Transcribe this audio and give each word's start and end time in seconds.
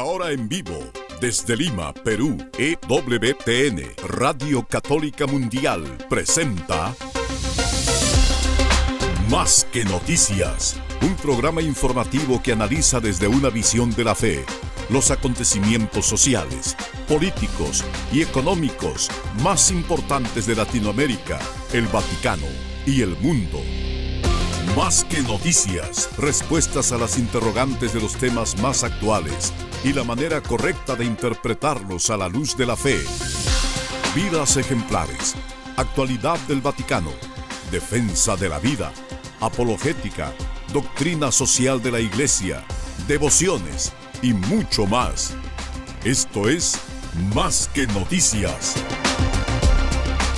ahora 0.00 0.32
en 0.32 0.48
vivo, 0.48 0.78
desde 1.20 1.54
Lima, 1.58 1.92
Perú, 1.92 2.38
EWTN, 2.56 3.82
Radio 4.08 4.66
Católica 4.66 5.26
Mundial, 5.26 5.84
presenta 6.08 6.94
Más 9.28 9.66
que 9.70 9.84
Noticias, 9.84 10.80
un 11.02 11.14
programa 11.16 11.60
informativo 11.60 12.42
que 12.42 12.52
analiza 12.52 12.98
desde 12.98 13.28
una 13.28 13.50
visión 13.50 13.90
de 13.90 14.04
la 14.04 14.14
fe 14.14 14.46
los 14.88 15.10
acontecimientos 15.10 16.06
sociales, 16.06 16.76
políticos 17.06 17.84
y 18.10 18.22
económicos 18.22 19.10
más 19.42 19.70
importantes 19.70 20.46
de 20.46 20.56
Latinoamérica, 20.56 21.38
el 21.74 21.86
Vaticano 21.88 22.48
y 22.86 23.02
el 23.02 23.16
mundo. 23.18 23.60
Más 24.74 25.04
que 25.04 25.20
noticias, 25.20 26.08
respuestas 26.16 26.90
a 26.90 26.96
las 26.96 27.18
interrogantes 27.18 27.92
de 27.92 28.00
los 28.00 28.16
temas 28.16 28.56
más 28.62 28.82
actuales 28.82 29.52
y 29.84 29.92
la 29.92 30.04
manera 30.04 30.40
correcta 30.42 30.94
de 30.94 31.04
interpretarlos 31.04 32.10
a 32.10 32.16
la 32.16 32.28
luz 32.28 32.56
de 32.56 32.66
la 32.66 32.76
fe. 32.76 32.98
Vidas 34.14 34.56
ejemplares, 34.56 35.34
actualidad 35.76 36.38
del 36.40 36.60
Vaticano, 36.60 37.12
defensa 37.70 38.36
de 38.36 38.48
la 38.48 38.58
vida, 38.58 38.92
apologética, 39.40 40.32
doctrina 40.72 41.32
social 41.32 41.82
de 41.82 41.92
la 41.92 42.00
Iglesia, 42.00 42.64
devociones 43.08 43.92
y 44.22 44.32
mucho 44.32 44.86
más. 44.86 45.34
Esto 46.04 46.48
es 46.48 46.78
Más 47.34 47.68
que 47.74 47.86
noticias. 47.88 48.76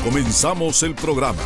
Comenzamos 0.05 0.83
el 0.83 0.95
programa. 0.95 1.43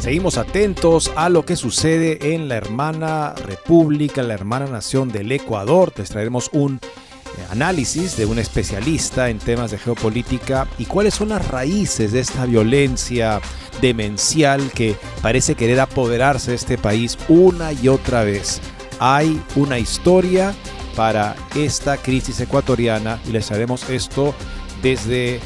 Seguimos 0.00 0.38
atentos 0.38 1.12
a 1.14 1.28
lo 1.28 1.44
que 1.44 1.56
sucede 1.56 2.34
en 2.34 2.48
la 2.48 2.56
hermana 2.56 3.34
república, 3.34 4.22
la 4.22 4.32
hermana 4.32 4.64
nación 4.64 5.10
del 5.10 5.30
Ecuador. 5.30 5.92
Les 5.94 6.08
traeremos 6.08 6.48
un 6.54 6.76
eh, 6.76 7.46
análisis 7.50 8.16
de 8.16 8.24
un 8.24 8.38
especialista 8.38 9.28
en 9.28 9.38
temas 9.38 9.70
de 9.70 9.78
geopolítica 9.78 10.66
y 10.78 10.86
cuáles 10.86 11.12
son 11.12 11.28
las 11.28 11.46
raíces 11.48 12.12
de 12.12 12.20
esta 12.20 12.46
violencia 12.46 13.42
demencial 13.82 14.72
que 14.72 14.96
parece 15.20 15.54
querer 15.54 15.80
apoderarse 15.80 16.52
de 16.52 16.56
este 16.56 16.78
país 16.78 17.18
una 17.28 17.74
y 17.74 17.88
otra 17.88 18.24
vez. 18.24 18.62
Hay 19.00 19.38
una 19.54 19.78
historia 19.78 20.54
para 20.96 21.36
esta 21.54 21.98
crisis 21.98 22.40
ecuatoriana 22.40 23.20
y 23.28 23.32
les 23.32 23.46
traeremos 23.46 23.88
esto 23.90 24.34
desde 24.82 25.40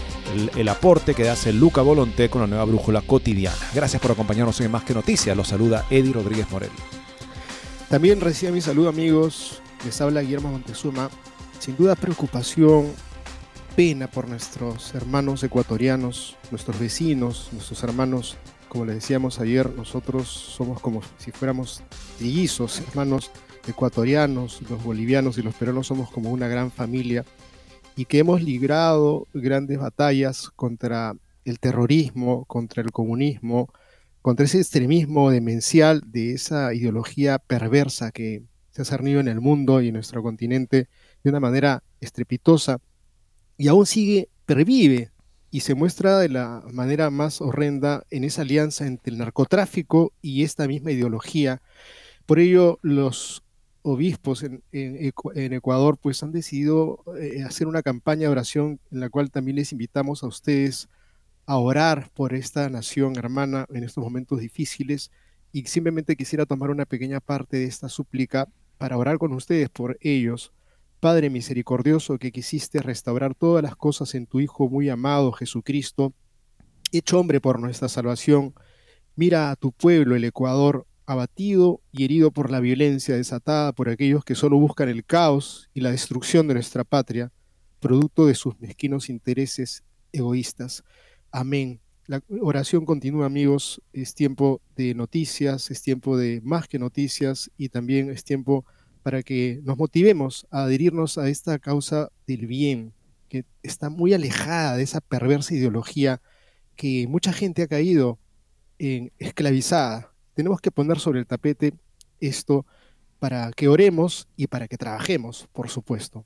el, 0.56 0.68
aporte 0.68 1.14
que 1.14 1.28
hace 1.28 1.52
Luca 1.52 1.82
Volonté 1.82 2.28
con 2.28 2.40
la 2.40 2.46
nueva 2.46 2.64
brújula 2.64 3.00
cotidiana. 3.02 3.56
Gracias 3.74 4.00
por 4.00 4.12
acompañarnos 4.12 4.60
en 4.60 4.70
Más 4.70 4.84
que 4.84 4.94
Noticias. 4.94 5.36
Los 5.36 5.48
saluda 5.48 5.86
Eddie 5.90 6.12
Rodríguez 6.12 6.50
Morel. 6.50 6.70
También 7.88 8.20
recibe 8.20 8.52
mi 8.52 8.60
saludo 8.60 8.88
amigos. 8.88 9.62
Les 9.84 10.00
habla 10.00 10.22
Guillermo 10.22 10.50
Montezuma. 10.50 11.10
Sin 11.58 11.76
duda 11.76 11.94
preocupación, 11.94 12.92
pena 13.76 14.08
por 14.10 14.28
nuestros 14.28 14.94
hermanos 14.94 15.42
ecuatorianos, 15.42 16.36
nuestros 16.50 16.78
vecinos, 16.78 17.48
nuestros 17.52 17.82
hermanos. 17.82 18.36
Como 18.68 18.84
les 18.84 18.96
decíamos 18.96 19.38
ayer, 19.38 19.70
nosotros 19.70 20.28
somos 20.28 20.80
como 20.80 21.00
si 21.18 21.30
fuéramos 21.30 21.82
trillizos, 22.18 22.80
hermanos 22.80 23.30
ecuatorianos, 23.68 24.60
los 24.68 24.82
bolivianos 24.82 25.38
y 25.38 25.42
los 25.42 25.54
peruanos 25.54 25.86
somos 25.86 26.10
como 26.10 26.30
una 26.30 26.48
gran 26.48 26.70
familia 26.70 27.24
y 27.96 28.06
que 28.06 28.18
hemos 28.18 28.42
librado 28.42 29.26
grandes 29.32 29.78
batallas 29.78 30.50
contra 30.56 31.14
el 31.44 31.58
terrorismo, 31.60 32.44
contra 32.46 32.82
el 32.82 32.90
comunismo, 32.90 33.72
contra 34.22 34.46
ese 34.46 34.58
extremismo 34.58 35.30
demencial 35.30 36.02
de 36.06 36.32
esa 36.32 36.74
ideología 36.74 37.38
perversa 37.38 38.10
que 38.10 38.42
se 38.70 38.82
ha 38.82 38.84
cernido 38.84 39.20
en 39.20 39.28
el 39.28 39.40
mundo 39.40 39.80
y 39.80 39.88
en 39.88 39.94
nuestro 39.94 40.22
continente 40.22 40.88
de 41.22 41.30
una 41.30 41.40
manera 41.40 41.82
estrepitosa 42.00 42.78
y 43.56 43.68
aún 43.68 43.86
sigue, 43.86 44.28
pervive 44.46 45.10
y 45.50 45.60
se 45.60 45.76
muestra 45.76 46.18
de 46.18 46.28
la 46.28 46.64
manera 46.72 47.10
más 47.10 47.40
horrenda 47.40 48.04
en 48.10 48.24
esa 48.24 48.42
alianza 48.42 48.86
entre 48.86 49.12
el 49.12 49.18
narcotráfico 49.18 50.12
y 50.20 50.42
esta 50.42 50.66
misma 50.66 50.90
ideología. 50.90 51.62
Por 52.26 52.40
ello, 52.40 52.80
los 52.82 53.43
obispos 53.86 54.42
en, 54.42 54.62
Ecuador 54.72 55.98
pues 56.00 56.22
han 56.22 56.32
decidido 56.32 57.04
eh, 57.20 57.42
hacer 57.42 57.66
una 57.66 57.82
campaña 57.82 58.22
de 58.22 58.28
oración 58.28 58.80
en 58.90 59.00
la 59.00 59.10
cual 59.10 59.30
también 59.30 59.56
les 59.56 59.72
invitamos 59.72 60.22
a 60.22 60.26
ustedes 60.26 60.88
a 61.44 61.58
orar 61.58 62.10
por 62.14 62.32
esta 62.32 62.70
nación 62.70 63.16
hermana 63.18 63.66
en 63.68 63.84
estos 63.84 64.02
momentos 64.02 64.40
difíciles 64.40 65.10
y 65.52 65.66
simplemente 65.66 66.16
quisiera 66.16 66.46
tomar 66.46 66.70
una 66.70 66.86
pequeña 66.86 67.20
parte 67.20 67.58
de 67.58 67.64
esta 67.64 67.90
súplica 67.90 68.48
para 68.78 68.96
orar 68.96 69.18
con 69.18 69.34
ustedes 69.34 69.68
por 69.68 69.98
ellos. 70.00 70.52
Padre 70.98 71.28
misericordioso 71.28 72.16
que 72.16 72.32
quisiste 72.32 72.80
restaurar 72.80 73.34
todas 73.34 73.62
las 73.62 73.76
cosas 73.76 74.14
en 74.14 74.26
tu 74.26 74.40
Hijo 74.40 74.66
muy 74.70 74.88
amado 74.88 75.30
Jesucristo, 75.32 76.14
hecho 76.90 77.20
hombre 77.20 77.38
por 77.38 77.60
nuestra 77.60 77.90
salvación, 77.90 78.54
mira 79.14 79.50
a 79.50 79.56
tu 79.56 79.72
pueblo, 79.72 80.16
el 80.16 80.24
Ecuador, 80.24 80.86
abatido 81.06 81.80
y 81.92 82.04
herido 82.04 82.30
por 82.30 82.50
la 82.50 82.60
violencia 82.60 83.16
desatada 83.16 83.72
por 83.72 83.88
aquellos 83.88 84.24
que 84.24 84.34
solo 84.34 84.58
buscan 84.58 84.88
el 84.88 85.04
caos 85.04 85.70
y 85.74 85.80
la 85.80 85.90
destrucción 85.90 86.48
de 86.48 86.54
nuestra 86.54 86.84
patria, 86.84 87.32
producto 87.80 88.26
de 88.26 88.34
sus 88.34 88.58
mezquinos 88.60 89.10
intereses 89.10 89.84
egoístas. 90.12 90.82
Amén. 91.30 91.80
La 92.06 92.22
oración 92.40 92.84
continúa, 92.84 93.26
amigos. 93.26 93.82
Es 93.92 94.14
tiempo 94.14 94.60
de 94.76 94.94
noticias, 94.94 95.70
es 95.70 95.82
tiempo 95.82 96.16
de 96.16 96.40
más 96.42 96.68
que 96.68 96.78
noticias 96.78 97.50
y 97.56 97.68
también 97.70 98.10
es 98.10 98.24
tiempo 98.24 98.64
para 99.02 99.22
que 99.22 99.60
nos 99.64 99.76
motivemos 99.76 100.46
a 100.50 100.64
adherirnos 100.64 101.18
a 101.18 101.28
esta 101.28 101.58
causa 101.58 102.10
del 102.26 102.46
bien, 102.46 102.94
que 103.28 103.44
está 103.62 103.90
muy 103.90 104.14
alejada 104.14 104.76
de 104.76 104.82
esa 104.82 105.00
perversa 105.00 105.54
ideología 105.54 106.22
que 106.76 107.06
mucha 107.08 107.32
gente 107.32 107.62
ha 107.62 107.68
caído 107.68 108.18
en 108.78 109.12
esclavizada 109.18 110.13
tenemos 110.34 110.60
que 110.60 110.70
poner 110.70 110.98
sobre 110.98 111.20
el 111.20 111.26
tapete 111.26 111.74
esto 112.20 112.66
para 113.18 113.50
que 113.52 113.68
oremos 113.68 114.28
y 114.36 114.48
para 114.48 114.68
que 114.68 114.76
trabajemos, 114.76 115.48
por 115.52 115.70
supuesto. 115.70 116.24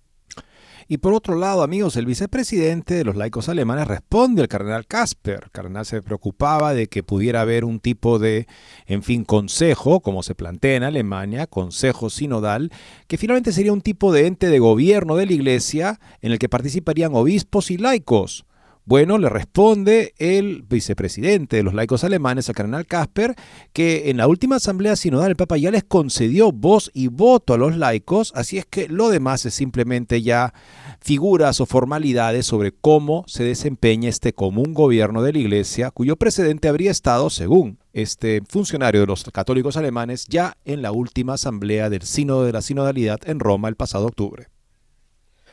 Y 0.91 0.97
por 0.99 1.13
otro 1.13 1.37
lado, 1.37 1.63
amigos, 1.63 1.97
el 1.97 2.07
vicepresidente 2.07 2.95
de 2.95 3.05
los 3.05 3.15
laicos 3.15 3.51
alemanes 3.51 3.87
responde 3.87 4.41
al 4.41 4.49
cardenal 4.49 4.87
Casper. 4.87 5.41
El 5.45 5.51
cardenal 5.51 5.85
se 5.85 6.01
preocupaba 6.01 6.73
de 6.73 6.87
que 6.87 7.03
pudiera 7.03 7.43
haber 7.43 7.67
un 7.67 7.79
tipo 7.79 8.19
de, 8.19 8.47
en 8.87 9.03
fin, 9.03 9.25
consejo, 9.25 10.01
como 10.01 10.23
se 10.23 10.35
plantea 10.35 10.77
en 10.77 10.85
Alemania, 10.85 11.47
consejo 11.47 12.09
sinodal, 12.09 12.73
que 13.07 13.19
finalmente 13.19 13.53
sería 13.53 13.75
un 13.75 13.83
tipo 13.83 14.13
de 14.15 14.27
ente 14.27 14.49
de 14.49 14.59
gobierno 14.61 15.17
de 15.17 15.27
la 15.27 15.33
iglesia 15.35 16.01
en 16.23 16.33
el 16.33 16.39
que 16.39 16.49
participarían 16.49 17.15
obispos 17.15 17.71
y 17.71 17.77
laicos. 17.77 18.47
Bueno, 18.89 19.19
le 19.19 19.29
responde 19.29 20.15
el 20.17 20.63
vicepresidente 20.63 21.57
de 21.57 21.63
los 21.63 21.75
laicos 21.75 22.05
alemanes, 22.05 22.49
el 22.49 22.55
cardenal 22.55 22.87
Casper, 22.87 23.35
que 23.75 24.09
en 24.09 24.17
la 24.17 24.27
última 24.27 24.57
asamblea 24.57 24.97
sinodal 24.97 25.29
el 25.29 25.37
Papa 25.37 25.59
ya 25.59 25.71
les 25.71 25.85
concedió 25.85 26.53
voz 26.53 26.91
y 26.95 27.09
voto 27.09 27.53
a 27.53 27.59
los 27.59 27.77
laicos, 27.77 28.33
así 28.35 28.57
es 28.57 28.65
que 28.65 28.89
lo 28.89 29.11
demás 29.11 29.45
es 29.45 29.53
simplemente 29.53 30.23
ya 30.23 30.55
figuras 31.01 31.61
o 31.61 31.67
formalidades 31.67 32.47
sobre 32.47 32.73
cómo 32.73 33.25
se 33.27 33.45
desempeña 33.45 34.09
este 34.09 34.33
común 34.33 34.73
gobierno 34.73 35.21
de 35.21 35.35
la 35.35 35.39
Iglesia, 35.41 35.91
cuyo 35.91 36.17
precedente 36.17 36.69
habría 36.69 36.91
estado, 36.91 37.29
según 37.29 37.81
este 37.93 38.41
funcionario 38.49 39.03
de 39.03 39.07
los 39.07 39.23
católicos 39.25 39.77
alemanes, 39.77 40.25
ya 40.31 40.57
en 40.65 40.81
la 40.81 40.93
última 40.93 41.35
asamblea 41.35 41.91
del 41.91 42.05
Sínodo 42.05 42.45
de 42.45 42.53
la 42.53 42.63
Sinodalidad 42.63 43.21
en 43.27 43.39
Roma 43.39 43.69
el 43.69 43.77
pasado 43.77 44.07
octubre. 44.07 44.49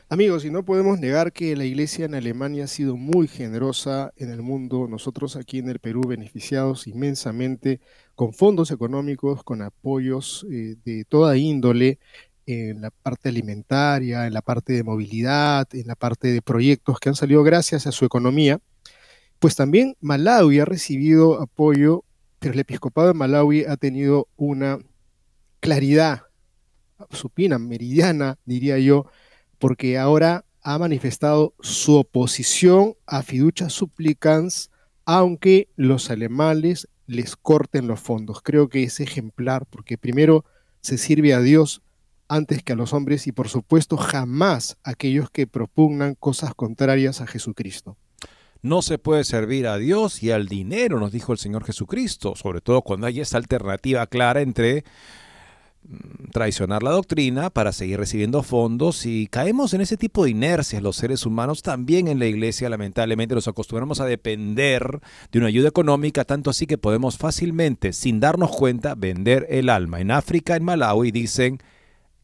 Amigos, 0.08 0.46
y 0.46 0.52
no 0.52 0.64
podemos 0.64 1.00
negar 1.00 1.34
que 1.34 1.56
la 1.56 1.66
iglesia 1.66 2.06
en 2.06 2.14
Alemania 2.14 2.66
ha 2.66 2.68
sido 2.68 2.96
muy 2.96 3.28
generosa 3.28 4.14
en 4.18 4.30
el 4.30 4.44
mundo, 4.44 4.88
nosotros 4.88 5.36
aquí 5.36 5.58
en 5.58 5.68
el 5.68 5.80
Perú 5.80 6.02
beneficiados 6.08 6.86
inmensamente 6.86 7.82
con 8.14 8.32
fondos 8.32 8.70
económicos, 8.70 9.44
con 9.44 9.64
apoyos 9.64 10.46
eh, 10.52 10.76
de 10.86 11.06
toda 11.06 11.36
índole 11.38 11.98
en 12.46 12.82
la 12.82 12.92
parte 12.92 13.30
alimentaria, 13.30 14.28
en 14.28 14.36
la 14.36 14.44
parte 14.44 14.74
de 14.74 14.84
movilidad, 14.84 15.68
en 15.74 15.88
la 15.88 15.96
parte 15.96 16.28
de 16.28 16.44
proyectos 16.44 17.00
que 17.00 17.10
han 17.10 17.16
salido 17.16 17.42
gracias 17.42 17.88
a 17.88 17.92
su 17.92 18.06
economía. 18.06 18.60
Pues 19.40 19.56
también 19.56 19.98
Malawi 20.02 20.60
ha 20.60 20.66
recibido 20.66 21.42
apoyo, 21.42 22.04
pero 22.38 22.54
el 22.54 22.60
episcopado 22.60 23.08
de 23.08 23.16
Malawi 23.16 23.66
ha 23.66 23.76
tenido 23.76 24.28
una 24.38 24.78
claridad 25.62 26.22
supina, 27.10 27.58
meridiana, 27.58 28.38
diría 28.46 28.78
yo, 28.78 29.08
porque 29.58 29.98
ahora 29.98 30.46
ha 30.62 30.78
manifestado 30.80 31.54
su 31.60 31.96
oposición 31.96 32.96
a 33.06 33.22
fiducia 33.22 33.70
supplicans, 33.70 34.72
aunque 35.06 35.70
los 35.76 36.10
alemanes 36.10 36.88
les 37.08 37.36
corten 37.36 37.88
los 37.88 38.00
fondos. 38.00 38.42
Creo 38.42 38.68
que 38.68 38.84
es 38.84 39.00
ejemplar, 39.00 39.66
porque 39.70 39.98
primero 39.98 40.44
se 40.82 40.98
sirve 40.98 41.34
a 41.34 41.40
Dios 41.40 41.82
antes 42.28 42.64
que 42.64 42.74
a 42.74 42.76
los 42.76 42.94
hombres 42.94 43.28
y 43.28 43.32
por 43.32 43.50
supuesto 43.50 43.98
jamás 43.98 44.78
aquellos 44.84 45.30
que 45.30 45.48
propugnan 45.48 46.16
cosas 46.16 46.56
contrarias 46.56 47.22
a 47.22 47.28
Jesucristo. 47.28 47.98
No 48.62 48.82
se 48.82 48.98
puede 48.98 49.24
servir 49.24 49.68
a 49.68 49.78
Dios 49.78 50.24
y 50.24 50.32
al 50.32 50.48
dinero, 50.48 51.00
nos 51.00 51.12
dijo 51.12 51.32
el 51.32 51.38
Señor 51.38 51.64
Jesucristo, 51.64 52.36
sobre 52.36 52.62
todo 52.62 52.82
cuando 52.82 53.06
hay 53.06 53.20
esa 53.20 53.38
alternativa 53.38 54.08
clara 54.08 54.42
entre 54.42 54.84
traicionar 56.32 56.84
la 56.84 56.92
doctrina 56.92 57.50
para 57.50 57.72
seguir 57.72 58.00
recibiendo 58.00 58.44
fondos 58.44 59.06
y 59.06 59.28
caemos 59.28 59.74
en 59.74 59.82
ese 59.82 59.98
tipo 59.98 60.24
de 60.24 60.32
inercias 60.32 60.82
los 60.82 60.96
seres 60.96 61.26
humanos 61.26 61.62
también 61.62 62.08
en 62.08 62.20
la 62.20 62.26
iglesia 62.26 62.70
lamentablemente 62.70 63.36
nos 63.36 63.48
acostumbramos 63.48 64.00
a 64.00 64.06
depender 64.06 65.00
de 65.32 65.40
una 65.40 65.48
ayuda 65.48 65.70
económica 65.70 66.26
tanto 66.26 66.50
así 66.50 66.66
que 66.66 66.78
podemos 66.78 67.18
fácilmente 67.18 67.94
sin 67.94 68.20
darnos 68.20 68.52
cuenta 68.52 68.96
vender 68.96 69.46
el 69.50 69.70
alma 69.70 70.02
en 70.02 70.12
África 70.12 70.56
en 70.56 70.64
Malawi 70.64 71.12
dicen 71.12 71.60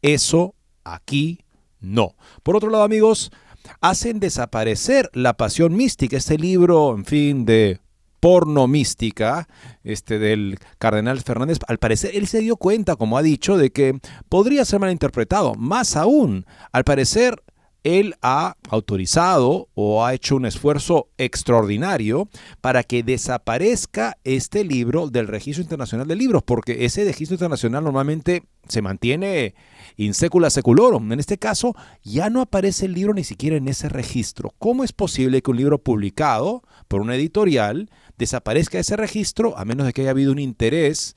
eso 0.02 0.56
aquí 0.84 1.40
no 1.80 2.16
por 2.44 2.56
otro 2.56 2.69
lado 2.69 2.84
amigos 2.84 3.31
hacen 3.80 4.19
desaparecer 4.19 5.10
la 5.14 5.38
pasión 5.38 5.75
mística 5.75 6.18
este 6.18 6.38
libro 6.38 6.96
en 6.96 7.06
fin 7.06 7.46
de 7.46 7.80
porno 8.21 8.68
mística 8.68 9.50
este, 9.83 10.19
del 10.19 10.59
cardenal 10.77 11.19
Fernández, 11.19 11.57
al 11.68 11.79
parecer 11.79 12.12
él 12.13 12.27
se 12.27 12.39
dio 12.39 12.56
cuenta, 12.56 12.95
como 12.95 13.18
ha 13.18 13.21
dicho, 13.21 13.57
de 13.57 13.71
que 13.71 14.00
podría 14.29 14.63
ser 14.63 14.79
malinterpretado. 14.79 15.56
Más 15.56 15.97
aún, 15.97 16.45
al 16.71 16.85
parecer 16.85 17.44
él 17.83 18.16
ha 18.22 18.57
autorizado 18.69 19.69
o 19.74 20.06
ha 20.06 20.13
hecho 20.13 20.36
un 20.36 20.45
esfuerzo 20.45 21.10
extraordinario 21.18 22.30
para 22.62 22.83
que 22.83 23.04
desaparezca 23.04 24.18
este 24.24 24.63
libro 24.63 25.10
del 25.10 25.28
Registro 25.28 25.63
Internacional 25.63 26.07
de 26.07 26.16
Libros, 26.16 26.44
porque 26.44 26.86
ese 26.86 27.04
registro 27.06 27.36
internacional 27.36 27.83
normalmente 27.83 28.44
se 28.68 28.81
mantiene 28.81 29.56
in 29.98 30.13
secula 30.13 30.50
seculorum. 30.50 31.12
En 31.12 31.19
este 31.19 31.38
caso, 31.38 31.75
ya 32.04 32.30
no 32.30 32.42
aparece 32.42 32.86
el 32.86 32.94
libro 32.94 33.13
ni 33.13 33.24
siquiera 33.24 33.57
en 33.57 33.68
ese 33.68 33.89
registro. 33.89 34.54
¿Cómo 34.60 34.83
es 34.83 34.94
posible 34.94 35.42
que 35.42 35.51
un 35.51 35.57
libro 35.57 35.80
publicado 35.80 36.63
por 36.88 37.01
una 37.01 37.16
editorial 37.16 37.89
desaparezca 38.18 38.80
ese 38.80 38.95
registro, 38.95 39.57
a 39.57 39.66
menos 39.66 39.88
de 39.88 39.94
que 39.94 40.01
haya 40.01 40.12
habido 40.12 40.31
un 40.31 40.39
interés 40.39 41.16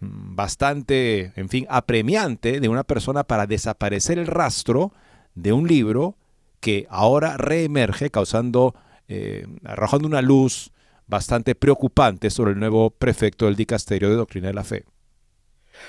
mm, 0.00 0.34
bastante, 0.34 1.32
en 1.36 1.48
fin, 1.50 1.66
apremiante 1.68 2.60
de 2.60 2.68
una 2.68 2.84
persona 2.84 3.24
para 3.24 3.46
desaparecer 3.46 4.18
el 4.18 4.26
rastro 4.26 4.92
de 5.34 5.52
un 5.52 5.66
libro 5.66 6.16
que 6.60 6.86
ahora 6.90 7.36
reemerge 7.36 8.10
causando, 8.10 8.74
eh, 9.08 9.46
arrojando 9.64 10.06
una 10.06 10.22
luz 10.22 10.72
bastante 11.06 11.54
preocupante 11.54 12.30
sobre 12.30 12.52
el 12.52 12.60
nuevo 12.60 12.90
prefecto 12.90 13.46
del 13.46 13.56
Dicasterio 13.56 14.08
de 14.08 14.16
Doctrina 14.16 14.48
de 14.48 14.54
la 14.54 14.64
Fe. 14.64 14.84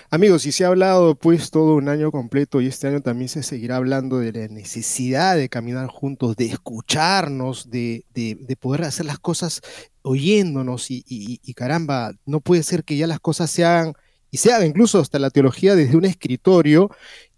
Amigos, 0.09 0.45
y 0.45 0.51
se 0.51 0.65
ha 0.65 0.67
hablado 0.67 1.15
pues 1.15 1.51
todo 1.51 1.75
un 1.75 1.89
año 1.89 2.11
completo 2.11 2.61
y 2.61 2.67
este 2.67 2.87
año 2.87 3.01
también 3.01 3.29
se 3.29 3.43
seguirá 3.43 3.77
hablando 3.77 4.19
de 4.19 4.31
la 4.31 4.47
necesidad 4.47 5.35
de 5.35 5.49
caminar 5.49 5.87
juntos, 5.87 6.35
de 6.35 6.45
escucharnos, 6.45 7.69
de, 7.69 8.05
de, 8.13 8.55
poder 8.57 8.83
hacer 8.83 9.05
las 9.05 9.19
cosas 9.19 9.61
oyéndonos 10.01 10.87
y, 10.89 11.53
caramba, 11.55 12.13
no 12.25 12.41
puede 12.41 12.63
ser 12.63 12.83
que 12.83 12.97
ya 12.97 13.07
las 13.07 13.19
cosas 13.19 13.51
se 13.51 13.65
hagan 13.65 13.93
y 14.29 14.37
se 14.37 14.53
haga 14.53 14.65
incluso 14.65 14.99
hasta 14.99 15.19
la 15.19 15.29
teología 15.29 15.75
desde 15.75 15.97
un 15.97 16.05
escritorio 16.05 16.89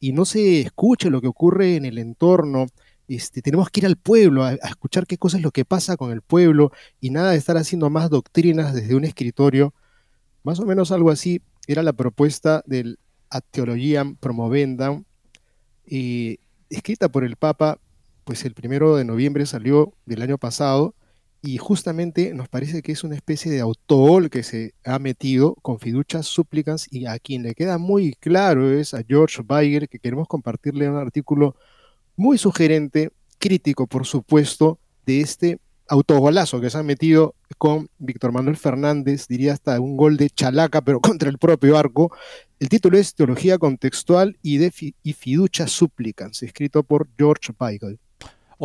y 0.03 0.11
no 0.11 0.25
se 0.25 0.59
escuche 0.59 1.09
lo 1.09 1.21
que 1.21 1.27
ocurre 1.27 1.77
en 1.77 1.85
el 1.85 1.97
entorno. 1.97 2.65
Este, 3.07 3.41
tenemos 3.41 3.69
que 3.69 3.79
ir 3.79 3.85
al 3.85 3.95
pueblo 3.95 4.43
a, 4.43 4.51
escuchar 4.55 5.07
qué 5.07 5.17
cosa 5.17 5.37
es 5.37 5.43
lo 5.43 5.51
que 5.51 5.63
pasa 5.63 5.95
con 5.95 6.11
el 6.11 6.21
pueblo 6.21 6.73
y 6.99 7.09
nada 7.09 7.31
de 7.31 7.37
estar 7.37 7.55
haciendo 7.55 7.89
más 7.89 8.09
doctrinas 8.09 8.73
desde 8.73 8.95
un 8.95 9.05
escritorio. 9.05 9.73
Más 10.43 10.59
o 10.59 10.65
menos 10.65 10.91
algo 10.91 11.09
así 11.09 11.41
era 11.67 11.83
la 11.83 11.93
propuesta 11.93 12.63
del 12.65 12.99
Ad 13.29 13.43
Theologiam 13.49 14.17
Promovendam, 14.17 15.05
y 15.85 16.41
escrita 16.69 17.07
por 17.07 17.23
el 17.23 17.37
Papa, 17.37 17.79
pues 18.25 18.43
el 18.43 18.55
primero 18.55 18.97
de 18.97 19.05
noviembre 19.05 19.45
salió 19.45 19.93
del 20.05 20.21
año 20.21 20.37
pasado, 20.37 20.95
y 21.45 21.57
justamente 21.57 22.33
nos 22.33 22.47
parece 22.47 22.81
que 22.81 22.93
es 22.93 23.03
una 23.03 23.15
especie 23.15 23.51
de 23.51 23.59
autogol 23.59 24.29
que 24.29 24.43
se 24.43 24.73
ha 24.85 24.97
metido 24.97 25.55
con 25.55 25.77
fiduchas 25.77 26.25
súplicas, 26.25 26.87
y 26.89 27.05
a 27.05 27.19
quien 27.19 27.43
le 27.43 27.53
queda 27.53 27.77
muy 27.77 28.13
claro 28.13 28.71
es 28.71 28.93
a 28.93 29.03
George 29.05 29.43
Weiger, 29.47 29.89
que 29.89 29.99
queremos 29.99 30.29
compartirle 30.29 30.89
un 30.89 30.95
artículo 30.95 31.57
muy 32.15 32.37
sugerente, 32.37 33.11
crítico 33.39 33.87
por 33.87 34.05
supuesto, 34.05 34.79
de 35.05 35.19
este 35.19 35.59
autogolazo 35.89 36.61
que 36.61 36.69
se 36.69 36.77
ha 36.77 36.83
metido 36.83 37.35
con 37.57 37.89
Víctor 37.97 38.31
Manuel 38.31 38.55
Fernández, 38.55 39.27
diría 39.27 39.51
hasta 39.51 39.81
un 39.81 39.97
gol 39.97 40.15
de 40.15 40.29
chalaca, 40.29 40.81
pero 40.81 41.01
contra 41.01 41.29
el 41.29 41.39
propio 41.39 41.77
arco. 41.77 42.15
El 42.57 42.69
título 42.69 42.97
es 42.97 43.15
Teología 43.15 43.57
Contextual 43.57 44.37
y, 44.41 44.59
de 44.59 44.71
Fiducia 44.71 45.67
Supplicans, 45.67 46.41
escrito 46.41 46.83
por 46.83 47.09
George 47.17 47.51
Weigel. 47.59 47.99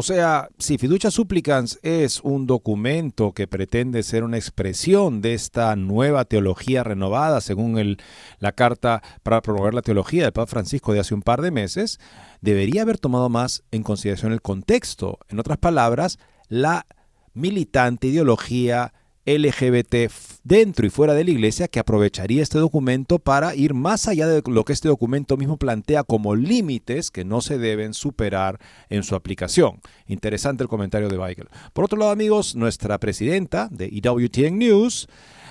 O 0.01 0.03
sea, 0.05 0.49
si 0.61 0.79
Fiducia 0.79 1.11
Supplicans 1.11 1.81
es 1.83 2.21
un 2.21 2.47
documento 2.47 3.33
que 3.33 3.49
pretende 3.49 4.05
ser 4.05 4.23
una 4.23 4.37
expresión 4.37 5.21
de 5.23 5.35
esta 5.35 5.75
nueva 5.75 6.25
teología 6.25 6.85
renovada, 6.85 7.41
según 7.41 7.97
la 8.39 8.53
carta 8.53 9.03
para 9.25 9.43
promover 9.43 9.75
la 9.75 9.83
teología 9.83 10.23
del 10.23 10.33
Papa 10.33 10.47
Francisco 10.47 10.93
de 10.93 11.01
hace 11.01 11.15
un 11.15 11.23
par 11.23 11.43
de 11.43 11.51
meses, 11.51 11.99
debería 12.41 12.83
haber 12.83 12.99
tomado 12.99 13.29
más 13.29 13.65
en 13.73 13.83
consideración 13.83 14.31
el 14.31 14.41
contexto. 14.41 15.19
En 15.31 15.41
otras 15.41 15.59
palabras, 15.59 16.21
la 16.47 16.87
militante 17.35 18.07
ideología 18.07 18.95
LGBT 19.29 20.11
dentro 20.43 20.87
y 20.87 20.91
fuera 20.91 21.13
de 21.13 21.25
la 21.25 21.31
iglesia 21.31 21.69
que 21.69 21.79
aprovecharía 21.79 22.43
este 22.43 22.59
documento 22.59 23.19
para 23.19 23.55
ir 23.55 23.75
más 23.75 24.09
allá 24.09 24.27
de 24.27 24.43
lo 24.47 24.65
que 24.65 24.73
este 24.73 24.89
documento 24.89 25.37
mismo 25.37 25.59
plantea 25.59 26.03
como 26.03 26.35
límites 26.35 27.11
que 27.11 27.25
no 27.25 27.43
se 27.43 27.59
deben 27.59 27.93
superar 27.93 28.59
en 28.89 29.03
su 29.03 29.15
aplicación. 29.15 29.81
Interesante 30.07 30.63
el 30.63 30.69
comentario 30.69 31.11
de 31.11 31.19
Weigel. 31.19 31.49
Por 31.75 31.85
otro 31.85 31.99
lado, 31.99 32.11
amigos, 32.11 32.57
nuestra 32.57 32.99
presidenta 32.99 33.69
de 33.71 33.87
EWTN 33.87 34.59
News, 34.59 35.09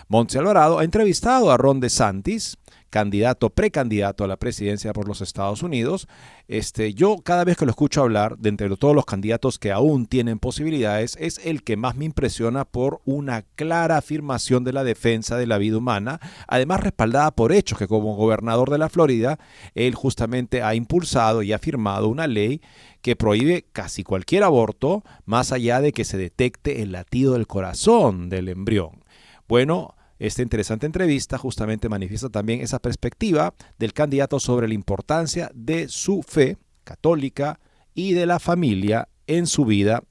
Montse 0.08 0.40
Alvarado, 0.40 0.80
ha 0.80 0.84
entrevistado 0.84 1.52
a 1.52 1.58
Ron 1.58 1.80
DeSantis 1.80 2.58
candidato, 2.90 3.50
precandidato 3.50 4.24
a 4.24 4.28
la 4.28 4.38
presidencia 4.38 4.94
por 4.94 5.08
los 5.08 5.22
Estados 5.22 5.64
Unidos. 5.64 6.08
Este, 6.48 6.94
yo 6.94 7.18
cada 7.24 7.44
vez 7.44 7.58
que 7.58 7.66
lo 7.66 7.72
escucho 7.72 8.02
hablar, 8.02 8.38
de 8.38 8.50
entre 8.50 8.70
todos 8.78 8.96
los 8.96 9.06
candidatos 9.06 9.60
que 9.60 9.72
aún 9.72 10.06
tienen 10.06 10.40
posibilidades, 10.40 11.18
es 11.20 11.40
el 11.44 11.64
que 11.64 11.78
más 11.78 11.96
me 11.96 12.06
impresiona 12.06 12.66
por 12.66 13.02
una 13.06 13.44
clara 13.56 13.98
afirmación 13.98 14.64
de 14.64 14.74
la 14.74 14.84
defensa 14.84 15.38
de 15.38 15.48
la 15.48 15.58
vida 15.58 15.78
humana, 15.78 16.20
además 16.48 16.82
respaldada 16.82 17.32
por 17.32 17.52
hechos 17.52 17.78
que 17.78 17.88
como 17.88 18.16
gobernador 18.16 18.70
de 18.70 18.78
la 18.78 18.90
Florida, 18.90 19.40
él 19.76 19.96
justamente 19.96 20.62
ha 20.62 20.76
impulsado 20.76 21.42
y 21.42 21.54
ha 21.54 21.60
firmado 21.60 22.08
una 22.08 22.28
ley 22.28 22.62
que 23.02 23.16
prohíbe 23.16 23.66
casi 23.72 24.04
cualquier 24.04 24.44
aborto 24.44 25.04
más 25.26 25.52
allá 25.52 25.82
de 25.82 25.94
que 25.94 26.06
se 26.06 26.18
detecte 26.18 26.82
el 26.82 26.92
latido 26.92 27.34
del 27.34 27.48
corazón 27.48 28.30
del 28.30 28.50
embrión. 28.50 29.04
Bueno, 29.48 29.96
esta 30.20 30.42
interesante 30.42 30.86
entrevista 30.86 31.38
justamente 31.38 31.90
manifiesta 31.90 32.30
también 32.30 32.62
esa 32.62 32.80
perspectiva 32.80 33.54
del 33.78 33.94
candidato 33.94 34.40
sobre 34.40 34.68
la 34.68 34.74
importancia 34.74 35.52
de 35.54 35.88
su 35.90 36.24
fe 36.24 36.58
católica 36.84 37.60
y 37.94 38.14
de 38.14 38.26
la 38.26 38.40
familia 38.40 39.10
en 39.28 39.46
su 39.46 39.66
vida, 39.66 40.04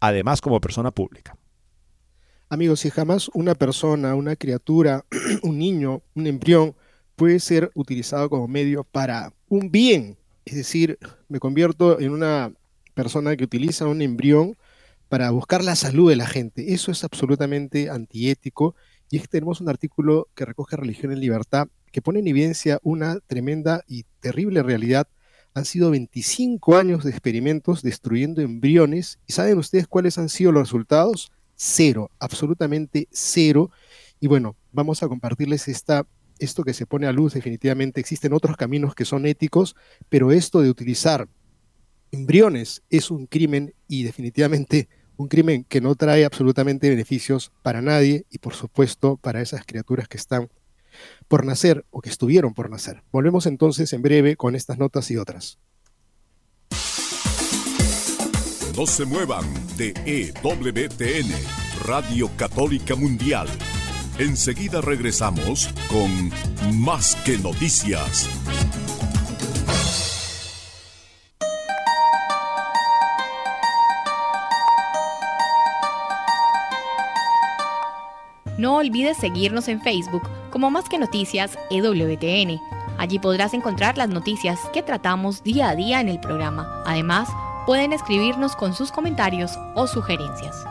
además 0.00 0.40
como 0.40 0.60
persona 0.60 0.90
pública. 0.90 1.36
Amigos, 2.48 2.80
si 2.80 2.90
jamás 2.90 3.28
una 3.34 3.54
persona, 3.54 4.14
una 4.14 4.36
criatura, 4.36 5.04
un 5.42 5.58
niño, 5.58 6.02
un 6.14 6.26
embrión 6.26 6.74
puede 7.16 7.40
ser 7.40 7.70
utilizado 7.74 8.28
como 8.28 8.46
medio 8.46 8.84
para 8.84 9.32
un 9.48 9.70
bien, 9.70 10.16
es 10.44 10.54
decir, 10.54 10.98
me 11.28 11.40
convierto 11.40 11.98
en 11.98 12.12
una 12.12 12.52
persona 12.94 13.36
que 13.36 13.44
utiliza 13.44 13.86
un 13.86 14.02
embrión 14.02 14.56
para 15.08 15.30
buscar 15.30 15.64
la 15.64 15.76
salud 15.76 16.10
de 16.10 16.16
la 16.16 16.26
gente, 16.26 16.74
eso 16.74 16.90
es 16.90 17.04
absolutamente 17.04 17.90
antiético 17.90 18.74
y 19.10 19.16
es 19.16 19.22
que 19.22 19.28
tenemos 19.28 19.60
un 19.60 19.68
artículo 19.68 20.28
que 20.34 20.44
recoge 20.44 20.76
Religión 20.76 21.12
en 21.12 21.20
Libertad, 21.20 21.68
que 21.92 22.02
pone 22.02 22.20
en 22.20 22.28
evidencia 22.28 22.80
una 22.82 23.20
tremenda 23.20 23.82
y 23.86 24.04
terrible 24.20 24.62
realidad. 24.62 25.08
Han 25.54 25.64
sido 25.64 25.90
25 25.90 26.76
años 26.76 27.04
de 27.04 27.10
experimentos 27.10 27.82
destruyendo 27.82 28.42
embriones. 28.42 29.18
¿Y 29.26 29.32
saben 29.32 29.58
ustedes 29.58 29.86
cuáles 29.86 30.18
han 30.18 30.28
sido 30.28 30.52
los 30.52 30.68
resultados? 30.68 31.32
Cero, 31.54 32.10
absolutamente 32.18 33.08
cero. 33.10 33.70
Y 34.20 34.26
bueno, 34.26 34.56
vamos 34.72 35.02
a 35.02 35.08
compartirles 35.08 35.68
esta, 35.68 36.06
esto 36.38 36.64
que 36.64 36.74
se 36.74 36.84
pone 36.84 37.06
a 37.06 37.12
luz. 37.12 37.32
Definitivamente 37.32 38.00
existen 38.00 38.34
otros 38.34 38.56
caminos 38.56 38.94
que 38.94 39.04
son 39.04 39.24
éticos, 39.24 39.76
pero 40.08 40.32
esto 40.32 40.60
de 40.60 40.68
utilizar 40.68 41.28
embriones 42.10 42.82
es 42.90 43.10
un 43.10 43.26
crimen 43.26 43.74
y 43.88 44.02
definitivamente 44.02 44.88
un 45.16 45.28
crimen 45.28 45.64
que 45.64 45.80
no 45.80 45.94
trae 45.94 46.24
absolutamente 46.24 46.88
beneficios 46.88 47.52
para 47.62 47.82
nadie 47.82 48.26
y 48.30 48.38
por 48.38 48.54
supuesto 48.54 49.16
para 49.16 49.40
esas 49.40 49.64
criaturas 49.64 50.08
que 50.08 50.16
están 50.16 50.48
por 51.28 51.44
nacer 51.44 51.84
o 51.90 52.00
que 52.00 52.10
estuvieron 52.10 52.54
por 52.54 52.70
nacer. 52.70 53.02
Volvemos 53.12 53.46
entonces 53.46 53.92
en 53.92 54.02
breve 54.02 54.36
con 54.36 54.54
estas 54.54 54.78
notas 54.78 55.10
y 55.10 55.16
otras. 55.16 55.58
No 58.76 58.86
se 58.86 59.06
muevan 59.06 59.44
de 59.78 59.94
EWTN, 60.04 61.32
Radio 61.86 62.30
Católica 62.36 62.94
Mundial. 62.94 63.48
Enseguida 64.18 64.82
regresamos 64.82 65.70
con 65.88 66.30
Más 66.78 67.16
que 67.16 67.38
Noticias. 67.38 68.28
No 78.58 78.76
olvides 78.76 79.16
seguirnos 79.16 79.68
en 79.68 79.80
Facebook 79.80 80.22
como 80.50 80.70
Más 80.70 80.88
que 80.88 80.98
Noticias 80.98 81.58
EWTN, 81.70 82.60
Allí 82.98 83.18
podrás 83.18 83.54
encontrar 83.54 83.98
las 83.98 84.08
noticias 84.08 84.58
que 84.72 84.82
tratamos 84.82 85.42
día 85.42 85.68
a 85.70 85.76
día 85.76 86.00
en 86.00 86.08
el 86.08 86.18
programa. 86.20 86.82
Además, 86.86 87.28
pueden 87.66 87.92
escribirnos 87.92 88.56
con 88.56 88.74
sus 88.74 88.90
comentarios 88.90 89.58
o 89.74 89.86
sugerencias. 89.86 90.64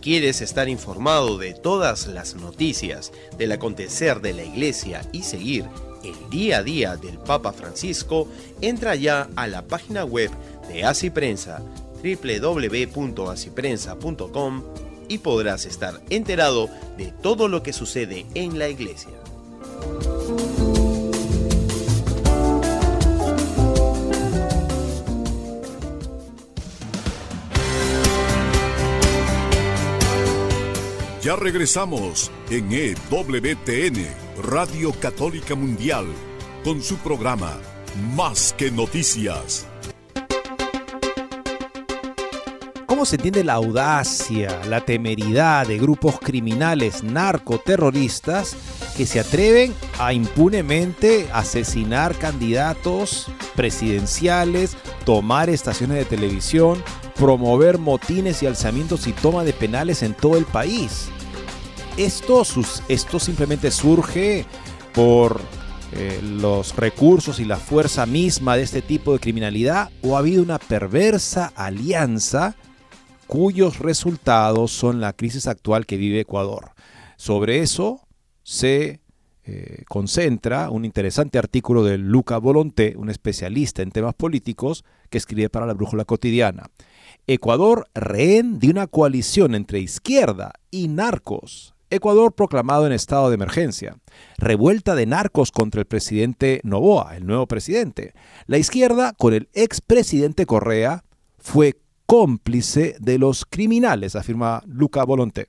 Quieres 0.00 0.40
estar 0.40 0.68
informado 0.68 1.38
de 1.38 1.54
todas 1.54 2.06
las 2.06 2.34
noticias 2.34 3.12
del 3.38 3.52
acontecer 3.52 4.20
de 4.20 4.34
la 4.34 4.44
iglesia 4.44 5.02
y 5.12 5.22
seguir 5.22 5.64
el 6.02 6.30
día 6.30 6.58
a 6.58 6.62
día 6.62 6.96
del 6.96 7.18
Papa 7.18 7.52
Francisco, 7.52 8.26
entra 8.60 8.94
ya 8.94 9.28
a 9.36 9.46
la 9.46 9.62
página 9.62 10.04
web 10.04 10.30
de 10.68 10.84
Así 10.84 11.08
Prensa 11.10 11.62
www.asiprensa.com 12.02 14.62
y 15.08 15.18
podrás 15.18 15.66
estar 15.66 16.00
enterado 16.08 16.70
de 16.96 17.12
todo 17.12 17.48
lo 17.48 17.62
que 17.62 17.72
sucede 17.72 18.26
en 18.34 18.58
la 18.58 18.68
iglesia. 18.68 19.19
Ya 31.30 31.36
regresamos 31.36 32.28
en 32.50 32.72
EWTN, 32.72 34.04
Radio 34.42 34.92
Católica 35.00 35.54
Mundial, 35.54 36.06
con 36.64 36.82
su 36.82 36.96
programa 36.96 37.56
Más 38.16 38.52
que 38.58 38.72
Noticias. 38.72 39.64
¿Cómo 42.86 43.04
se 43.06 43.14
entiende 43.14 43.44
la 43.44 43.52
audacia, 43.52 44.60
la 44.66 44.84
temeridad 44.84 45.68
de 45.68 45.78
grupos 45.78 46.18
criminales 46.18 47.04
narcoterroristas 47.04 48.56
que 48.96 49.06
se 49.06 49.20
atreven 49.20 49.72
a 50.00 50.12
impunemente 50.12 51.28
asesinar 51.32 52.18
candidatos 52.18 53.28
presidenciales, 53.54 54.76
tomar 55.04 55.48
estaciones 55.48 55.98
de 55.98 56.06
televisión, 56.06 56.82
promover 57.14 57.78
motines 57.78 58.42
y 58.42 58.46
alzamientos 58.46 59.06
y 59.06 59.12
toma 59.12 59.44
de 59.44 59.52
penales 59.52 60.02
en 60.02 60.14
todo 60.14 60.36
el 60.36 60.44
país. 60.44 61.08
Esto, 61.96 62.42
esto 62.88 63.18
simplemente 63.18 63.70
surge 63.70 64.46
por 64.94 65.40
eh, 65.92 66.20
los 66.22 66.76
recursos 66.76 67.40
y 67.40 67.44
la 67.44 67.56
fuerza 67.56 68.06
misma 68.06 68.56
de 68.56 68.62
este 68.62 68.80
tipo 68.80 69.12
de 69.12 69.18
criminalidad 69.18 69.90
o 70.02 70.16
ha 70.16 70.20
habido 70.20 70.42
una 70.42 70.58
perversa 70.58 71.52
alianza 71.56 72.54
cuyos 73.26 73.78
resultados 73.78 74.70
son 74.70 75.00
la 75.00 75.12
crisis 75.12 75.46
actual 75.46 75.86
que 75.86 75.96
vive 75.96 76.20
Ecuador. 76.20 76.72
Sobre 77.16 77.60
eso 77.60 78.06
se 78.42 79.00
eh, 79.44 79.84
concentra 79.88 80.70
un 80.70 80.84
interesante 80.84 81.38
artículo 81.38 81.82
de 81.82 81.98
Luca 81.98 82.38
Volonté, 82.38 82.94
un 82.96 83.10
especialista 83.10 83.82
en 83.82 83.90
temas 83.90 84.14
políticos, 84.14 84.84
que 85.10 85.18
escribe 85.18 85.50
para 85.50 85.66
la 85.66 85.74
Brújula 85.74 86.04
Cotidiana. 86.04 86.70
Ecuador 87.26 87.88
rehén 87.94 88.58
de 88.58 88.70
una 88.70 88.86
coalición 88.86 89.54
entre 89.54 89.80
izquierda 89.80 90.52
y 90.70 90.88
narcos. 90.88 91.74
Ecuador 91.90 92.32
proclamado 92.34 92.86
en 92.86 92.92
estado 92.92 93.28
de 93.28 93.34
emergencia. 93.34 93.96
Revuelta 94.38 94.94
de 94.94 95.06
narcos 95.06 95.50
contra 95.50 95.80
el 95.80 95.86
presidente 95.86 96.60
Novoa, 96.62 97.16
el 97.16 97.26
nuevo 97.26 97.46
presidente. 97.46 98.14
La 98.46 98.58
izquierda, 98.58 99.12
con 99.18 99.34
el 99.34 99.48
expresidente 99.52 100.46
Correa, 100.46 101.04
fue 101.38 101.80
cómplice 102.06 102.96
de 103.00 103.18
los 103.18 103.44
criminales, 103.44 104.16
afirma 104.16 104.62
Luca 104.66 105.04
Volonté. 105.04 105.48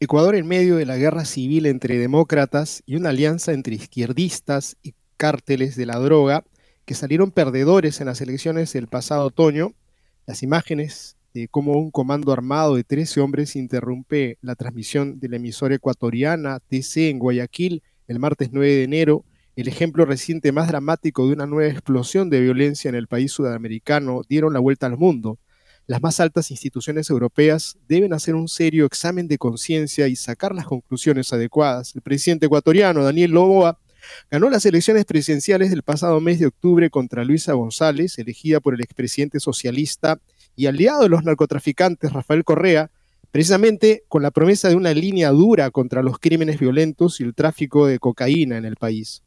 Ecuador 0.00 0.34
en 0.34 0.46
medio 0.46 0.76
de 0.76 0.86
la 0.86 0.96
guerra 0.96 1.24
civil 1.24 1.66
entre 1.66 1.98
demócratas 1.98 2.82
y 2.84 2.96
una 2.96 3.08
alianza 3.08 3.52
entre 3.52 3.74
izquierdistas 3.74 4.76
y 4.82 4.94
cárteles 5.16 5.76
de 5.76 5.86
la 5.86 5.98
droga 5.98 6.44
que 6.84 6.94
salieron 6.94 7.30
perdedores 7.30 8.00
en 8.00 8.06
las 8.06 8.20
elecciones 8.20 8.72
del 8.72 8.88
pasado 8.88 9.26
otoño 9.26 9.72
las 10.26 10.42
imágenes 10.42 11.16
de 11.34 11.48
cómo 11.48 11.72
un 11.72 11.90
comando 11.90 12.32
armado 12.32 12.76
de 12.76 12.84
13 12.84 13.20
hombres 13.20 13.56
interrumpe 13.56 14.38
la 14.42 14.54
transmisión 14.54 15.18
de 15.18 15.28
la 15.28 15.36
emisora 15.36 15.74
ecuatoriana 15.74 16.60
TC 16.60 17.08
en 17.10 17.18
Guayaquil 17.18 17.82
el 18.08 18.18
martes 18.18 18.50
9 18.52 18.70
de 18.70 18.84
enero, 18.84 19.24
el 19.56 19.68
ejemplo 19.68 20.04
reciente 20.04 20.52
más 20.52 20.68
dramático 20.68 21.26
de 21.26 21.34
una 21.34 21.46
nueva 21.46 21.70
explosión 21.70 22.30
de 22.30 22.40
violencia 22.40 22.88
en 22.88 22.94
el 22.94 23.08
país 23.08 23.32
sudamericano, 23.32 24.22
dieron 24.28 24.52
la 24.52 24.60
vuelta 24.60 24.86
al 24.86 24.96
mundo. 24.96 25.38
Las 25.86 26.00
más 26.02 26.20
altas 26.20 26.50
instituciones 26.50 27.10
europeas 27.10 27.76
deben 27.88 28.12
hacer 28.12 28.34
un 28.34 28.48
serio 28.48 28.86
examen 28.86 29.28
de 29.28 29.38
conciencia 29.38 30.08
y 30.08 30.16
sacar 30.16 30.54
las 30.54 30.66
conclusiones 30.66 31.32
adecuadas. 31.32 31.94
El 31.94 32.02
presidente 32.02 32.46
ecuatoriano, 32.46 33.02
Daniel 33.02 33.32
Loboa, 33.32 33.78
Ganó 34.30 34.50
las 34.50 34.66
elecciones 34.66 35.04
presidenciales 35.04 35.70
del 35.70 35.82
pasado 35.82 36.20
mes 36.20 36.38
de 36.38 36.46
octubre 36.46 36.90
contra 36.90 37.24
Luisa 37.24 37.52
González, 37.52 38.18
elegida 38.18 38.60
por 38.60 38.74
el 38.74 38.80
expresidente 38.80 39.40
socialista 39.40 40.18
y 40.56 40.66
aliado 40.66 41.02
de 41.02 41.08
los 41.08 41.24
narcotraficantes 41.24 42.12
Rafael 42.12 42.44
Correa, 42.44 42.90
precisamente 43.30 44.04
con 44.08 44.22
la 44.22 44.30
promesa 44.30 44.68
de 44.68 44.76
una 44.76 44.92
línea 44.92 45.30
dura 45.30 45.70
contra 45.70 46.02
los 46.02 46.18
crímenes 46.18 46.60
violentos 46.60 47.20
y 47.20 47.24
el 47.24 47.34
tráfico 47.34 47.86
de 47.86 47.98
cocaína 47.98 48.56
en 48.56 48.64
el 48.64 48.76
país. 48.76 49.22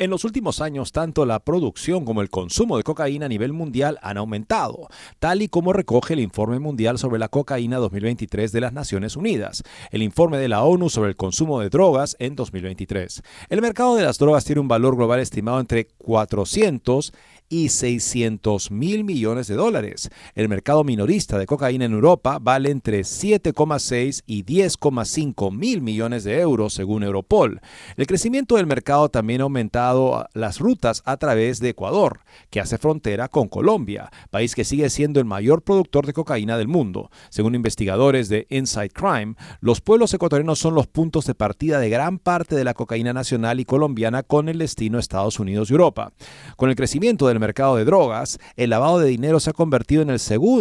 En 0.00 0.10
los 0.10 0.22
últimos 0.22 0.60
años, 0.60 0.92
tanto 0.92 1.26
la 1.26 1.40
producción 1.40 2.04
como 2.04 2.22
el 2.22 2.30
consumo 2.30 2.76
de 2.76 2.84
cocaína 2.84 3.26
a 3.26 3.28
nivel 3.28 3.52
mundial 3.52 3.98
han 4.00 4.16
aumentado, 4.16 4.86
tal 5.18 5.42
y 5.42 5.48
como 5.48 5.72
recoge 5.72 6.14
el 6.14 6.20
Informe 6.20 6.60
Mundial 6.60 6.98
sobre 6.98 7.18
la 7.18 7.28
Cocaína 7.28 7.78
2023 7.78 8.52
de 8.52 8.60
las 8.60 8.72
Naciones 8.72 9.16
Unidas, 9.16 9.64
el 9.90 10.04
informe 10.04 10.38
de 10.38 10.46
la 10.46 10.62
ONU 10.62 10.88
sobre 10.88 11.10
el 11.10 11.16
consumo 11.16 11.58
de 11.58 11.68
drogas 11.68 12.14
en 12.20 12.36
2023. 12.36 13.22
El 13.48 13.60
mercado 13.60 13.96
de 13.96 14.04
las 14.04 14.18
drogas 14.18 14.44
tiene 14.44 14.60
un 14.60 14.68
valor 14.68 14.94
global 14.94 15.18
estimado 15.18 15.58
entre 15.58 15.88
400 15.98 17.12
y 17.48 17.70
600 17.70 18.70
mil 18.70 19.04
millones 19.04 19.46
de 19.46 19.54
dólares. 19.54 20.10
El 20.34 20.48
mercado 20.48 20.84
minorista 20.84 21.38
de 21.38 21.46
cocaína 21.46 21.84
en 21.84 21.92
Europa 21.92 22.38
vale 22.40 22.70
entre 22.70 23.00
7,6 23.00 24.22
y 24.26 24.44
10,5 24.44 25.52
mil 25.52 25.80
millones 25.82 26.24
de 26.24 26.40
euros 26.40 26.74
según 26.74 27.02
Europol. 27.02 27.60
El 27.96 28.06
crecimiento 28.06 28.56
del 28.56 28.66
mercado 28.66 29.08
también 29.08 29.40
ha 29.40 29.44
aumentado 29.44 30.26
las 30.34 30.58
rutas 30.58 31.02
a 31.04 31.16
través 31.16 31.60
de 31.60 31.70
Ecuador, 31.70 32.20
que 32.50 32.60
hace 32.60 32.78
frontera 32.78 33.28
con 33.28 33.48
Colombia, 33.48 34.10
país 34.30 34.54
que 34.54 34.64
sigue 34.64 34.90
siendo 34.90 35.20
el 35.20 35.26
mayor 35.26 35.62
productor 35.62 36.06
de 36.06 36.12
cocaína 36.12 36.58
del 36.58 36.68
mundo. 36.68 37.10
Según 37.30 37.54
investigadores 37.54 38.28
de 38.28 38.46
Inside 38.50 38.90
Crime, 38.90 39.34
los 39.60 39.80
pueblos 39.80 40.12
ecuatorianos 40.14 40.58
son 40.58 40.74
los 40.74 40.86
puntos 40.86 41.26
de 41.26 41.34
partida 41.34 41.80
de 41.80 41.90
gran 41.90 42.18
parte 42.18 42.56
de 42.56 42.64
la 42.64 42.74
cocaína 42.74 43.12
nacional 43.12 43.60
y 43.60 43.64
colombiana 43.64 44.22
con 44.22 44.48
el 44.48 44.58
destino 44.58 44.98
Estados 44.98 45.40
Unidos 45.40 45.70
y 45.70 45.74
Europa. 45.74 46.12
Con 46.56 46.70
el 46.70 46.76
crecimiento 46.76 47.28
del 47.28 47.37
mercado 47.40 47.76
de 47.76 47.84
drogas, 47.84 48.38
el 48.56 48.70
lavado 48.70 48.98
de 48.98 49.08
dinero 49.08 49.40
se 49.40 49.50
ha 49.50 49.52
convertido 49.52 50.02
en, 50.02 50.10
el 50.10 50.20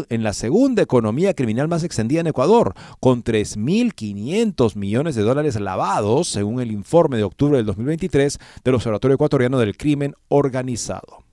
en 0.09 0.23
la 0.23 0.33
segunda 0.33 0.81
economía 0.81 1.33
criminal 1.33 1.67
más 1.67 1.83
extendida 1.83 2.21
en 2.21 2.27
Ecuador, 2.27 2.73
con 2.99 3.23
3.500 3.23 4.75
millones 4.75 5.15
de 5.15 5.21
dólares 5.21 5.59
lavados, 5.59 6.27
según 6.27 6.61
el 6.61 6.71
informe 6.71 7.17
de 7.17 7.23
octubre 7.23 7.57
del 7.57 7.65
2023 7.65 8.37
del 8.63 8.75
Observatorio 8.75 9.15
Ecuatoriano 9.15 9.59
del 9.59 9.77
Crimen 9.77 10.15
Organizado. 10.27 11.23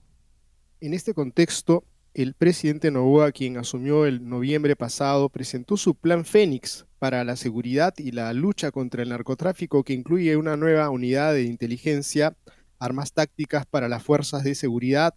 En 0.81 0.93
este 0.93 1.13
contexto, 1.13 1.83
el 2.13 2.33
presidente 2.33 2.91
Novoa, 2.91 3.31
quien 3.31 3.57
asumió 3.57 4.05
el 4.05 4.29
noviembre 4.29 4.75
pasado, 4.75 5.29
presentó 5.29 5.75
su 5.75 5.95
plan 5.95 6.23
Fénix 6.23 6.85
para 6.97 7.23
la 7.23 7.35
seguridad 7.35 7.93
y 7.97 8.11
la 8.11 8.31
lucha 8.33 8.71
contra 8.71 9.03
el 9.03 9.09
narcotráfico, 9.09 9.83
que 9.83 9.93
incluye 9.93 10.37
una 10.37 10.55
nueva 10.55 10.89
unidad 10.89 11.33
de 11.33 11.43
inteligencia, 11.43 12.37
armas 12.79 13.11
tácticas 13.11 13.65
para 13.65 13.89
las 13.89 14.01
fuerzas 14.01 14.43
de 14.43 14.55
seguridad, 14.55 15.13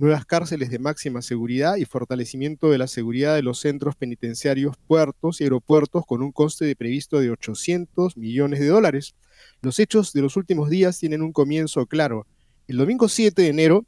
nuevas 0.00 0.24
cárceles 0.24 0.70
de 0.70 0.78
máxima 0.78 1.20
seguridad 1.20 1.76
y 1.76 1.84
fortalecimiento 1.84 2.70
de 2.70 2.78
la 2.78 2.86
seguridad 2.86 3.34
de 3.34 3.42
los 3.42 3.60
centros 3.60 3.96
penitenciarios, 3.96 4.76
puertos 4.86 5.40
y 5.40 5.44
aeropuertos 5.44 6.06
con 6.06 6.22
un 6.22 6.32
coste 6.32 6.64
de 6.64 6.74
previsto 6.74 7.20
de 7.20 7.30
800 7.30 8.16
millones 8.16 8.60
de 8.60 8.68
dólares. 8.68 9.14
Los 9.60 9.78
hechos 9.78 10.14
de 10.14 10.22
los 10.22 10.38
últimos 10.38 10.70
días 10.70 10.98
tienen 10.98 11.20
un 11.20 11.32
comienzo 11.32 11.84
claro. 11.84 12.26
El 12.66 12.78
domingo 12.78 13.10
7 13.10 13.42
de 13.42 13.48
enero, 13.48 13.84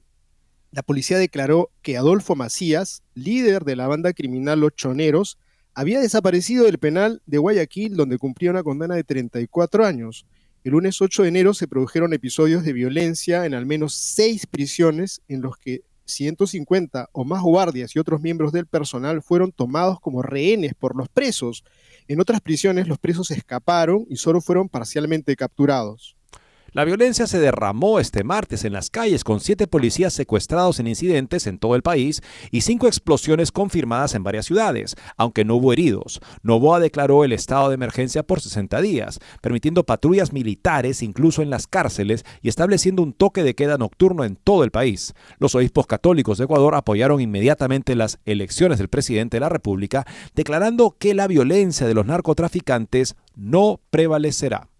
la 0.70 0.82
policía 0.82 1.16
declaró 1.16 1.70
que 1.80 1.96
Adolfo 1.96 2.36
Macías, 2.36 3.02
líder 3.14 3.64
de 3.64 3.76
la 3.76 3.86
banda 3.86 4.12
criminal 4.12 4.60
Los 4.60 4.74
Choneros, 4.74 5.38
había 5.72 5.98
desaparecido 5.98 6.64
del 6.64 6.76
penal 6.76 7.22
de 7.24 7.38
Guayaquil 7.38 7.96
donde 7.96 8.18
cumplía 8.18 8.50
una 8.50 8.62
condena 8.62 8.96
de 8.96 9.04
34 9.04 9.86
años. 9.86 10.26
El 10.62 10.72
lunes 10.72 11.00
8 11.00 11.22
de 11.22 11.28
enero 11.30 11.54
se 11.54 11.66
produjeron 11.66 12.12
episodios 12.12 12.64
de 12.64 12.74
violencia 12.74 13.46
en 13.46 13.54
al 13.54 13.64
menos 13.64 13.94
seis 13.94 14.46
prisiones 14.46 15.22
en 15.26 15.40
los 15.40 15.56
que 15.56 15.82
150 16.04 17.08
o 17.12 17.24
más 17.24 17.42
guardias 17.42 17.94
y 17.94 17.98
otros 17.98 18.20
miembros 18.20 18.52
del 18.52 18.66
personal 18.66 19.22
fueron 19.22 19.52
tomados 19.52 20.00
como 20.00 20.22
rehenes 20.22 20.74
por 20.74 20.96
los 20.96 21.08
presos. 21.08 21.64
En 22.08 22.20
otras 22.20 22.40
prisiones 22.40 22.88
los 22.88 22.98
presos 22.98 23.30
escaparon 23.30 24.06
y 24.08 24.16
solo 24.16 24.40
fueron 24.40 24.68
parcialmente 24.68 25.36
capturados. 25.36 26.16
La 26.74 26.86
violencia 26.86 27.26
se 27.26 27.38
derramó 27.38 28.00
este 28.00 28.24
martes 28.24 28.64
en 28.64 28.72
las 28.72 28.88
calles 28.88 29.24
con 29.24 29.40
siete 29.40 29.66
policías 29.66 30.14
secuestrados 30.14 30.80
en 30.80 30.86
incidentes 30.86 31.46
en 31.46 31.58
todo 31.58 31.74
el 31.74 31.82
país 31.82 32.22
y 32.50 32.62
cinco 32.62 32.86
explosiones 32.86 33.52
confirmadas 33.52 34.14
en 34.14 34.22
varias 34.22 34.46
ciudades, 34.46 34.96
aunque 35.18 35.44
no 35.44 35.56
hubo 35.56 35.74
heridos. 35.74 36.20
Novoa 36.42 36.80
declaró 36.80 37.24
el 37.24 37.34
estado 37.34 37.68
de 37.68 37.74
emergencia 37.74 38.22
por 38.22 38.40
60 38.40 38.80
días, 38.80 39.18
permitiendo 39.42 39.84
patrullas 39.84 40.32
militares 40.32 41.02
incluso 41.02 41.42
en 41.42 41.50
las 41.50 41.66
cárceles 41.66 42.24
y 42.40 42.48
estableciendo 42.48 43.02
un 43.02 43.12
toque 43.12 43.42
de 43.42 43.54
queda 43.54 43.76
nocturno 43.76 44.24
en 44.24 44.36
todo 44.36 44.64
el 44.64 44.70
país. 44.70 45.12
Los 45.38 45.54
obispos 45.54 45.86
católicos 45.86 46.38
de 46.38 46.44
Ecuador 46.44 46.74
apoyaron 46.74 47.20
inmediatamente 47.20 47.94
las 47.96 48.18
elecciones 48.24 48.78
del 48.78 48.88
presidente 48.88 49.36
de 49.36 49.40
la 49.42 49.50
República, 49.50 50.06
declarando 50.34 50.96
que 50.98 51.12
la 51.12 51.26
violencia 51.26 51.86
de 51.86 51.92
los 51.92 52.06
narcotraficantes 52.06 53.14
no 53.36 53.78
prevalecerá. 53.90 54.71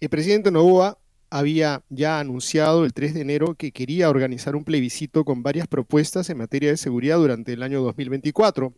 El 0.00 0.10
presidente 0.10 0.52
Novoa 0.52 0.96
había 1.28 1.82
ya 1.88 2.20
anunciado 2.20 2.84
el 2.84 2.92
3 2.92 3.14
de 3.14 3.20
enero 3.22 3.56
que 3.56 3.72
quería 3.72 4.08
organizar 4.08 4.54
un 4.54 4.62
plebiscito 4.62 5.24
con 5.24 5.42
varias 5.42 5.66
propuestas 5.66 6.30
en 6.30 6.38
materia 6.38 6.70
de 6.70 6.76
seguridad 6.76 7.16
durante 7.16 7.52
el 7.52 7.64
año 7.64 7.82
2024, 7.82 8.72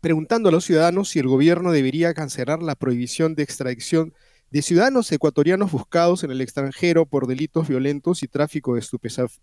preguntando 0.00 0.48
a 0.48 0.52
los 0.52 0.64
ciudadanos 0.64 1.08
si 1.08 1.20
el 1.20 1.28
gobierno 1.28 1.70
debería 1.70 2.14
cancelar 2.14 2.64
la 2.64 2.74
prohibición 2.74 3.36
de 3.36 3.44
extradición 3.44 4.12
de 4.50 4.62
ciudadanos 4.62 5.12
ecuatorianos 5.12 5.70
buscados 5.70 6.24
en 6.24 6.32
el 6.32 6.40
extranjero 6.40 7.06
por 7.06 7.28
delitos 7.28 7.68
violentos 7.68 8.24
y 8.24 8.26
tráfico 8.26 8.74
de 8.74 8.80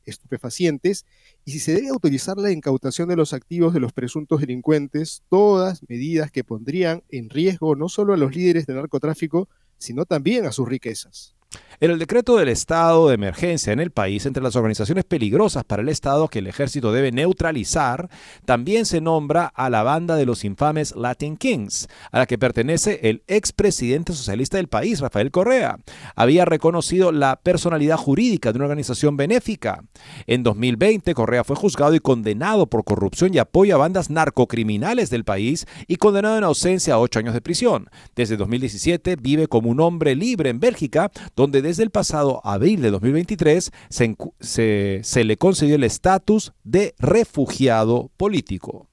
estupefacientes, 0.04 1.06
y 1.46 1.52
si 1.52 1.60
se 1.60 1.74
debe 1.74 1.88
autorizar 1.88 2.36
la 2.36 2.52
incautación 2.52 3.08
de 3.08 3.16
los 3.16 3.32
activos 3.32 3.74
de 3.74 3.80
los 3.80 3.94
presuntos 3.94 4.42
delincuentes, 4.42 5.24
todas 5.30 5.88
medidas 5.88 6.32
que 6.32 6.44
pondrían 6.44 7.04
en 7.08 7.30
riesgo 7.30 7.78
no 7.78 7.88
solo 7.88 8.14
a 8.14 8.18
los 8.18 8.36
líderes 8.36 8.66
del 8.66 8.76
narcotráfico, 8.76 9.48
sino 9.78 10.06
también 10.06 10.46
a 10.46 10.52
sus 10.52 10.68
riquezas. 10.68 11.36
En 11.80 11.92
el 11.92 12.00
decreto 12.00 12.38
del 12.38 12.50
estado 12.50 13.08
de 13.08 13.14
emergencia 13.14 13.72
en 13.72 13.80
el 13.80 13.92
país, 13.92 14.26
entre 14.26 14.42
las 14.42 14.56
organizaciones 14.56 15.04
peligrosas 15.04 15.64
para 15.64 15.84
el 15.84 15.90
Estado 15.90 16.28
que 16.28 16.40
el 16.40 16.48
ejército 16.48 16.92
debe 16.92 17.12
neutralizar, 17.12 18.10
también 18.46 18.88
se 18.88 19.00
nombra 19.00 19.46
a 19.46 19.70
la 19.70 19.84
banda 19.84 20.16
de 20.16 20.26
los 20.26 20.44
infames 20.44 20.96
Latin 20.96 21.38
Kings, 21.38 21.88
a 22.12 22.18
la 22.18 22.26
que 22.26 22.40
pertenece 22.40 23.02
el 23.04 23.22
expresidente 23.28 24.14
socialista 24.14 24.58
del 24.58 24.70
país, 24.70 25.02
Rafael 25.02 25.30
Correa. 25.30 25.78
Había 26.16 26.46
reconocido 26.46 27.12
la 27.12 27.36
personalidad 27.36 27.98
jurídica 27.98 28.52
de 28.52 28.58
una 28.58 28.66
organización 28.66 29.16
benéfica. 29.16 29.84
En 30.26 30.42
2020, 30.42 31.14
Correa 31.14 31.44
fue 31.44 31.56
juzgado 31.56 31.94
y 31.94 32.00
condenado 32.00 32.66
por 32.66 32.86
corrupción 32.86 33.36
y 33.36 33.38
apoyo 33.38 33.76
a 33.76 33.78
bandas 33.78 34.10
narcocriminales 34.10 35.12
del 35.12 35.26
país 35.26 35.68
y 35.86 35.98
condenado 35.98 36.40
en 36.40 36.44
ausencia 36.44 36.96
a 36.96 37.00
ocho 37.00 37.20
años 37.20 37.36
de 37.36 37.42
prisión. 37.42 37.88
Desde 38.16 38.36
2017 38.36 39.16
vive 39.18 39.46
como 39.46 39.70
un 39.70 39.80
hombre 39.80 40.16
libre 40.16 40.50
en 40.50 40.60
Bélgica, 40.60 41.12
donde 41.36 41.67
desde 41.68 41.84
el 41.84 41.90
pasado 41.90 42.40
abril 42.46 42.82
de 42.82 42.92
2023 42.92 43.72
se, 43.90 45.24
le 45.26 45.38
concedió 45.38 45.76
el 45.76 45.84
estatus 45.84 46.54
de 46.64 46.96
refugiado 46.98 48.10
político. 48.16 48.90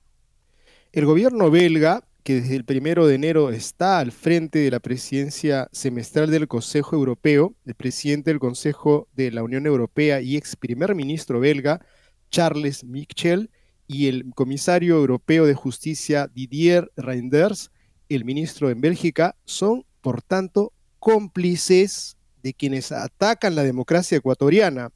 El 0.93 1.07
gobierno 1.07 1.52
belga 1.52 2.02
que 2.25 2.40
desde 2.40 2.57
el 2.57 2.64
primero 2.64 3.07
de 3.07 3.14
enero 3.14 3.50
está 3.50 4.00
al 4.00 4.11
frente 4.11 4.59
de 4.59 4.73
la 4.73 4.81
presidencia 4.81 5.69
semestral 5.71 6.31
del 6.31 6.49
Consejo 6.49 6.97
Europeo, 6.97 7.54
el 7.64 7.75
presidente 7.75 8.31
del 8.31 8.40
Consejo 8.40 9.09
de 9.14 9.31
la 9.31 9.45
Unión 9.45 9.66
Europea 9.66 10.21
y 10.21 10.37
ex 10.37 10.57
primer 10.57 10.97
ministro 10.97 11.38
belga, 11.38 11.85
Charles 12.31 12.83
Michel, 12.83 13.50
y 13.87 14.09
el 14.09 14.32
comisario 14.34 14.97
europeo 14.97 15.47
de 15.47 15.54
justicia 15.54 16.28
Didier 16.32 16.91
Reinders, 16.97 17.71
el 18.08 18.25
ministro 18.25 18.71
en 18.71 18.80
Bélgica, 18.80 19.37
son, 19.45 19.84
por 20.00 20.23
tanto, 20.23 20.73
cómplices 20.99 22.17
de 22.45 22.52
quienes 22.52 22.93
atacan 22.93 23.57
la 23.57 23.65
democracia 23.65 24.19
ecuatoriana. 24.19 24.91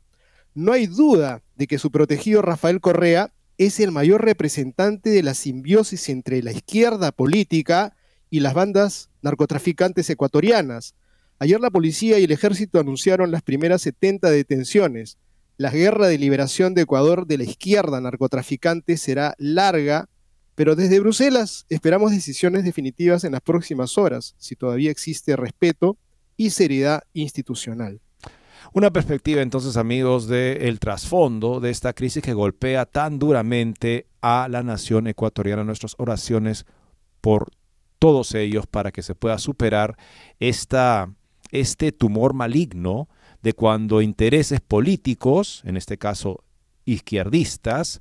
No 0.55 0.73
hay 0.73 0.87
duda 0.87 1.43
de 1.57 1.67
que 1.67 1.79
su 1.79 1.91
protegido 1.91 2.43
Rafael 2.43 2.81
Correa 2.81 3.33
es 3.57 3.81
el 3.81 3.91
mayor 3.91 4.23
representante 4.23 5.09
de 5.09 5.23
la 5.23 5.33
simbiosis 5.33 6.11
entre 6.11 6.43
la 6.43 6.53
izquierda 6.53 7.11
política 7.11 7.97
y 8.29 8.41
las 8.41 8.53
bandas 8.53 9.09
narcotraficantes 9.23 10.11
ecuatorianas. 10.11 10.95
Ayer 11.39 11.59
la 11.59 11.71
policía 11.71 12.19
y 12.19 12.25
el 12.25 12.33
ejército 12.33 12.79
anunciaron 12.79 13.31
las 13.31 13.43
primeras 13.43 13.81
70 13.81 14.31
detenciones. 14.31 15.17
La 15.57 15.71
guerra 15.71 16.07
de 16.07 16.19
liberación 16.19 16.75
de 16.75 16.83
Ecuador 16.83 17.27
de 17.27 17.39
la 17.39 17.45
izquierda 17.45 17.99
narcotraficante 18.01 18.99
será 18.99 19.35
larga, 19.39 20.11
pero 20.55 20.77
desde 20.77 21.01
Bruselas 21.01 21.65
esperamos 21.71 22.11
decisiones 22.11 22.65
definitivas 22.65 23.25
en 23.25 23.33
las 23.33 23.41
próximas 23.41 23.97
horas, 23.97 24.35
si 24.37 24.55
todavía 24.55 24.91
existe 24.91 25.35
respeto 25.35 25.97
y 26.39 26.51
seriedad 26.51 27.03
institucional. 27.13 28.01
Una 28.73 28.91
perspectiva 28.91 29.43
entonces 29.43 29.77
amigos 29.77 30.27
del 30.27 30.79
trasfondo 30.81 31.61
de 31.61 31.71
esta 31.71 31.93
crisis 31.93 32.23
que 32.23 32.33
golpea 32.33 32.87
tan 32.87 33.19
duramente 33.19 34.07
a 34.23 34.49
la 34.49 34.63
nación 34.63 35.07
ecuatoriana. 35.07 35.65
Nuestras 35.65 35.95
oraciones 35.99 36.65
por 37.21 37.51
todos 37.99 38.35
ellos 38.35 38.67
para 38.67 38.93
que 38.93 39.03
se 39.03 39.15
pueda 39.15 39.39
superar 39.39 39.97
esta, 40.39 41.13
este 41.51 41.93
tumor 41.93 42.35
maligno 42.35 43.09
de 43.43 43.53
cuando 43.53 44.03
intereses 44.03 44.61
políticos, 44.61 45.63
en 45.65 45.77
este 45.77 45.99
caso 45.99 46.45
izquierdistas, 46.85 48.01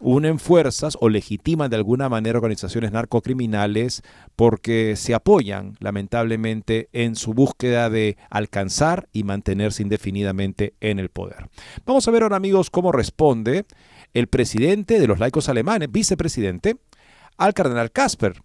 unen 0.00 0.38
fuerzas 0.38 0.98
o 1.00 1.08
legitiman 1.08 1.70
de 1.70 1.76
alguna 1.76 2.08
manera 2.08 2.38
organizaciones 2.38 2.92
narcocriminales 2.92 4.02
porque 4.36 4.96
se 4.96 5.14
apoyan 5.14 5.76
lamentablemente 5.80 6.88
en 6.92 7.16
su 7.16 7.32
búsqueda 7.32 7.88
de 7.88 8.18
alcanzar 8.28 9.08
y 9.12 9.22
mantenerse 9.22 9.82
indefinidamente 9.82 10.74
en 10.80 10.98
el 10.98 11.08
poder. 11.08 11.48
Vamos 11.86 12.06
a 12.06 12.10
ver 12.10 12.22
ahora 12.22 12.36
amigos 12.36 12.70
cómo 12.70 12.92
responde 12.92 13.64
el 14.14 14.26
presidente 14.26 15.00
de 15.00 15.06
los 15.06 15.18
laicos 15.18 15.48
alemanes, 15.48 15.90
vicepresidente, 15.90 16.76
al 17.36 17.54
cardenal 17.54 17.92
Casper, 17.92 18.42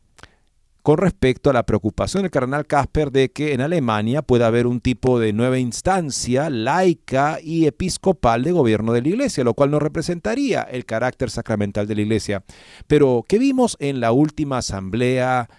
con 0.84 0.98
respecto 0.98 1.50
a 1.50 1.54
la 1.54 1.66
preocupación 1.66 2.24
del 2.24 2.32
cardenal 2.32 2.68
Casper 2.68 3.10
de 3.10 3.32
que 3.32 3.54
en 3.54 3.62
Alemania 3.62 4.22
pueda 4.22 4.48
haber 4.48 4.68
un 4.68 4.82
tipo 4.82 5.18
de 5.18 5.32
nueva 5.32 5.58
instancia 5.58 6.50
laica 6.50 7.40
y 7.42 7.66
episcopal 7.66 8.44
de 8.44 8.52
gobierno 8.52 8.92
de 8.92 9.02
la 9.02 9.08
iglesia, 9.08 9.46
lo 9.46 9.54
cual 9.54 9.72
no 9.72 9.80
representaría 9.80 10.62
el 10.62 10.86
carácter 10.86 11.30
sacramental 11.30 11.88
de 11.88 11.96
la 11.96 12.02
iglesia. 12.02 12.44
Pero, 12.86 13.24
¿qué 13.28 13.40
vimos 13.40 13.78
en 13.80 14.02
la 14.02 14.12
última 14.12 14.58
asamblea 14.58 15.50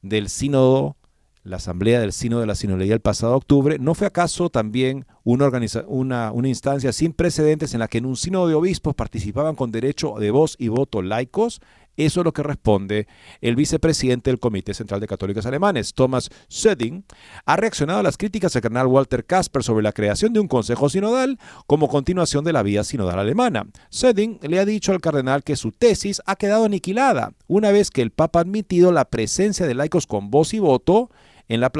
del 0.00 0.30
sínodo? 0.30 0.96
La 1.42 1.56
asamblea 1.56 2.00
del 2.00 2.12
sínodo 2.12 2.40
de 2.40 2.46
la 2.46 2.54
sinodalidad 2.54 2.96
el 2.96 3.00
pasado 3.00 3.34
octubre, 3.34 3.78
¿no 3.78 3.94
fue 3.94 4.06
acaso 4.06 4.50
también 4.50 5.06
una, 5.24 6.32
una 6.32 6.48
instancia 6.48 6.92
sin 6.92 7.14
precedentes 7.14 7.72
en 7.72 7.80
la 7.80 7.88
que 7.88 7.98
en 7.98 8.04
un 8.04 8.16
sínodo 8.16 8.46
de 8.46 8.54
obispos 8.54 8.94
participaban 8.94 9.56
con 9.56 9.72
derecho 9.72 10.14
de 10.18 10.30
voz 10.30 10.56
y 10.58 10.68
voto 10.68 11.00
laicos? 11.00 11.60
Eso 12.00 12.22
es 12.22 12.24
lo 12.24 12.32
que 12.32 12.42
responde 12.42 13.06
el 13.42 13.56
vicepresidente 13.56 14.30
del 14.30 14.40
Comité 14.40 14.72
Central 14.72 15.00
de 15.00 15.06
Católicos 15.06 15.44
Alemanes, 15.44 15.92
Thomas 15.92 16.30
Söding, 16.48 17.02
ha 17.44 17.56
reaccionado 17.56 18.00
a 18.00 18.02
las 18.02 18.16
críticas 18.16 18.54
del 18.54 18.62
cardenal 18.62 18.86
Walter 18.86 19.26
Kasper 19.26 19.62
sobre 19.62 19.82
la 19.82 19.92
creación 19.92 20.32
de 20.32 20.40
un 20.40 20.48
consejo 20.48 20.88
sinodal 20.88 21.38
como 21.66 21.88
continuación 21.88 22.42
de 22.42 22.54
la 22.54 22.62
vía 22.62 22.84
sinodal 22.84 23.18
alemana. 23.18 23.66
Söding 23.90 24.38
le 24.40 24.58
ha 24.58 24.64
dicho 24.64 24.92
al 24.92 25.02
cardenal 25.02 25.44
que 25.44 25.56
su 25.56 25.72
tesis 25.72 26.22
ha 26.24 26.36
quedado 26.36 26.64
aniquilada 26.64 27.34
una 27.48 27.70
vez 27.70 27.90
que 27.90 28.00
el 28.00 28.12
Papa 28.12 28.38
ha 28.38 28.42
admitido 28.42 28.92
la 28.92 29.04
presencia 29.04 29.66
de 29.66 29.74
laicos 29.74 30.06
con 30.06 30.30
voz 30.30 30.54
y 30.54 30.58
voto 30.58 31.10
en 31.48 31.60
la, 31.60 31.70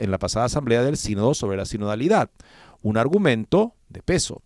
en 0.00 0.10
la 0.10 0.18
pasada 0.18 0.46
asamblea 0.46 0.82
del 0.82 0.96
sínodo 0.96 1.32
sobre 1.32 1.56
la 1.56 1.64
sinodalidad, 1.64 2.28
un 2.82 2.96
argumento 2.96 3.76
de 3.88 4.02
peso. 4.02 4.42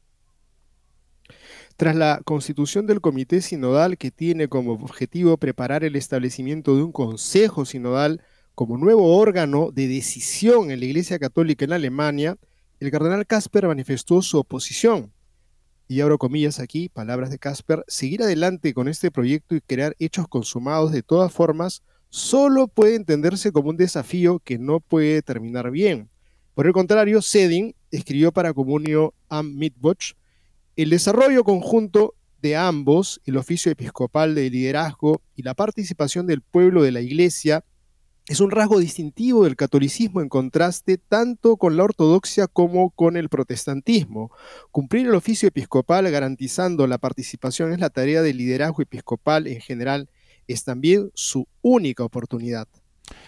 Tras 1.77 1.97
la 1.97 2.21
constitución 2.25 2.87
del 2.87 3.01
Comité 3.01 3.41
Sinodal, 3.41 3.99
que 3.99 4.13
tiene 4.13 4.47
como 4.47 4.75
objetivo 4.75 5.37
preparar 5.39 5.83
el 5.83 5.97
establecimiento 5.97 6.77
de 6.77 6.85
un 6.85 6.93
Consejo 6.93 7.65
Sinodal 7.65 8.23
como 8.55 8.79
nuevo 8.79 9.19
órgano 9.19 9.73
de 9.73 9.89
decisión 9.89 10.71
en 10.71 10.79
la 10.79 10.87
Iglesia 10.87 11.19
Católica 11.19 11.65
en 11.65 11.73
Alemania, 11.73 12.37
el 12.79 12.93
cardenal 12.93 13.27
Casper 13.27 13.67
manifestó 13.67 14.23
su 14.23 14.39
oposición. 14.39 15.13
Y 15.89 16.01
abro 16.01 16.17
comillas 16.17 16.61
aquí, 16.61 16.89
palabras 16.89 17.31
de 17.31 17.41
Casper, 17.41 17.85
seguir 17.89 18.23
adelante 18.23 18.73
con 18.73 18.87
este 18.87 19.11
proyecto 19.11 19.57
y 19.57 19.61
crear 19.61 19.97
hechos 19.99 20.29
consumados 20.29 20.93
de 20.93 21.03
todas 21.03 21.33
formas 21.33 21.83
solo 22.09 22.69
puede 22.69 22.95
entenderse 22.95 23.51
como 23.51 23.71
un 23.71 23.77
desafío 23.77 24.39
que 24.39 24.59
no 24.59 24.79
puede 24.79 25.23
terminar 25.23 25.73
bien. 25.73 26.09
Por 26.55 26.69
el 26.69 26.73
contrario, 26.73 27.21
Sedin 27.21 27.75
escribió 27.91 28.31
para 28.31 28.55
Comunio 28.55 29.13
am 29.29 29.57
Mittwoch 29.57 30.15
el 30.77 30.91
desarrollo 30.91 31.45
conjunto 31.45 32.15
de 32.43 32.57
ambos, 32.57 33.21
el 33.25 33.37
oficio 33.37 33.71
episcopal 33.71 34.35
de 34.35 34.51
liderazgo 34.51 35.23
y 35.37 35.43
la 35.43 35.55
participación 35.55 36.27
del 36.27 36.43
pueblo 36.43 36.83
de 36.83 36.93
la 36.93 37.01
Iglesia 37.01 37.65
Es 38.27 38.41
un 38.41 38.51
rasgo 38.51 38.79
distintivo 38.79 39.45
del 39.45 39.55
catolicismo 39.55 40.23
en 40.23 40.31
contraste 40.31 40.97
tanto 40.97 41.59
con 41.59 41.77
la 41.77 41.85
ortodoxia 41.85 42.47
como 42.47 42.89
con 42.91 43.19
el 43.19 43.29
protestantismo. 43.29 44.31
Cumplir 44.71 45.07
el 45.07 45.15
oficio 45.15 45.47
episcopal 45.47 46.11
garantizando 46.11 46.87
la 46.87 46.97
participación 46.97 47.73
es 47.75 47.81
la 47.81 47.91
tarea 47.91 48.23
del 48.23 48.39
liderazgo 48.39 48.81
episcopal 48.81 49.47
en 49.47 49.61
general, 49.61 50.09
es 50.49 50.65
también 50.65 51.11
su 51.13 51.47
única 51.61 52.03
oportunidad. 52.03 52.67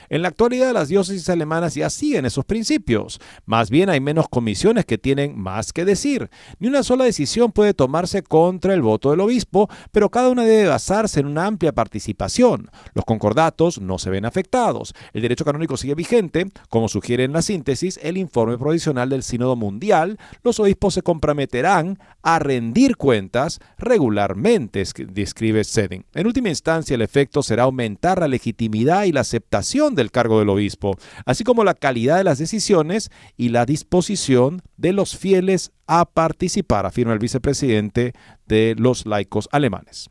En 0.09 0.23
la 0.23 0.29
actualidad 0.29 0.73
las 0.73 0.89
diócesis 0.89 1.29
alemanas 1.29 1.75
ya 1.75 1.91
siguen 1.91 2.27
esos 2.27 2.45
principios. 2.45 3.21
Más 3.45 3.71
bien 3.71 3.91
hay 3.91 4.01
menos 4.01 4.27
comisiones 4.29 4.85
que 4.85 4.99
tienen 4.99 5.39
más 5.39 5.73
que 5.73 5.85
decir. 5.85 6.31
Ni 6.59 6.69
una 6.69 6.83
sola 6.83 7.05
decisión 7.05 7.53
puede 7.53 7.75
tomarse 7.75 8.23
contra 8.23 8.75
el 8.75 8.83
voto 8.83 9.11
del 9.11 9.21
obispo, 9.21 9.69
pero 9.93 10.11
cada 10.11 10.29
una 10.29 10.45
debe 10.45 10.69
basarse 10.69 11.21
en 11.21 11.27
una 11.27 11.47
amplia 11.47 11.73
participación. 11.73 12.71
Los 12.95 13.05
concordatos 13.05 13.81
no 13.81 13.99
se 13.99 14.11
ven 14.11 14.25
afectados. 14.25 14.95
El 15.13 15.23
derecho 15.23 15.45
canónico 15.45 15.77
sigue 15.77 15.95
vigente. 15.95 16.47
Como 16.69 16.89
sugiere 16.89 17.25
en 17.25 17.33
la 17.33 17.43
síntesis 17.43 17.99
el 18.03 18.17
informe 18.17 18.59
provisional 18.59 19.09
del 19.09 19.23
Sínodo 19.23 19.57
Mundial, 19.57 20.19
los 20.43 20.61
obispos 20.61 20.95
se 20.95 21.03
comprometerán 21.03 21.99
a 22.23 22.39
rendir 22.39 22.97
cuentas 22.97 23.61
regularmente, 23.79 24.83
describe 25.09 25.65
Sedin. 25.65 26.05
En 26.15 26.27
última 26.27 26.49
instancia, 26.49 26.95
el 26.95 27.03
efecto 27.03 27.43
será 27.43 27.65
aumentar 27.65 28.21
la 28.21 28.29
legitimidad 28.29 29.05
y 29.05 29.13
la 29.13 29.21
aceptación 29.21 29.76
del 29.77 30.11
cargo 30.11 30.39
del 30.39 30.49
obispo, 30.49 30.97
así 31.27 31.45
como 31.45 31.63
la 31.63 31.75
calidad 31.75 32.17
de 32.17 32.25
las 32.25 32.39
decisiones 32.39 33.11
y 33.37 33.51
la 33.51 33.67
disposición 33.67 34.63
de 34.77 34.93
los 34.93 35.17
fieles 35.17 35.73
a 35.87 36.07
participar, 36.07 36.87
afirma 36.87 37.13
el 37.13 37.19
vicepresidente 37.19 38.15
de 38.47 38.75
los 38.79 39.05
laicos 39.05 39.49
alemanes. 39.53 40.09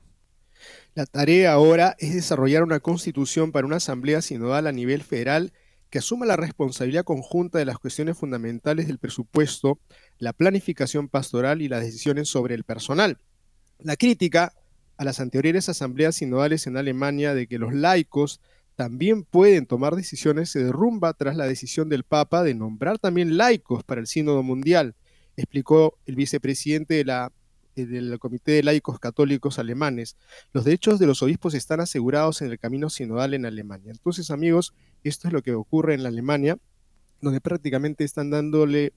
La 0.94 1.08
tarea 1.08 1.54
ahora 1.54 1.96
es 1.98 2.14
desarrollar 2.14 2.64
una 2.64 2.80
constitución 2.80 3.52
para 3.52 3.66
una 3.66 3.78
asamblea 3.78 4.22
sinodal 4.22 4.68
a 4.68 4.72
nivel 4.72 5.02
federal 5.02 5.52
que 5.90 6.00
asuma 6.00 6.26
la 6.26 6.38
responsabilidad 6.38 7.04
conjunta 7.04 7.58
de 7.58 7.66
las 7.66 7.80
cuestiones 7.80 8.18
fundamentales 8.18 8.88
del 8.88 9.00
presupuesto, 9.00 9.80
la 10.20 10.32
planificación 10.34 11.10
pastoral 11.10 11.62
y 11.62 11.70
las 11.70 11.84
decisiones 11.84 12.30
sobre 12.30 12.54
el 12.54 12.64
personal. 12.64 13.18
La 13.80 13.96
crítica 13.96 14.54
a 14.98 15.04
las 15.04 15.20
anteriores 15.20 15.68
asambleas 15.70 16.16
sinodales 16.16 16.68
en 16.68 16.78
Alemania 16.78 17.34
de 17.34 17.48
que 17.48 17.60
los 17.60 17.74
laicos 17.74 18.40
también 18.76 19.24
pueden 19.24 19.66
tomar 19.66 19.96
decisiones 19.96 20.50
se 20.50 20.64
derrumba 20.64 21.14
tras 21.14 21.36
la 21.36 21.46
decisión 21.46 21.90
del 21.90 22.04
Papa 22.04 22.44
de 22.44 22.54
nombrar 22.54 23.00
también 23.00 23.38
laicos 23.38 23.84
para 23.84 24.02
el 24.02 24.08
Sínodo 24.08 24.44
Mundial, 24.44 24.96
explicó 25.38 25.98
el 26.06 26.16
vicepresidente 26.16 26.96
de 26.96 27.06
la, 27.06 27.32
eh, 27.76 27.86
del 27.86 28.20
Comité 28.20 28.54
de 28.54 28.64
Laicos 28.64 29.00
Católicos 29.00 29.60
Alemanes. 29.60 30.18
Los 30.54 30.66
derechos 30.66 31.00
de 31.00 31.08
los 31.08 31.22
obispos 31.24 31.54
están 31.54 31.80
asegurados 31.80 32.42
en 32.42 32.52
el 32.52 32.60
camino 32.60 32.90
sinodal 32.90 33.34
en 33.34 33.46
Alemania. 33.46 33.92
Entonces, 33.92 34.30
amigos, 34.32 34.74
esto 35.04 35.28
es 35.28 35.34
lo 35.34 35.42
que 35.42 35.54
ocurre 35.54 35.94
en 35.94 36.04
la 36.04 36.10
Alemania, 36.10 36.58
donde 37.22 37.42
prácticamente 37.42 38.04
están 38.04 38.30
dándole 38.30 38.94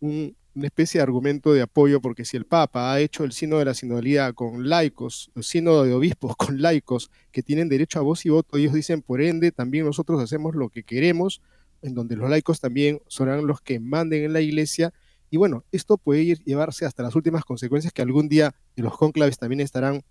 un, 0.00 0.36
una 0.54 0.66
especie 0.66 0.98
de 0.98 1.02
argumento 1.02 1.52
de 1.52 1.62
apoyo, 1.62 2.00
porque 2.00 2.24
si 2.24 2.36
el 2.36 2.46
Papa 2.46 2.92
ha 2.92 3.00
hecho 3.00 3.24
el 3.24 3.32
sínodo 3.32 3.58
de 3.58 3.64
la 3.64 3.74
sinodalidad 3.74 4.34
con 4.34 4.68
laicos, 4.68 5.30
el 5.34 5.42
sínodo 5.42 5.84
de 5.84 5.92
obispos 5.92 6.36
con 6.36 6.62
laicos 6.62 7.10
que 7.32 7.42
tienen 7.42 7.68
derecho 7.68 7.98
a 7.98 8.02
voz 8.02 8.24
y 8.24 8.30
voto, 8.30 8.56
ellos 8.56 8.72
dicen, 8.72 9.02
por 9.02 9.20
ende, 9.20 9.52
también 9.52 9.84
nosotros 9.84 10.22
hacemos 10.22 10.54
lo 10.54 10.68
que 10.68 10.84
queremos, 10.84 11.42
en 11.82 11.94
donde 11.94 12.16
los 12.16 12.30
laicos 12.30 12.60
también 12.60 13.00
serán 13.08 13.46
los 13.46 13.60
que 13.60 13.80
manden 13.80 14.24
en 14.24 14.32
la 14.32 14.40
iglesia. 14.40 14.92
Y 15.30 15.36
bueno, 15.36 15.64
esto 15.72 15.98
puede 15.98 16.22
ir, 16.22 16.38
llevarse 16.44 16.86
hasta 16.86 17.02
las 17.02 17.14
últimas 17.14 17.44
consecuencias 17.44 17.92
que 17.92 18.02
algún 18.02 18.28
día 18.28 18.54
en 18.76 18.84
los 18.84 18.96
cónclaves 18.96 19.38
también 19.38 19.60
estarán 19.60 20.02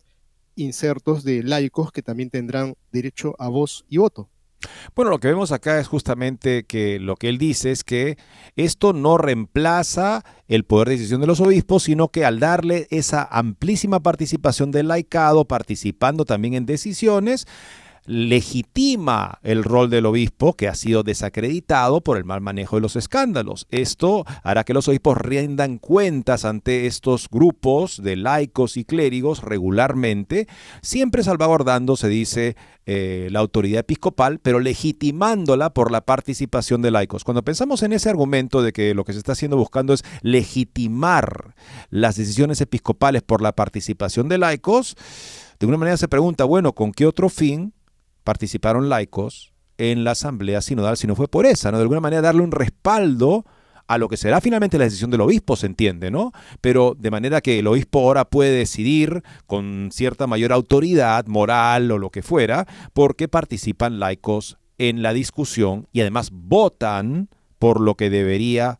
insertos 0.55 1.23
de 1.23 1.41
laicos 1.41 1.91
que 1.91 2.01
también 2.01 2.29
tendrán 2.29 2.75
derecho 2.91 3.35
a 3.39 3.47
voz 3.47 3.85
y 3.89 3.97
voto. 3.97 4.29
Bueno, 4.95 5.11
lo 5.11 5.19
que 5.19 5.27
vemos 5.27 5.51
acá 5.51 5.79
es 5.79 5.87
justamente 5.87 6.63
que 6.65 6.99
lo 6.99 7.15
que 7.15 7.29
él 7.29 7.37
dice 7.37 7.71
es 7.71 7.83
que 7.83 8.17
esto 8.55 8.93
no 8.93 9.17
reemplaza 9.17 10.23
el 10.47 10.65
poder 10.65 10.89
de 10.89 10.95
decisión 10.95 11.21
de 11.21 11.27
los 11.27 11.39
obispos, 11.39 11.83
sino 11.83 12.09
que 12.09 12.25
al 12.25 12.39
darle 12.39 12.87
esa 12.91 13.23
amplísima 13.23 14.01
participación 14.01 14.71
del 14.71 14.87
laicado, 14.87 15.45
participando 15.45 16.25
también 16.25 16.53
en 16.53 16.65
decisiones, 16.65 17.47
legitima 18.05 19.39
el 19.43 19.63
rol 19.63 19.89
del 19.89 20.05
obispo 20.05 20.53
que 20.53 20.67
ha 20.67 20.75
sido 20.75 21.03
desacreditado 21.03 22.01
por 22.01 22.17
el 22.17 22.25
mal 22.25 22.41
manejo 22.41 22.75
de 22.75 22.81
los 22.81 22.95
escándalos. 22.95 23.67
Esto 23.69 24.25
hará 24.43 24.63
que 24.63 24.73
los 24.73 24.87
obispos 24.87 25.17
rindan 25.17 25.77
cuentas 25.77 26.45
ante 26.45 26.85
estos 26.85 27.29
grupos 27.29 28.01
de 28.01 28.15
laicos 28.15 28.77
y 28.77 28.85
clérigos 28.85 29.41
regularmente, 29.41 30.47
siempre 30.81 31.23
salvaguardando, 31.23 31.95
se 31.95 32.09
dice, 32.09 32.55
eh, 32.85 33.29
la 33.31 33.39
autoridad 33.39 33.79
episcopal, 33.79 34.39
pero 34.39 34.59
legitimándola 34.59 35.69
por 35.73 35.91
la 35.91 36.01
participación 36.01 36.81
de 36.81 36.91
laicos. 36.91 37.23
Cuando 37.23 37.43
pensamos 37.43 37.81
en 37.83 37.93
ese 37.93 38.09
argumento 38.09 38.61
de 38.61 38.73
que 38.73 38.93
lo 38.93 39.05
que 39.05 39.13
se 39.13 39.19
está 39.19 39.31
haciendo 39.31 39.55
buscando 39.55 39.93
es 39.93 40.03
legitimar 40.21 41.55
las 41.89 42.17
decisiones 42.17 42.59
episcopales 42.59 43.21
por 43.21 43.41
la 43.41 43.53
participación 43.53 44.27
de 44.27 44.37
laicos, 44.37 44.95
de 45.59 45.65
alguna 45.65 45.77
manera 45.77 45.95
se 45.95 46.09
pregunta, 46.09 46.43
bueno, 46.43 46.73
¿con 46.73 46.91
qué 46.91 47.05
otro 47.05 47.29
fin 47.29 47.73
participaron 48.23 48.89
laicos 48.89 49.53
en 49.77 50.03
la 50.03 50.11
asamblea 50.11 50.61
sinodal 50.61 50.97
si 50.97 51.07
no 51.07 51.15
fue 51.15 51.27
por 51.27 51.45
esa, 51.45 51.71
¿no? 51.71 51.77
De 51.77 51.83
alguna 51.83 51.99
manera 51.99 52.21
darle 52.21 52.41
un 52.41 52.51
respaldo 52.51 53.45
a 53.87 53.97
lo 53.97 54.07
que 54.07 54.17
será 54.17 54.39
finalmente 54.39 54.77
la 54.77 54.85
decisión 54.85 55.11
del 55.11 55.21
obispo, 55.21 55.55
se 55.55 55.65
entiende, 55.65 56.09
¿no? 56.09 56.31
Pero 56.61 56.95
de 56.97 57.11
manera 57.11 57.41
que 57.41 57.59
el 57.59 57.67
obispo 57.67 57.99
ahora 57.99 58.25
puede 58.25 58.51
decidir 58.51 59.23
con 59.45 59.89
cierta 59.91 60.27
mayor 60.27 60.53
autoridad 60.53 61.25
moral 61.27 61.91
o 61.91 61.97
lo 61.97 62.09
que 62.09 62.21
fuera, 62.21 62.65
porque 62.93 63.27
participan 63.27 63.99
laicos 63.99 64.57
en 64.77 65.01
la 65.01 65.13
discusión 65.13 65.87
y 65.91 66.01
además 66.01 66.29
votan 66.31 67.29
por 67.59 67.81
lo 67.81 67.95
que 67.95 68.09
debería 68.09 68.79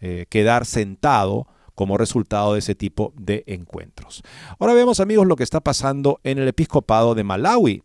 eh, 0.00 0.26
quedar 0.28 0.66
sentado 0.66 1.46
como 1.74 1.96
resultado 1.96 2.52
de 2.52 2.58
ese 2.58 2.74
tipo 2.74 3.12
de 3.16 3.44
encuentros. 3.46 4.22
Ahora 4.58 4.74
vemos 4.74 5.00
amigos 5.00 5.26
lo 5.26 5.36
que 5.36 5.44
está 5.44 5.60
pasando 5.60 6.20
en 6.22 6.38
el 6.38 6.48
episcopado 6.48 7.14
de 7.14 7.24
Malawi 7.24 7.82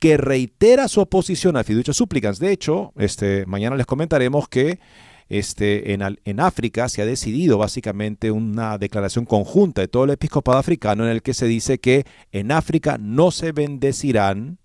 que 0.00 0.16
reitera 0.16 0.88
su 0.88 1.00
oposición 1.00 1.56
a 1.56 1.64
fiducia 1.64 1.94
súplicas. 1.94 2.38
De 2.38 2.50
hecho, 2.50 2.92
este, 2.96 3.44
mañana 3.46 3.76
les 3.76 3.86
comentaremos 3.86 4.48
que 4.48 4.80
este, 5.28 5.92
en, 5.92 6.18
en, 6.24 6.40
África 6.40 6.88
se 6.88 7.02
ha 7.02 7.06
decidido 7.06 7.58
básicamente 7.58 8.32
una 8.32 8.78
declaración 8.78 9.26
conjunta 9.26 9.82
de 9.82 9.88
todo 9.88 10.04
el 10.04 10.10
episcopado 10.10 10.58
africano 10.58 11.04
en 11.04 11.10
el 11.10 11.22
que 11.22 11.34
se 11.34 11.46
dice 11.46 11.78
que 11.78 12.04
en 12.32 12.50
África 12.50 12.98
no 12.98 13.30
se 13.30 13.52
bendecirán 13.52 14.58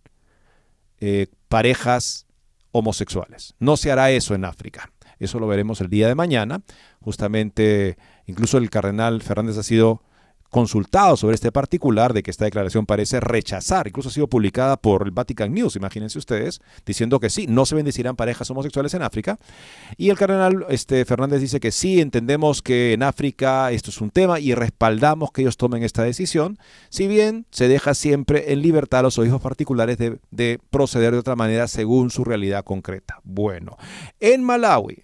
eh, 0.99 1.27
parejas 1.49 2.25
homosexuales. 2.71 3.53
No 3.59 3.77
se 3.77 3.91
hará 3.91 4.11
eso 4.11 4.33
en 4.35 4.45
África. 4.45 4.91
Eso 5.19 5.39
lo 5.39 5.47
veremos 5.47 5.81
el 5.81 5.89
día 5.89 6.07
de 6.07 6.15
mañana. 6.15 6.61
Justamente, 7.01 7.97
incluso 8.25 8.57
el 8.57 8.69
cardenal 8.69 9.21
Fernández 9.21 9.57
ha 9.57 9.63
sido 9.63 10.01
consultado 10.55 11.17
sobre 11.17 11.35
este 11.35 11.51
particular 11.51 12.13
de 12.13 12.23
que 12.23 12.31
esta 12.31 12.45
declaración 12.45 12.85
parece 12.85 13.19
rechazar, 13.19 13.87
incluso 13.87 14.07
ha 14.07 14.11
sido 14.13 14.29
publicada 14.29 14.77
por 14.77 15.03
el 15.03 15.11
Vatican 15.11 15.53
News, 15.53 15.75
imagínense 15.75 16.17
ustedes, 16.17 16.61
diciendo 16.85 17.19
que 17.19 17.29
sí, 17.29 17.45
no 17.45 17.65
se 17.65 17.75
bendecirán 17.75 18.15
parejas 18.15 18.49
homosexuales 18.51 18.93
en 18.93 19.01
África. 19.01 19.37
Y 19.97 20.11
el 20.11 20.17
cardenal 20.17 20.65
este, 20.69 21.03
Fernández 21.03 21.41
dice 21.41 21.59
que 21.59 21.73
sí, 21.73 21.99
entendemos 21.99 22.61
que 22.61 22.93
en 22.93 23.03
África 23.03 23.69
esto 23.73 23.89
es 23.89 23.99
un 23.99 24.11
tema 24.11 24.39
y 24.39 24.55
respaldamos 24.55 25.33
que 25.33 25.41
ellos 25.41 25.57
tomen 25.57 25.83
esta 25.83 26.03
decisión, 26.03 26.57
si 26.87 27.07
bien 27.07 27.47
se 27.51 27.67
deja 27.67 27.93
siempre 27.93 28.53
en 28.53 28.61
libertad 28.61 29.01
a 29.01 29.03
los 29.03 29.19
obispos 29.19 29.41
particulares 29.41 29.97
de, 29.97 30.19
de 30.31 30.61
proceder 30.69 31.11
de 31.11 31.19
otra 31.19 31.35
manera 31.35 31.67
según 31.67 32.11
su 32.11 32.23
realidad 32.23 32.63
concreta. 32.63 33.19
Bueno, 33.25 33.75
en 34.21 34.41
Malawi 34.41 35.03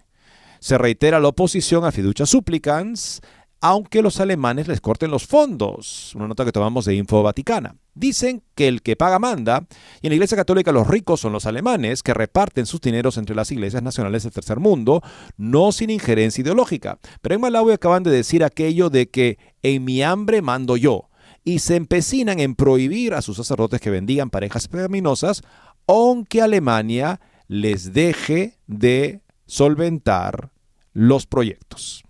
se 0.61 0.77
reitera 0.77 1.19
la 1.19 1.27
oposición 1.27 1.83
a 1.83 1.91
fiducia 1.91 2.25
supplicans, 2.25 3.19
aunque 3.61 4.01
los 4.01 4.19
alemanes 4.19 4.67
les 4.67 4.81
corten 4.81 5.11
los 5.11 5.27
fondos. 5.27 6.13
Una 6.15 6.27
nota 6.27 6.43
que 6.43 6.51
tomamos 6.51 6.85
de 6.85 6.95
Info 6.95 7.21
Vaticana. 7.21 7.75
Dicen 7.93 8.41
que 8.55 8.67
el 8.67 8.81
que 8.81 8.95
paga 8.95 9.19
manda, 9.19 9.67
y 10.01 10.07
en 10.07 10.11
la 10.11 10.15
Iglesia 10.15 10.35
Católica 10.35 10.71
los 10.71 10.87
ricos 10.87 11.19
son 11.19 11.31
los 11.31 11.45
alemanes 11.45 12.01
que 12.01 12.15
reparten 12.15 12.65
sus 12.65 12.81
dineros 12.81 13.17
entre 13.17 13.35
las 13.35 13.51
iglesias 13.51 13.83
nacionales 13.83 14.23
del 14.23 14.31
tercer 14.31 14.59
mundo, 14.59 15.01
no 15.37 15.71
sin 15.71 15.91
injerencia 15.91 16.41
ideológica. 16.41 16.97
Pero 17.21 17.35
en 17.35 17.41
Malawi 17.41 17.73
acaban 17.73 18.01
de 18.01 18.09
decir 18.09 18.43
aquello 18.43 18.89
de 18.89 19.09
que 19.09 19.37
en 19.61 19.85
mi 19.85 20.01
hambre 20.01 20.41
mando 20.41 20.75
yo, 20.75 21.09
y 21.43 21.59
se 21.59 21.75
empecinan 21.75 22.39
en 22.39 22.55
prohibir 22.55 23.13
a 23.13 23.21
sus 23.21 23.37
sacerdotes 23.37 23.79
que 23.79 23.91
bendigan 23.91 24.31
parejas 24.31 24.67
pecaminosas, 24.67 25.43
aunque 25.85 26.41
Alemania 26.41 27.19
les 27.47 27.93
deje 27.93 28.57
de 28.65 29.21
solventar 29.45 30.51
los 30.93 31.27
proyectos. 31.27 32.03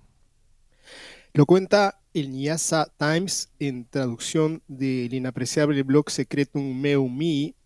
Lo 1.34 1.46
cuenta 1.46 2.02
el 2.14 2.30
Nyasa 2.30 2.92
Times 2.98 3.52
en 3.58 3.86
traducción 3.86 4.64
del 4.68 5.14
inapreciable 5.14 5.82
blog 5.84 6.10
Secretum 6.10 6.78
Meum 6.78 7.18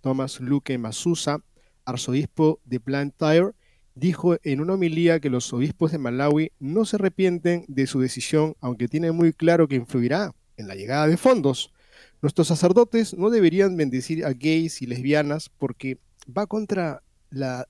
Thomas 0.02 0.40
Luque 0.40 0.78
Masusa, 0.78 1.44
arzobispo 1.84 2.60
de 2.64 2.78
Blantyre, 2.78 3.54
dijo 3.96 4.38
en 4.44 4.62
una 4.62 4.74
homilía 4.74 5.20
que 5.20 5.32
los 5.32 5.52
obispos 5.52 5.92
de 5.92 5.98
Malawi 5.98 6.52
no 6.60 6.86
se 6.86 6.98
arrepienten 6.98 7.66
de 7.68 7.88
su 7.88 8.00
decisión, 8.00 8.56
aunque 8.62 8.88
tienen 8.88 9.16
muy 9.16 9.34
claro 9.34 9.68
que 9.68 9.78
influirá 9.78 10.36
en 10.58 10.68
la 10.68 10.76
llegada 10.76 11.08
de 11.08 11.18
fondos. 11.18 11.74
Nuestros 12.22 12.48
sacerdotes 12.48 13.18
no 13.18 13.32
deberían 13.32 13.76
bendecir 13.76 14.26
a 14.26 14.34
gays 14.34 14.84
y 14.84 14.86
lesbianas 14.86 15.50
porque 15.50 15.98
va 16.26 16.46
contra 16.46 17.02
las 17.32 17.66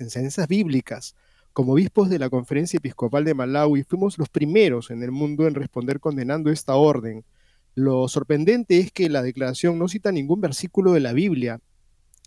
enseñanzas 0.00 0.48
bíblicas. 0.48 1.14
Como 1.58 1.72
obispos 1.72 2.08
de 2.08 2.20
la 2.20 2.30
Conferencia 2.30 2.76
Episcopal 2.76 3.24
de 3.24 3.34
Malawi, 3.34 3.82
fuimos 3.82 4.16
los 4.16 4.28
primeros 4.28 4.92
en 4.92 5.02
el 5.02 5.10
mundo 5.10 5.48
en 5.48 5.56
responder 5.56 5.98
condenando 5.98 6.52
esta 6.52 6.76
orden. 6.76 7.24
Lo 7.74 8.06
sorprendente 8.06 8.78
es 8.78 8.92
que 8.92 9.08
la 9.08 9.22
declaración 9.22 9.76
no 9.76 9.88
cita 9.88 10.12
ningún 10.12 10.40
versículo 10.40 10.92
de 10.92 11.00
la 11.00 11.12
Biblia, 11.12 11.58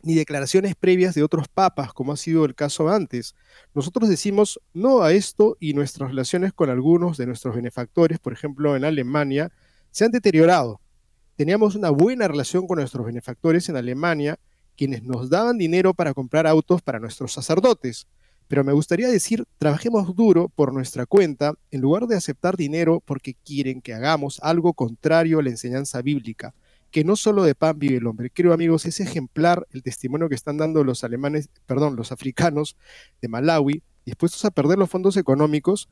ni 0.03 0.15
declaraciones 0.15 0.75
previas 0.75 1.15
de 1.15 1.23
otros 1.23 1.47
papas, 1.47 1.93
como 1.93 2.11
ha 2.11 2.17
sido 2.17 2.43
el 2.43 2.55
caso 2.55 2.89
antes. 2.89 3.33
Nosotros 3.73 4.09
decimos 4.09 4.59
no 4.73 5.01
a 5.01 5.13
esto 5.13 5.55
y 5.61 5.75
nuestras 5.75 6.09
relaciones 6.09 6.51
con 6.51 6.69
algunos 6.69 7.15
de 7.15 7.25
nuestros 7.25 7.55
benefactores, 7.55 8.19
por 8.19 8.33
ejemplo 8.33 8.75
en 8.75 8.83
Alemania, 8.83 9.49
se 9.91 10.03
han 10.03 10.11
deteriorado. 10.11 10.81
Teníamos 11.37 11.75
una 11.75 11.89
buena 11.89 12.27
relación 12.27 12.67
con 12.67 12.79
nuestros 12.79 13.05
benefactores 13.05 13.69
en 13.69 13.77
Alemania, 13.77 14.37
quienes 14.75 15.03
nos 15.03 15.29
daban 15.29 15.57
dinero 15.57 15.93
para 15.93 16.13
comprar 16.13 16.47
autos 16.47 16.81
para 16.81 16.99
nuestros 16.99 17.31
sacerdotes. 17.31 18.07
Pero 18.51 18.65
me 18.65 18.73
gustaría 18.73 19.07
decir, 19.07 19.45
trabajemos 19.59 20.13
duro 20.13 20.49
por 20.49 20.73
nuestra 20.73 21.05
cuenta 21.05 21.53
en 21.71 21.79
lugar 21.79 22.05
de 22.07 22.17
aceptar 22.17 22.57
dinero 22.57 23.01
porque 23.05 23.33
quieren 23.33 23.79
que 23.79 23.93
hagamos 23.93 24.41
algo 24.43 24.73
contrario 24.73 25.39
a 25.39 25.41
la 25.41 25.51
enseñanza 25.51 26.01
bíblica 26.01 26.53
que 26.91 27.05
no 27.05 27.15
solo 27.15 27.45
de 27.45 27.55
pan 27.55 27.79
vive 27.79 27.95
el 27.95 28.07
hombre. 28.07 28.29
Creo, 28.29 28.51
amigos, 28.51 28.85
es 28.85 28.99
ejemplar 28.99 29.65
el 29.71 29.83
testimonio 29.83 30.27
que 30.27 30.35
están 30.35 30.57
dando 30.57 30.83
los 30.83 31.05
alemanes, 31.05 31.47
perdón, 31.65 31.95
los 31.95 32.11
africanos 32.11 32.75
de 33.21 33.29
Malawi, 33.29 33.83
dispuestos 34.05 34.43
a 34.43 34.51
perder 34.51 34.77
los 34.77 34.89
fondos 34.89 35.15
económicos 35.15 35.87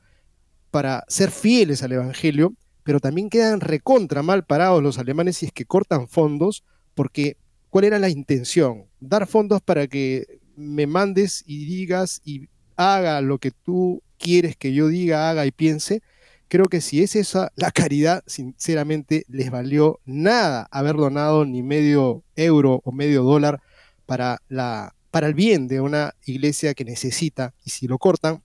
para 0.70 1.06
ser 1.08 1.32
fieles 1.32 1.82
al 1.82 1.94
Evangelio, 1.94 2.56
pero 2.84 3.00
también 3.00 3.30
quedan 3.30 3.62
recontra 3.62 4.22
mal 4.22 4.44
parados 4.44 4.84
los 4.84 5.00
alemanes 5.00 5.38
si 5.38 5.46
es 5.46 5.54
que 5.54 5.64
cortan 5.64 6.10
fondos, 6.10 6.66
porque 6.94 7.38
¿cuál 7.70 7.86
era 7.86 8.00
la 8.00 8.10
intención? 8.10 8.84
Dar 9.00 9.28
fondos 9.28 9.62
para 9.62 9.88
que 9.88 10.39
me 10.60 10.88
mandes 10.88 11.44
y 11.48 11.66
digas 11.66 12.22
y 12.24 12.50
haga 12.76 13.22
lo 13.22 13.38
que 13.40 13.52
tú 13.52 14.04
quieres 14.18 14.56
que 14.56 14.74
yo 14.74 14.88
diga, 14.88 15.30
haga 15.30 15.46
y 15.46 15.52
piense, 15.52 16.02
Creo 16.50 16.66
que 16.66 16.82
si 16.82 17.04
es 17.04 17.16
esa 17.16 17.52
la 17.56 17.70
caridad, 17.70 18.24
sinceramente 18.26 19.24
les 19.28 19.52
valió 19.52 20.00
nada 20.06 20.68
haber 20.72 20.96
donado 20.96 21.46
ni 21.46 21.62
medio 21.62 22.24
euro 22.36 22.82
o 22.84 22.92
medio 22.92 23.22
dólar 23.22 23.62
para, 24.08 24.42
la, 24.50 24.96
para 25.12 25.28
el 25.28 25.36
bien 25.36 25.68
de 25.68 25.80
una 25.80 26.16
iglesia 26.26 26.74
que 26.74 26.86
necesita. 26.86 27.54
Y 27.64 27.70
si 27.70 27.88
lo 27.88 28.00
cortan, 28.00 28.42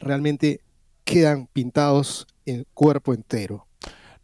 realmente 0.00 0.62
quedan 1.04 1.46
pintados 1.46 2.26
en 2.44 2.66
cuerpo 2.74 3.14
entero. 3.14 3.68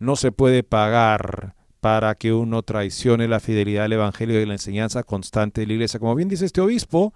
No 0.01 0.17
se 0.17 0.33
puede 0.33 0.65
pagar 0.65 1.55
para 1.81 2.15
que 2.15 2.33
uno 2.33 2.63
traicione 2.63 3.29
la 3.29 3.41
fidelidad 3.41 3.85
al 3.85 3.93
Evangelio 3.93 4.41
y 4.41 4.47
la 4.47 4.55
enseñanza 4.55 5.03
constante 5.03 5.61
de 5.61 5.67
la 5.67 5.73
iglesia. 5.75 6.01
Como 6.01 6.15
bien 6.15 6.29
dice 6.29 6.45
este 6.45 6.61
obispo, 6.61 7.15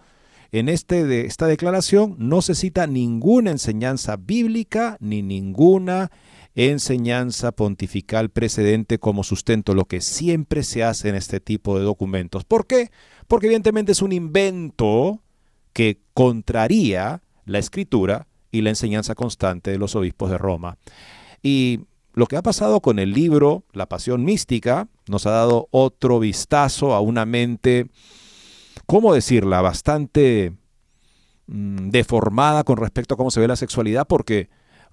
en 0.53 0.69
este 0.69 1.05
de 1.05 1.23
esta 1.23 1.47
declaración 1.47 2.15
no 2.19 2.43
se 2.43 2.55
cita 2.55 2.87
ninguna 2.87 3.51
enseñanza 3.51 4.17
bíblica 4.17 4.97
ni 5.01 5.23
ninguna 5.23 6.11
enseñanza 6.55 7.53
pontifical 7.53 8.29
precedente 8.29 8.99
como 8.99 9.25
sustento, 9.25 9.75
lo 9.75 9.87
que 9.87 10.01
siempre 10.01 10.63
se 10.63 10.85
hace 10.85 11.09
en 11.09 11.15
este 11.15 11.41
tipo 11.41 11.79
de 11.79 11.85
documentos. 11.85 12.45
¿Por 12.45 12.67
qué? 12.67 12.91
Porque 13.27 13.47
evidentemente 13.47 13.93
es 13.93 14.03
un 14.03 14.13
invento 14.13 15.23
que 15.73 15.99
contraría 16.13 17.23
la 17.47 17.59
escritura 17.59 18.27
y 18.51 18.61
la 18.61 18.71
enseñanza 18.71 19.15
constante 19.15 19.71
de 19.71 19.79
los 19.79 19.97
obispos 19.97 20.31
de 20.31 20.39
Roma. 20.39 20.77
Y 21.43 21.81
lo 22.15 22.27
que 22.27 22.37
ha 22.37 22.43
pasado 22.43 22.81
con 22.81 22.99
el 22.99 23.13
libro 23.13 23.65
La 23.73 23.87
Pasión 23.87 24.25
Mística 24.25 24.89
nos 25.09 25.27
ha 25.27 25.31
dado 25.31 25.69
otro 25.71 26.19
vistazo 26.19 26.95
a 26.95 27.01
una 27.01 27.25
mente 27.27 27.89
¿cómo 28.87 29.15
decirla?, 29.15 29.61
bastante 29.61 30.53
mm, 31.47 31.91
deformada 31.91 32.65
con 32.65 32.77
respecto 32.77 33.15
a 33.15 33.17
cómo 33.17 33.31
se 33.31 33.41
ve 33.41 33.49
la 33.49 33.57
sexualidad, 33.57 34.07
porque 34.07 34.51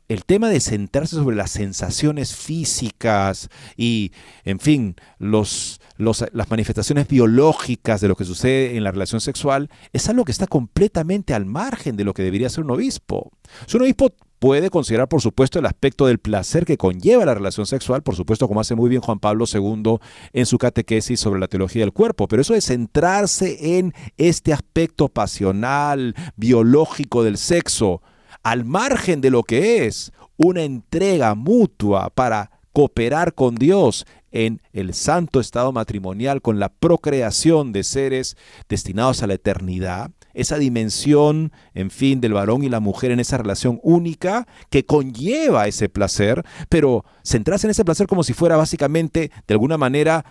el 0.08 0.26
tema 0.26 0.50
de 0.50 0.60
centrarse 0.60 1.16
sobre 1.16 1.36
las 1.36 1.52
sensaciones 1.52 2.36
físicas 2.36 3.50
y, 3.78 4.12
en 4.44 4.60
fin, 4.60 4.96
los, 5.18 5.79
las 6.00 6.50
manifestaciones 6.50 7.08
biológicas 7.08 8.00
de 8.00 8.08
lo 8.08 8.16
que 8.16 8.24
sucede 8.24 8.78
en 8.78 8.84
la 8.86 8.92
relación 8.92 9.20
sexual 9.20 9.70
es 9.92 10.08
algo 10.08 10.24
que 10.24 10.32
está 10.32 10.48
completamente 10.48 11.34
al 11.34 11.46
margen 11.46 11.98
de 11.98 12.06
lo 12.06 12.14
que 12.14 12.24
debería 12.24 12.50
ser 12.50 12.64
un 12.64 12.72
obispo. 12.72 13.32
Un 13.74 13.82
obispo 13.82 14.14
puede 14.40 14.70
considerar, 14.70 15.10
por 15.10 15.22
supuesto, 15.22 15.60
el 15.60 15.66
aspecto 15.66 16.08
del 16.08 16.20
placer 16.20 16.66
que 16.66 16.78
conlleva 16.78 17.26
la 17.26 17.34
relación 17.34 17.66
sexual, 17.66 18.02
por 18.02 18.16
supuesto, 18.16 18.48
como 18.48 18.62
hace 18.62 18.76
muy 18.76 18.90
bien 18.90 19.02
Juan 19.02 19.20
Pablo 19.20 19.44
II 19.54 19.98
en 20.32 20.46
su 20.46 20.58
catequesis 20.58 21.20
sobre 21.20 21.42
la 21.42 21.50
teología 21.50 21.82
del 21.82 21.92
cuerpo, 21.92 22.30
pero 22.30 22.42
eso 22.42 22.54
de 22.54 22.62
centrarse 22.62 23.78
en 23.78 23.94
este 24.18 24.54
aspecto 24.54 25.10
pasional, 25.10 26.16
biológico 26.38 27.24
del 27.24 27.38
sexo, 27.38 28.02
al 28.42 28.64
margen 28.64 29.20
de 29.20 29.32
lo 29.32 29.44
que 29.44 29.86
es 29.86 30.14
una 30.38 30.64
entrega 30.64 31.36
mutua 31.36 32.10
para 32.10 32.52
cooperar 32.72 33.34
con 33.34 33.56
Dios 33.56 34.06
en 34.32 34.62
el 34.74 34.94
santo 34.94 35.40
estado 35.40 35.72
matrimonial, 35.72 36.42
con 36.42 36.60
la 36.60 36.70
procreación 36.70 37.72
de 37.72 37.84
seres 37.84 38.38
destinados 38.68 39.24
a 39.24 39.28
la 39.28 39.36
eternidad, 39.36 40.12
esa 40.34 40.58
dimensión, 40.58 41.52
en 41.74 41.92
fin, 41.92 42.22
del 42.22 42.34
varón 42.34 42.64
y 42.64 42.70
la 42.70 42.80
mujer 42.80 43.12
en 43.12 43.20
esa 43.20 43.38
relación 43.38 43.80
única 43.84 44.48
que 44.70 44.86
conlleva 44.86 45.68
ese 45.68 45.90
placer, 45.90 46.44
pero 46.70 47.04
centrarse 47.24 47.68
en 47.68 47.72
ese 47.72 47.86
placer 47.86 48.08
como 48.08 48.24
si 48.24 48.34
fuera 48.34 48.56
básicamente, 48.56 49.32
de 49.48 49.54
alguna 49.54 49.78
manera, 49.78 50.26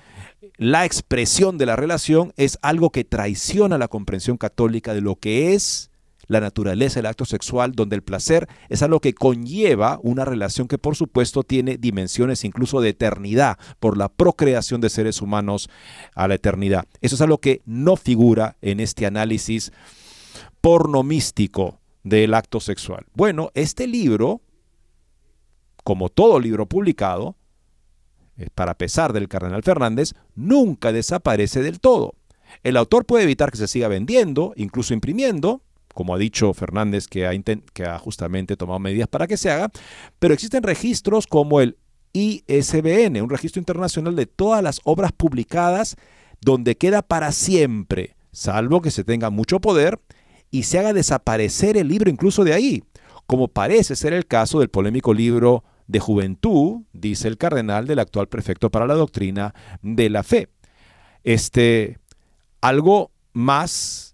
la 0.56 0.84
expresión 0.84 1.58
de 1.58 1.66
la 1.66 1.76
relación 1.76 2.32
es 2.36 2.58
algo 2.62 2.90
que 2.90 3.04
traiciona 3.04 3.78
la 3.78 3.88
comprensión 3.88 4.36
católica 4.36 4.94
de 4.94 5.00
lo 5.00 5.16
que 5.16 5.54
es 5.54 5.87
la 6.28 6.40
naturaleza 6.40 7.00
del 7.00 7.06
acto 7.06 7.24
sexual, 7.24 7.72
donde 7.72 7.96
el 7.96 8.02
placer 8.02 8.46
es 8.68 8.82
algo 8.82 9.00
que 9.00 9.14
conlleva 9.14 9.98
una 10.02 10.24
relación 10.24 10.68
que 10.68 10.78
por 10.78 10.94
supuesto 10.94 11.42
tiene 11.42 11.78
dimensiones 11.78 12.44
incluso 12.44 12.80
de 12.80 12.90
eternidad 12.90 13.58
por 13.80 13.96
la 13.96 14.08
procreación 14.08 14.80
de 14.80 14.90
seres 14.90 15.20
humanos 15.20 15.68
a 16.14 16.28
la 16.28 16.34
eternidad. 16.34 16.84
Eso 17.00 17.16
es 17.16 17.20
algo 17.20 17.38
que 17.38 17.62
no 17.64 17.96
figura 17.96 18.56
en 18.60 18.80
este 18.80 19.06
análisis 19.06 19.72
porno 20.60 21.02
místico 21.02 21.80
del 22.04 22.34
acto 22.34 22.60
sexual. 22.60 23.06
Bueno, 23.14 23.50
este 23.54 23.86
libro, 23.86 24.42
como 25.84 26.08
todo 26.10 26.40
libro 26.40 26.66
publicado, 26.66 27.36
eh, 28.36 28.48
para 28.54 28.74
pesar 28.74 29.12
del 29.12 29.28
cardenal 29.28 29.62
Fernández, 29.62 30.14
nunca 30.34 30.92
desaparece 30.92 31.62
del 31.62 31.80
todo. 31.80 32.14
El 32.62 32.76
autor 32.76 33.04
puede 33.04 33.24
evitar 33.24 33.50
que 33.50 33.58
se 33.58 33.68
siga 33.68 33.88
vendiendo, 33.88 34.52
incluso 34.56 34.94
imprimiendo, 34.94 35.62
como 35.98 36.14
ha 36.14 36.18
dicho 36.18 36.54
Fernández, 36.54 37.08
que 37.08 37.26
ha, 37.26 37.98
justamente 37.98 38.56
tomado 38.56 38.78
medidas 38.78 39.08
para 39.08 39.26
que 39.26 39.36
se 39.36 39.50
haga, 39.50 39.68
pero 40.20 40.32
existen 40.32 40.62
registros 40.62 41.26
como 41.26 41.60
el 41.60 41.76
ISBN, 42.12 43.20
un 43.20 43.28
registro 43.28 43.58
internacional 43.58 44.14
de 44.14 44.26
todas 44.26 44.62
las 44.62 44.80
obras 44.84 45.10
publicadas, 45.10 45.96
donde 46.40 46.76
queda 46.76 47.02
para 47.02 47.32
siempre, 47.32 48.14
salvo 48.30 48.80
que 48.80 48.92
se 48.92 49.02
tenga 49.02 49.30
mucho 49.30 49.58
poder 49.58 49.98
y 50.52 50.62
se 50.62 50.78
haga 50.78 50.92
desaparecer 50.92 51.76
el 51.76 51.88
libro 51.88 52.08
incluso 52.08 52.44
de 52.44 52.54
ahí, 52.54 52.84
como 53.26 53.48
parece 53.48 53.96
ser 53.96 54.12
el 54.12 54.24
caso 54.24 54.60
del 54.60 54.68
polémico 54.68 55.12
libro 55.12 55.64
de 55.88 55.98
juventud, 55.98 56.82
dice 56.92 57.26
el 57.26 57.38
cardenal 57.38 57.88
del 57.88 57.98
actual 57.98 58.28
prefecto 58.28 58.70
para 58.70 58.86
la 58.86 58.94
doctrina 58.94 59.52
de 59.82 60.10
la 60.10 60.22
fe. 60.22 60.48
Este, 61.24 61.98
algo 62.60 63.10
más 63.32 64.07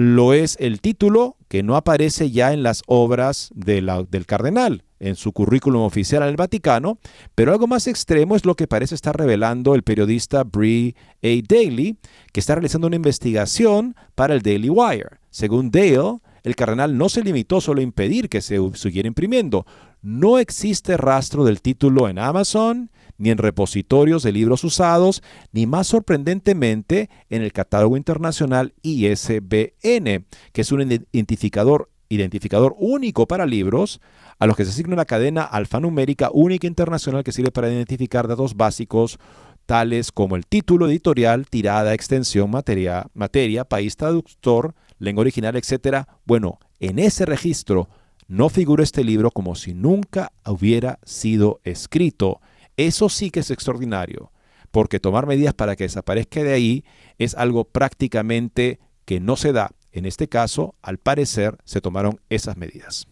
lo 0.00 0.32
es 0.32 0.56
el 0.60 0.80
título 0.80 1.36
que 1.48 1.62
no 1.62 1.76
aparece 1.76 2.30
ya 2.30 2.54
en 2.54 2.62
las 2.62 2.82
obras 2.86 3.50
del 3.54 4.24
cardenal, 4.26 4.82
en 4.98 5.14
su 5.14 5.32
currículum 5.32 5.82
oficial 5.82 6.22
el 6.22 6.36
Vaticano, 6.36 6.98
pero 7.34 7.52
algo 7.52 7.66
más 7.66 7.86
extremo 7.86 8.34
es 8.34 8.46
lo 8.46 8.54
que 8.54 8.66
parece 8.66 8.94
estar 8.94 9.14
revelando 9.14 9.74
el 9.74 9.82
periodista 9.82 10.42
Brie 10.42 10.94
A. 11.22 11.28
Daly, 11.46 11.98
que 12.32 12.40
está 12.40 12.54
realizando 12.54 12.86
una 12.86 12.96
investigación 12.96 13.94
para 14.14 14.32
el 14.32 14.40
Daily 14.40 14.70
Wire. 14.70 15.18
Según 15.28 15.70
Dale, 15.70 16.20
el 16.44 16.56
cardenal 16.56 16.96
no 16.96 17.10
se 17.10 17.22
limitó 17.22 17.60
solo 17.60 17.80
a 17.80 17.84
impedir 17.84 18.30
que 18.30 18.40
se 18.40 18.58
siguiera 18.72 19.06
imprimiendo. 19.06 19.66
No 20.00 20.38
existe 20.38 20.96
rastro 20.96 21.44
del 21.44 21.60
título 21.60 22.08
en 22.08 22.18
Amazon, 22.18 22.90
ni 23.20 23.30
en 23.30 23.38
repositorios 23.38 24.22
de 24.22 24.32
libros 24.32 24.64
usados, 24.64 25.22
ni 25.52 25.66
más 25.66 25.86
sorprendentemente 25.86 27.10
en 27.28 27.42
el 27.42 27.52
catálogo 27.52 27.98
internacional 27.98 28.72
ISBN, 28.82 30.24
que 30.52 30.60
es 30.62 30.72
un 30.72 31.04
identificador, 31.12 31.90
identificador 32.08 32.74
único 32.78 33.28
para 33.28 33.44
libros 33.44 34.00
a 34.38 34.46
los 34.46 34.56
que 34.56 34.64
se 34.64 34.70
asigna 34.70 34.94
una 34.94 35.04
cadena 35.04 35.42
alfanumérica 35.42 36.30
única 36.32 36.66
internacional 36.66 37.22
que 37.22 37.32
sirve 37.32 37.52
para 37.52 37.70
identificar 37.70 38.26
datos 38.26 38.56
básicos 38.56 39.18
tales 39.66 40.12
como 40.12 40.34
el 40.34 40.46
título 40.46 40.88
editorial, 40.88 41.46
tirada, 41.46 41.92
extensión, 41.92 42.50
materia, 42.50 43.06
materia 43.12 43.64
país 43.66 43.96
traductor, 43.96 44.74
lengua 44.98 45.20
original, 45.20 45.56
etc. 45.56 46.06
Bueno, 46.24 46.58
en 46.80 46.98
ese 46.98 47.26
registro 47.26 47.90
no 48.28 48.48
figura 48.48 48.82
este 48.82 49.04
libro 49.04 49.30
como 49.30 49.54
si 49.56 49.74
nunca 49.74 50.32
hubiera 50.46 51.00
sido 51.04 51.60
escrito. 51.64 52.40
Eso 52.80 53.10
sí 53.10 53.30
que 53.30 53.40
es 53.40 53.50
extraordinario, 53.50 54.32
porque 54.70 55.00
tomar 55.00 55.26
medidas 55.26 55.52
para 55.52 55.76
que 55.76 55.84
desaparezca 55.84 56.42
de 56.42 56.54
ahí 56.54 56.84
es 57.18 57.34
algo 57.34 57.64
prácticamente 57.64 58.80
que 59.04 59.20
no 59.20 59.36
se 59.36 59.52
da. 59.52 59.72
en 59.92 60.06
este 60.06 60.28
caso, 60.28 60.76
al 60.80 60.96
parecer, 60.96 61.58
se 61.64 61.82
tomaron 61.82 62.20
esas 62.30 62.56
medidas. 62.56 63.06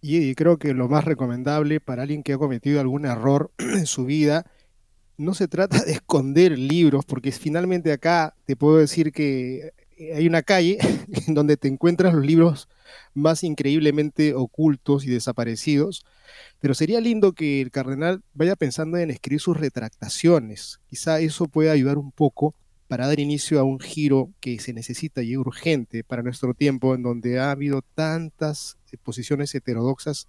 Y 0.00 0.32
creo 0.36 0.58
que 0.58 0.74
lo 0.74 0.88
más 0.88 1.04
recomendable 1.04 1.80
para 1.80 2.02
alguien 2.02 2.22
que 2.22 2.34
ha 2.34 2.38
cometido 2.38 2.80
algún 2.80 3.04
error 3.04 3.50
en 3.58 3.86
su 3.86 4.04
vida, 4.04 4.44
no 5.16 5.34
se 5.34 5.48
trata 5.48 5.82
de 5.82 5.90
esconder 5.90 6.56
libros, 6.56 7.04
porque 7.04 7.32
finalmente 7.32 7.90
acá 7.90 8.36
te 8.44 8.54
puedo 8.54 8.76
decir 8.76 9.10
que 9.10 9.72
hay 10.14 10.28
una 10.28 10.42
calle 10.42 10.78
en 11.26 11.34
donde 11.34 11.56
te 11.56 11.66
encuentras 11.66 12.14
los 12.14 12.24
libros 12.24 12.68
más 13.14 13.44
increíblemente 13.44 14.34
ocultos 14.34 15.04
y 15.04 15.10
desaparecidos, 15.10 16.04
pero 16.60 16.74
sería 16.74 17.00
lindo 17.00 17.32
que 17.32 17.60
el 17.60 17.70
cardenal 17.70 18.22
vaya 18.34 18.56
pensando 18.56 18.98
en 18.98 19.10
escribir 19.10 19.40
sus 19.40 19.56
retractaciones. 19.56 20.80
Quizá 20.86 21.20
eso 21.20 21.46
pueda 21.46 21.72
ayudar 21.72 21.98
un 21.98 22.12
poco 22.12 22.54
para 22.88 23.06
dar 23.06 23.18
inicio 23.18 23.58
a 23.58 23.64
un 23.64 23.80
giro 23.80 24.30
que 24.40 24.58
se 24.60 24.72
necesita 24.72 25.22
y 25.22 25.36
urgente 25.36 26.04
para 26.04 26.22
nuestro 26.22 26.54
tiempo, 26.54 26.94
en 26.94 27.02
donde 27.02 27.38
ha 27.38 27.50
habido 27.50 27.82
tantas 27.94 28.76
posiciones 29.02 29.54
heterodoxas 29.54 30.26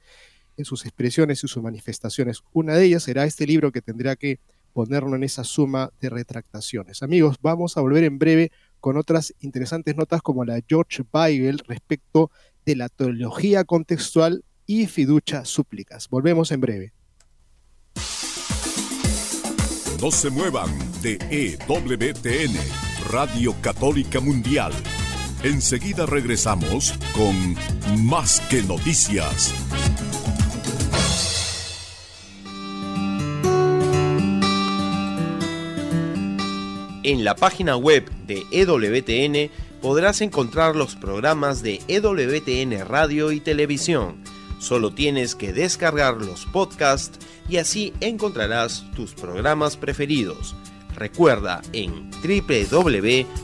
en 0.58 0.66
sus 0.66 0.86
expresiones 0.86 1.44
y 1.44 1.48
sus 1.48 1.62
manifestaciones. 1.64 2.42
Una 2.52 2.76
de 2.76 2.86
ellas 2.86 3.04
será 3.04 3.26
este 3.26 3.46
libro 3.46 3.72
que 3.72 3.82
tendrá 3.82 4.16
que 4.16 4.40
ponerlo 4.74 5.16
en 5.16 5.24
esa 5.24 5.44
suma 5.44 5.92
de 6.02 6.10
retractaciones. 6.10 7.02
Amigos, 7.04 7.38
vamos 7.42 7.78
a 7.78 7.82
volver 7.82 8.04
en 8.04 8.20
breve 8.20 8.52
con 8.88 8.96
otras 8.96 9.34
interesantes 9.42 9.98
notas 9.98 10.22
como 10.22 10.46
la 10.46 10.62
George 10.66 11.04
Weigel 11.12 11.60
respecto 11.68 12.32
de 12.66 12.78
la 12.78 12.88
teología 12.88 13.66
contextual 13.66 14.46
y 14.66 14.86
fiducia 14.88 15.44
súplicas. 15.44 16.08
Volvemos 16.08 16.54
en 16.54 16.62
breve. 16.62 16.94
No 20.02 20.10
se 20.10 20.30
muevan 20.30 20.70
de 21.02 21.18
EWTN, 21.30 22.56
Radio 23.12 23.54
Católica 23.62 24.22
Mundial. 24.22 24.72
Enseguida 25.44 26.06
regresamos 26.06 26.94
con 27.14 28.06
Más 28.06 28.40
que 28.50 28.62
Noticias. 28.62 29.54
En 37.08 37.24
la 37.24 37.38
página 37.38 37.78
web 37.78 38.12
de 38.28 38.46
EWTN 38.52 39.50
podrás 39.82 40.20
encontrar 40.20 40.76
los 40.76 40.98
programas 40.98 41.62
de 41.62 41.80
EWTN 41.88 42.86
Radio 42.86 43.32
y 43.32 43.40
Televisión. 43.40 44.18
Solo 44.60 44.94
tienes 44.94 45.34
que 45.34 45.54
descargar 45.54 46.16
los 46.16 46.46
podcasts 46.48 47.26
y 47.48 47.56
así 47.60 47.94
encontrarás 48.02 48.84
tus 48.94 49.14
programas 49.14 49.78
preferidos. 49.78 50.54
Recuerda 50.96 51.62
en 51.72 52.12
www.ewtn.com. 52.12 53.38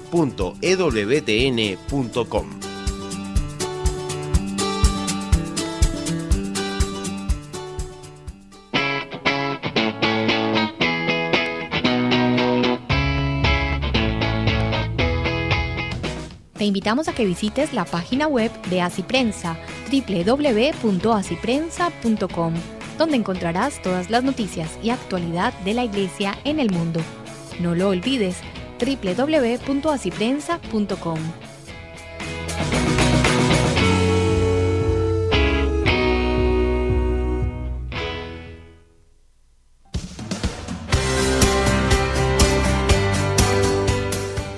invitamos 16.83 17.07
a 17.07 17.13
que 17.13 17.25
visites 17.25 17.71
la 17.71 17.85
página 17.85 18.27
web 18.27 18.51
de 18.69 18.81
Asiprensa, 18.81 19.55
www.asiprensa.com 19.89 22.53
donde 22.97 23.15
encontrarás 23.15 23.81
todas 23.81 24.09
las 24.09 24.25
noticias 24.25 24.77
y 24.83 24.89
actualidad 24.89 25.53
de 25.59 25.75
la 25.75 25.85
Iglesia 25.85 26.37
en 26.43 26.59
el 26.59 26.71
mundo. 26.71 26.99
No 27.61 27.73
lo 27.73 27.87
olvides, 27.87 28.35
www.asiprensa.com. 28.81 31.19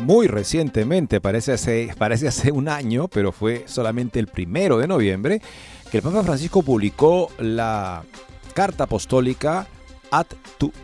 Muy 0.00 0.26
recientemente, 0.26 1.20
parece 1.20 1.52
hace, 1.52 1.94
parece 1.98 2.28
hace 2.28 2.52
un 2.52 2.68
año, 2.68 3.08
pero 3.08 3.32
fue 3.32 3.64
solamente 3.66 4.18
el 4.18 4.26
primero 4.26 4.78
de 4.78 4.88
noviembre, 4.88 5.40
que 5.90 5.98
el 5.98 6.02
Papa 6.02 6.22
Francisco 6.22 6.62
publicó 6.62 7.30
la 7.38 8.04
carta 8.54 8.84
apostólica 8.84 9.66
Ad 10.10 10.26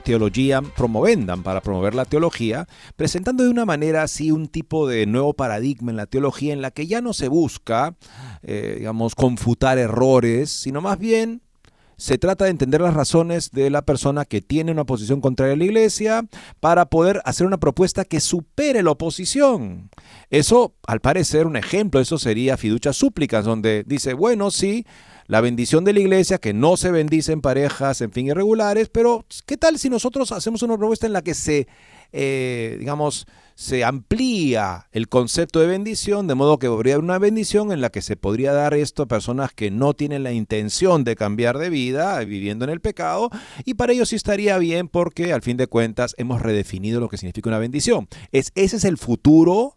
Theologiam 0.05 0.71
Promovendam, 0.71 1.43
para 1.43 1.61
promover 1.61 1.95
la 1.95 2.05
teología, 2.05 2.69
presentando 2.95 3.43
de 3.43 3.51
una 3.51 3.65
manera 3.65 4.03
así 4.03 4.31
un 4.31 4.47
tipo 4.49 4.87
de 4.89 5.07
nuevo 5.07 5.35
paradigma 5.35 5.91
en 5.91 5.97
la 5.97 6.07
teología 6.07 6.53
en 6.53 6.63
la 6.63 6.71
que 6.71 6.87
ya 6.87 7.01
no 7.01 7.13
se 7.13 7.29
busca, 7.29 7.97
eh, 8.43 8.77
digamos, 8.79 9.15
confutar 9.15 9.79
errores, 9.79 10.51
sino 10.51 10.81
más 10.81 10.99
bien 10.99 11.43
se 11.97 12.19
trata 12.19 12.45
de 12.45 12.51
entender 12.51 12.81
las 12.81 12.95
razones 12.95 13.51
de 13.51 13.71
la 13.71 13.83
persona 13.83 14.25
que 14.25 14.43
tiene 14.43 14.73
una 14.73 14.85
posición 14.85 15.21
contraria 15.21 15.55
a 15.55 15.57
la 15.57 15.65
iglesia 15.65 16.27
para 16.61 16.87
poder 16.87 17.23
hacer 17.25 17.47
una 17.47 17.59
propuesta 17.59 18.05
que 18.05 18.21
supere 18.21 18.83
la 18.83 18.91
oposición. 18.91 19.91
Eso, 20.31 20.75
al 20.87 21.01
parecer, 21.01 21.47
un 21.47 21.57
ejemplo, 21.57 22.01
eso 22.01 22.19
sería 22.19 22.57
fiducia 22.57 22.93
súplicas, 22.93 23.45
donde 23.45 23.85
dice, 23.87 24.15
bueno, 24.15 24.51
sí, 24.51 24.85
la 25.27 25.41
bendición 25.41 25.85
de 25.85 25.93
la 25.93 26.01
iglesia, 26.01 26.39
que 26.39 26.53
no 26.53 26.77
se 26.77 26.91
bendice 26.91 27.33
en 27.33 27.41
parejas, 27.41 28.01
en 28.01 28.13
fin, 28.13 28.27
irregulares, 28.27 28.89
pero 28.89 29.25
¿qué 29.47 29.57
tal 29.57 29.79
si 29.79 29.91
nosotros 29.91 30.33
hacemos 30.33 30.63
una 30.63 30.77
propuesta 30.77 31.07
en 31.07 31.13
la 31.13 31.23
que 31.23 31.35
se, 31.35 31.67
eh, 32.13 32.77
digamos, 32.79 33.27
se 33.57 33.85
amplía 33.85 34.87
el 34.93 35.09
concepto 35.09 35.61
de 35.61 35.67
bendición, 35.67 36.27
de 36.27 36.35
modo 36.35 36.59
que 36.59 36.67
habría 36.67 36.99
una 36.99 37.19
bendición 37.19 37.73
en 37.73 37.81
la 37.81 37.89
que 37.89 38.03
se 38.03 38.15
podría 38.15 38.53
dar 38.53 38.75
esto 38.75 39.05
a 39.05 39.07
personas 39.07 39.53
que 39.55 39.71
no 39.71 39.95
tienen 39.95 40.23
la 40.23 40.33
intención 40.33 41.05
de 41.05 41.17
cambiar 41.17 41.57
de 41.57 41.71
vida, 41.71 42.23
viviendo 42.25 42.67
en 42.67 42.71
el 42.71 42.81
pecado, 42.81 43.31
y 43.65 43.75
para 43.75 43.95
ellos 43.95 44.11
sí 44.11 44.17
estaría 44.17 44.59
bien 44.59 44.89
porque 44.89 45.33
al 45.33 45.41
fin 45.41 45.57
de 45.57 45.69
cuentas 45.69 46.15
hemos 46.19 46.43
redefinido 46.43 47.01
lo 47.01 47.09
que 47.09 47.17
significa 47.17 47.49
una 47.49 47.59
bendición. 47.59 48.09
Es, 48.31 48.53
ese 48.55 48.77
es 48.77 48.85
el 48.85 48.99
futuro 48.99 49.77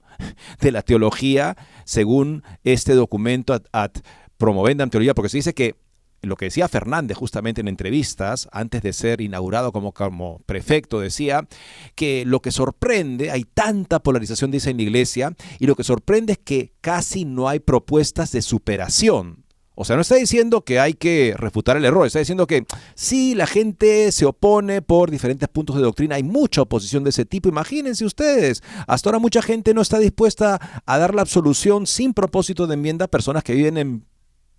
de 0.60 0.72
la 0.74 0.82
teología 0.82 1.56
según 1.86 2.44
este 2.65 2.96
documento 2.96 3.54
ad, 3.54 3.63
ad 3.72 3.92
promovendam 4.38 4.89
teología, 4.89 5.13
porque 5.13 5.30
se 5.30 5.38
dice 5.38 5.54
que 5.54 5.76
lo 6.21 6.36
que 6.36 6.45
decía 6.45 6.67
Fernández 6.67 7.17
justamente 7.17 7.62
en 7.62 7.67
entrevistas, 7.67 8.49
antes 8.51 8.82
de 8.82 8.93
ser 8.93 9.21
inaugurado 9.21 9.71
como, 9.71 9.93
como 9.93 10.39
prefecto, 10.45 10.99
decía 10.99 11.47
que 11.95 12.23
lo 12.25 12.41
que 12.41 12.51
sorprende, 12.51 13.32
hay 13.32 13.43
tanta 13.43 13.99
polarización, 13.99 14.51
dice 14.51 14.71
en 14.71 14.77
la 14.77 14.84
iglesia, 14.84 15.34
y 15.60 15.67
lo 15.67 15.75
que 15.75 15.84
sorprende 15.84 16.34
es 16.34 16.39
que 16.39 16.73
casi 16.82 17.25
no 17.25 17.47
hay 17.47 17.60
propuestas 17.60 18.32
de 18.32 18.41
superación. 18.41 19.45
O 19.82 19.86
sea, 19.86 19.95
no 19.95 20.01
está 20.01 20.15
diciendo 20.15 20.65
que 20.65 20.77
hay 20.77 20.93
que 20.93 21.34
refutar 21.38 21.77
el 21.77 21.86
error, 21.86 22.05
está 22.05 22.19
diciendo 22.19 22.47
que 22.47 22.65
sí, 22.95 23.34
la 23.34 23.47
gente 23.47 24.12
se 24.12 24.25
opone 24.25 24.82
por 24.82 25.10
diferentes 25.10 25.47
puntos 25.47 25.77
de 25.77 25.82
doctrina, 25.82 26.15
hay 26.15 26.23
mucha 26.23 26.63
oposición 26.63 27.05
de 27.05 27.12
ese 27.12 27.23
tipo, 27.23 27.47
imagínense 27.47 28.03
ustedes, 28.03 28.62
hasta 28.88 29.08
ahora 29.08 29.19
mucha 29.19 29.41
gente 29.41 29.73
no 29.73 29.82
está 29.82 29.97
dispuesta 29.97 30.82
a 30.86 30.97
dar 30.97 31.15
la 31.15 31.22
absolución 31.22 31.88
sin 31.88 32.13
propósito 32.13 32.67
de 32.67 32.74
enmienda 32.74 33.05
a 33.05 33.07
personas 33.07 33.41
que 33.41 33.53
viven 33.53 33.78
en 33.78 34.05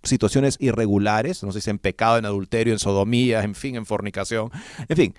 situaciones 0.03 0.57
irregulares, 0.59 1.43
no 1.43 1.51
sé 1.51 1.61
si 1.61 1.69
en 1.69 1.79
pecado, 1.79 2.17
en 2.17 2.25
adulterio, 2.25 2.73
en 2.73 2.79
sodomía, 2.79 3.43
en 3.43 3.55
fin, 3.55 3.75
en 3.75 3.85
fornicación, 3.85 4.49
en 4.87 4.97
fin, 4.97 5.15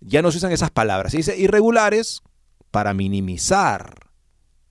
ya 0.00 0.22
no 0.22 0.30
se 0.30 0.38
usan 0.38 0.52
esas 0.52 0.70
palabras. 0.70 1.12
Se 1.12 1.18
dice 1.18 1.38
irregulares 1.38 2.22
para 2.70 2.94
minimizar 2.94 3.94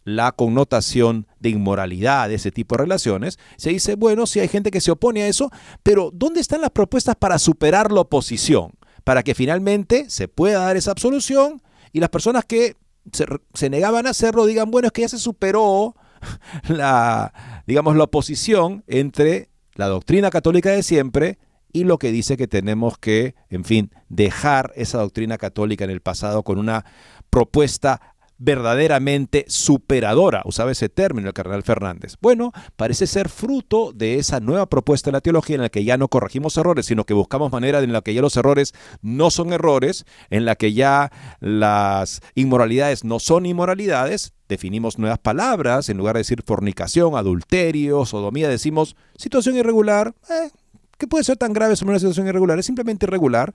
la 0.04 0.34
connotación 0.34 1.28
de 1.40 1.50
inmoralidad 1.50 2.28
de 2.28 2.36
ese 2.36 2.52
tipo 2.52 2.76
de 2.76 2.84
relaciones. 2.84 3.40
Se 3.58 3.70
dice, 3.70 3.96
bueno, 3.96 4.28
si 4.28 4.40
hay 4.40 4.48
gente 4.48 4.72
que 4.72 4.82
se 4.82 4.92
opone 4.92 5.24
a 5.24 5.28
eso, 5.28 5.50
pero 5.82 6.12
¿dónde 6.14 6.42
están 6.42 6.62
las 6.62 6.72
propuestas 6.72 7.16
para 7.16 7.40
superar 7.40 7.92
la 7.92 8.02
oposición? 8.02 8.74
Para 9.04 9.24
que 9.24 9.36
finalmente 9.36 10.10
se 10.10 10.28
pueda 10.28 10.60
dar 10.60 10.78
esa 10.78 10.92
absolución 10.92 11.62
y 11.92 12.00
las 12.00 12.10
personas 12.10 12.46
que 12.46 12.76
se, 13.12 13.26
se 13.54 13.70
negaban 13.70 14.08
a 14.08 14.12
hacerlo 14.12 14.46
digan, 14.46 14.72
bueno, 14.72 14.88
es 14.88 14.92
que 14.92 15.02
ya 15.02 15.10
se 15.10 15.20
superó 15.20 15.96
la, 16.68 17.64
digamos, 17.66 17.96
la 17.96 18.06
oposición 18.06 18.84
entre 18.88 19.50
la 19.76 19.88
doctrina 19.88 20.30
católica 20.30 20.72
de 20.72 20.84
siempre 20.84 21.38
y 21.72 21.86
lo 21.86 21.98
que 21.98 22.12
dice 22.12 22.38
que 22.38 22.48
tenemos 22.48 22.98
que, 22.98 23.36
en 23.50 23.66
fin, 23.66 23.92
dejar 24.08 24.72
esa 24.76 25.00
doctrina 25.00 25.38
católica 25.38 25.84
en 25.84 25.90
el 25.90 26.02
pasado 26.02 26.44
con 26.44 26.60
una 26.60 26.86
propuesta 27.30 28.14
verdaderamente 28.38 29.46
superadora. 29.48 30.42
Usaba 30.46 30.72
ese 30.72 30.90
término 30.90 31.30
el 31.30 31.34
cardenal 31.34 31.64
Fernández. 31.64 32.16
Bueno, 32.22 32.52
parece 32.76 33.08
ser 33.08 33.30
fruto 33.30 33.94
de 33.94 34.16
esa 34.20 34.40
nueva 34.40 34.68
propuesta 34.68 35.10
de 35.10 35.14
la 35.14 35.22
teología 35.22 35.56
en 35.56 35.62
la 35.62 35.70
que 35.70 35.84
ya 35.84 35.98
no 35.98 36.10
corregimos 36.10 36.58
errores, 36.58 36.86
sino 36.86 37.06
que 37.06 37.14
buscamos 37.14 37.52
manera 37.52 37.80
en 37.80 37.94
la 37.94 38.02
que 38.02 38.14
ya 38.14 38.22
los 38.22 38.36
errores 38.36 38.74
no 39.02 39.32
son 39.32 39.54
errores, 39.54 40.06
en 40.30 40.46
la 40.46 40.56
que 40.56 40.74
ya 40.74 41.12
las 41.40 42.22
inmoralidades 42.36 43.04
no 43.04 43.20
son 43.20 43.46
inmoralidades, 43.46 44.34
definimos 44.54 44.98
nuevas 44.98 45.20
palabras, 45.20 45.90
en 45.90 45.98
lugar 45.98 46.16
de 46.16 46.22
decir 46.22 46.44
fornicación, 46.46 47.16
adulterio, 47.16 48.06
sodomía, 48.06 48.50
decimos 48.50 48.96
situación 49.18 49.56
irregular, 49.56 50.14
eh, 50.30 50.50
que 50.98 51.08
puede 51.08 51.24
ser 51.24 51.38
tan 51.38 51.54
grave 51.54 51.76
sobre 51.76 51.92
una 51.92 52.00
situación 52.00 52.28
irregular, 52.28 52.58
es 52.60 52.66
simplemente 52.66 53.06
irregular, 53.06 53.54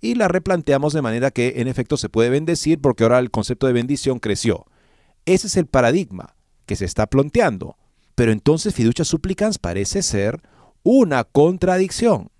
y 0.00 0.14
la 0.14 0.28
replanteamos 0.28 0.92
de 0.92 1.02
manera 1.02 1.30
que 1.30 1.54
en 1.56 1.68
efecto 1.68 1.96
se 1.96 2.08
puede 2.08 2.30
bendecir 2.30 2.80
porque 2.80 3.04
ahora 3.04 3.18
el 3.18 3.30
concepto 3.30 3.66
de 3.66 3.72
bendición 3.72 4.18
creció. 4.18 4.66
Ese 5.26 5.48
es 5.48 5.56
el 5.56 5.66
paradigma 5.66 6.34
que 6.66 6.76
se 6.76 6.84
está 6.84 7.06
planteando. 7.06 7.76
Pero 8.14 8.32
entonces 8.32 8.74
fiducia 8.74 9.04
supplicans 9.04 9.58
parece 9.58 10.02
ser 10.02 10.40
una 10.82 11.24
contradicción. 11.24 12.30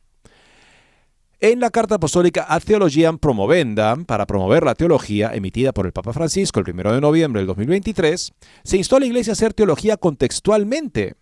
En 1.40 1.60
la 1.60 1.70
carta 1.70 1.94
apostólica 1.94 2.46
Ad 2.48 2.62
Theologiam 2.64 3.16
Promovendam, 3.16 4.04
para 4.06 4.26
promover 4.26 4.64
la 4.64 4.74
teología, 4.74 5.30
emitida 5.32 5.70
por 5.70 5.86
el 5.86 5.92
Papa 5.92 6.12
Francisco 6.12 6.58
el 6.58 6.68
1 6.68 6.94
de 6.94 7.00
noviembre 7.00 7.38
del 7.38 7.46
2023, 7.46 8.32
se 8.64 8.76
instó 8.76 8.96
a 8.96 8.98
la 8.98 9.06
Iglesia 9.06 9.30
a 9.30 9.34
hacer 9.34 9.54
teología 9.54 9.96
contextualmente. 9.96 11.14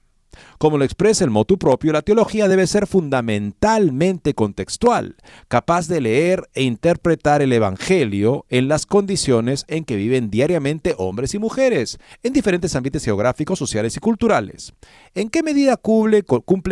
Como 0.58 0.78
lo 0.78 0.84
expresa 0.84 1.24
el 1.24 1.30
motu 1.30 1.58
propio, 1.58 1.92
la 1.92 2.02
teología 2.02 2.48
debe 2.48 2.66
ser 2.66 2.86
fundamentalmente 2.86 4.34
contextual, 4.34 5.16
capaz 5.48 5.88
de 5.88 6.00
leer 6.00 6.48
e 6.54 6.62
interpretar 6.62 7.42
el 7.42 7.52
Evangelio 7.52 8.46
en 8.48 8.68
las 8.68 8.86
condiciones 8.86 9.64
en 9.68 9.84
que 9.84 9.96
viven 9.96 10.30
diariamente 10.30 10.94
hombres 10.98 11.34
y 11.34 11.38
mujeres, 11.38 11.98
en 12.22 12.32
diferentes 12.32 12.74
ambientes 12.76 13.04
geográficos, 13.04 13.58
sociales 13.58 13.96
y 13.96 14.00
culturales. 14.00 14.72
¿En 15.14 15.28
qué 15.28 15.42
medida 15.42 15.76
cumple, 15.76 16.24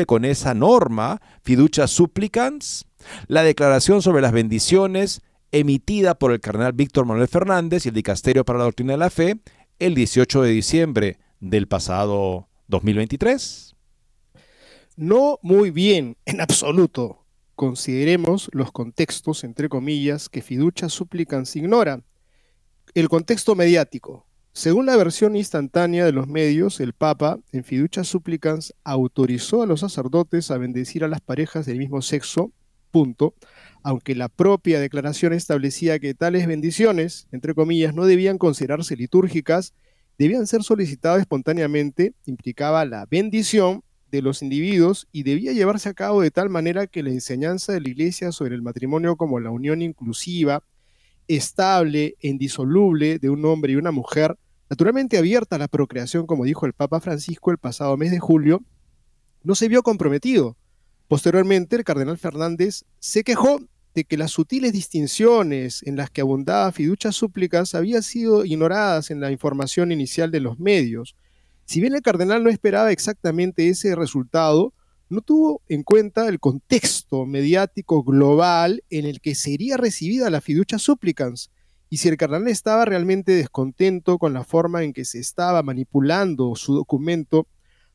con 0.06 0.24
esa 0.24 0.54
norma 0.54 1.20
fiducia 1.42 1.86
supplicans? 1.86 2.86
La 3.26 3.42
declaración 3.42 4.02
sobre 4.02 4.22
las 4.22 4.32
bendiciones 4.32 5.22
emitida 5.52 6.14
por 6.14 6.32
el 6.32 6.40
cardenal 6.40 6.72
Víctor 6.72 7.06
Manuel 7.06 7.28
Fernández 7.28 7.84
y 7.84 7.90
el 7.90 7.94
Dicasterio 7.94 8.44
para 8.44 8.58
la 8.58 8.64
Doctrina 8.64 8.94
de 8.94 8.98
la 8.98 9.10
Fe 9.10 9.36
el 9.78 9.94
18 9.94 10.42
de 10.42 10.50
diciembre 10.50 11.18
del 11.40 11.68
pasado 11.68 12.48
2023. 12.68 13.74
No 14.96 15.38
muy 15.42 15.70
bien, 15.70 16.16
en 16.24 16.40
absoluto. 16.40 17.24
Consideremos 17.54 18.48
los 18.52 18.72
contextos, 18.72 19.44
entre 19.44 19.68
comillas, 19.68 20.28
que 20.28 20.42
Fiducia 20.42 20.88
Supplicans 20.88 21.54
ignora. 21.56 22.02
El 22.94 23.08
contexto 23.08 23.54
mediático. 23.54 24.26
Según 24.52 24.86
la 24.86 24.96
versión 24.96 25.34
instantánea 25.34 26.04
de 26.04 26.12
los 26.12 26.28
medios, 26.28 26.78
el 26.78 26.92
Papa, 26.92 27.40
en 27.50 27.64
Fiducia 27.64 28.04
Supplicans, 28.04 28.72
autorizó 28.84 29.62
a 29.62 29.66
los 29.66 29.80
sacerdotes 29.80 30.52
a 30.52 30.58
bendecir 30.58 31.02
a 31.02 31.08
las 31.08 31.20
parejas 31.20 31.66
del 31.66 31.78
mismo 31.78 32.02
sexo 32.02 32.52
punto, 32.92 33.34
aunque 33.82 34.14
la 34.14 34.28
propia 34.28 34.78
declaración 34.78 35.32
establecía 35.32 35.98
que 35.98 36.14
tales 36.14 36.46
bendiciones, 36.46 37.26
entre 37.32 37.52
comillas, 37.52 37.94
no 37.94 38.06
debían 38.06 38.38
considerarse 38.38 38.94
litúrgicas, 38.94 39.74
debían 40.18 40.46
ser 40.46 40.62
solicitadas 40.62 41.20
espontáneamente, 41.20 42.14
implicaba 42.26 42.84
la 42.84 43.06
bendición 43.06 43.82
de 44.10 44.22
los 44.22 44.42
individuos 44.42 45.08
y 45.10 45.24
debía 45.24 45.52
llevarse 45.52 45.88
a 45.88 45.94
cabo 45.94 46.22
de 46.22 46.30
tal 46.30 46.48
manera 46.48 46.86
que 46.86 47.02
la 47.02 47.10
enseñanza 47.10 47.72
de 47.72 47.80
la 47.80 47.88
Iglesia 47.88 48.30
sobre 48.30 48.54
el 48.54 48.62
matrimonio 48.62 49.16
como 49.16 49.40
la 49.40 49.50
unión 49.50 49.82
inclusiva, 49.82 50.62
estable 51.26 52.14
e 52.20 52.28
indisoluble 52.28 53.18
de 53.18 53.30
un 53.30 53.44
hombre 53.44 53.72
y 53.72 53.76
una 53.76 53.90
mujer, 53.90 54.38
naturalmente 54.70 55.18
abierta 55.18 55.56
a 55.56 55.58
la 55.58 55.68
procreación, 55.68 56.26
como 56.26 56.44
dijo 56.44 56.66
el 56.66 56.74
Papa 56.74 57.00
Francisco 57.00 57.50
el 57.50 57.58
pasado 57.58 57.96
mes 57.96 58.12
de 58.12 58.20
julio, 58.20 58.62
no 59.42 59.54
se 59.54 59.68
vio 59.68 59.82
comprometido. 59.82 60.56
Posteriormente, 61.08 61.76
el 61.76 61.84
cardenal 61.84 62.16
Fernández 62.16 62.84
se 62.98 63.24
quejó 63.24 63.60
de 63.94 64.04
que 64.04 64.16
las 64.16 64.32
sutiles 64.32 64.72
distinciones 64.72 65.82
en 65.84 65.96
las 65.96 66.10
que 66.10 66.20
abundaba 66.20 66.72
fiducia 66.72 67.12
súplicas 67.12 67.74
habían 67.74 68.02
sido 68.02 68.44
ignoradas 68.44 69.10
en 69.10 69.20
la 69.20 69.30
información 69.30 69.92
inicial 69.92 70.30
de 70.30 70.40
los 70.40 70.58
medios. 70.58 71.14
Si 71.64 71.80
bien 71.80 71.94
el 71.94 72.02
cardenal 72.02 72.42
no 72.42 72.50
esperaba 72.50 72.90
exactamente 72.90 73.68
ese 73.68 73.94
resultado, 73.94 74.74
no 75.08 75.20
tuvo 75.20 75.62
en 75.68 75.84
cuenta 75.84 76.28
el 76.28 76.40
contexto 76.40 77.24
mediático 77.24 78.02
global 78.02 78.82
en 78.90 79.06
el 79.06 79.20
que 79.20 79.36
sería 79.36 79.76
recibida 79.76 80.28
la 80.28 80.40
fiducia 80.40 80.78
supplicans. 80.78 81.50
Y 81.88 81.98
si 81.98 82.08
el 82.08 82.16
cardenal 82.16 82.48
estaba 82.48 82.84
realmente 82.84 83.32
descontento 83.32 84.18
con 84.18 84.32
la 84.32 84.42
forma 84.42 84.82
en 84.82 84.92
que 84.92 85.04
se 85.04 85.20
estaba 85.20 85.62
manipulando 85.62 86.56
su 86.56 86.74
documento, 86.74 87.46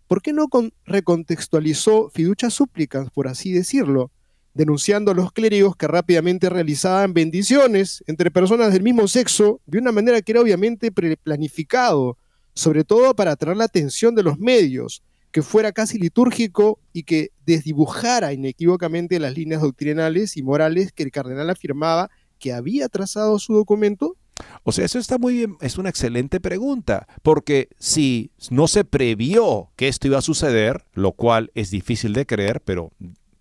¿por 0.07 0.21
qué 0.21 0.31
no 0.31 0.47
recontextualizó 0.85 2.09
fiducia 2.09 2.49
súplicas, 2.49 3.09
por 3.09 3.27
así 3.27 3.51
decirlo, 3.51 4.11
denunciando 4.60 5.12
a 5.12 5.14
los 5.14 5.32
clérigos 5.32 5.78
que 5.78 5.88
rápidamente 5.88 6.49
realizaban 6.49 7.14
bendiciones 7.14 8.03
entre 8.07 8.30
personas 8.30 8.74
del 8.74 8.84
mismo 8.84 9.07
sexo 9.07 9.62
de 9.66 9.78
una 9.78 9.93
manera 9.93 10.22
que 10.22 10.34
era 10.34 10.41
obviamente 10.41 10.91
planificado, 10.91 12.18
sobre 12.55 12.84
todo 12.84 13.16
para 13.16 13.32
atraer 13.32 13.55
la 13.55 13.64
atención 13.64 14.16
de 14.16 14.24
los 14.24 14.38
medios, 14.38 15.01
que 15.32 15.43
fuera 15.43 15.72
casi 15.72 15.97
litúrgico 15.97 16.78
y 16.91 17.03
que 17.03 17.30
desdibujara 17.45 18.34
inequívocamente 18.34 19.18
las 19.18 19.34
líneas 19.34 19.62
doctrinales 19.62 20.36
y 20.36 20.43
morales 20.43 20.91
que 20.91 21.03
el 21.03 21.12
cardenal 21.12 21.49
afirmaba 21.49 22.10
que 22.38 22.51
había 22.51 22.89
trazado 22.89 23.39
su 23.39 23.53
documento 23.53 24.18
o 24.64 24.72
sea, 24.72 24.86
eso 24.86 24.99
está 24.99 25.18
muy 25.18 25.34
bien, 25.34 25.57
es 25.60 25.78
una 25.78 25.89
excelente 25.89 26.39
pregunta, 26.39 27.07
porque 27.24 27.68
si 27.78 28.32
no 28.51 28.70
se 28.70 28.86
previó 28.86 29.70
que 29.76 29.89
esto 29.89 30.07
iba 30.07 30.18
a 30.18 30.22
suceder, 30.22 30.86
lo 30.93 31.12
cual 31.12 31.51
es 31.55 31.72
difícil 31.72 32.14
de 32.14 32.26
creer, 32.26 32.62
pero 32.62 32.93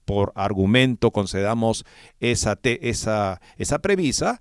por 0.09 0.33
argumento 0.37 1.11
concedamos 1.11 1.85
esa, 2.19 2.59
esa, 2.63 3.43
esa 3.59 3.79
premisa, 3.81 4.41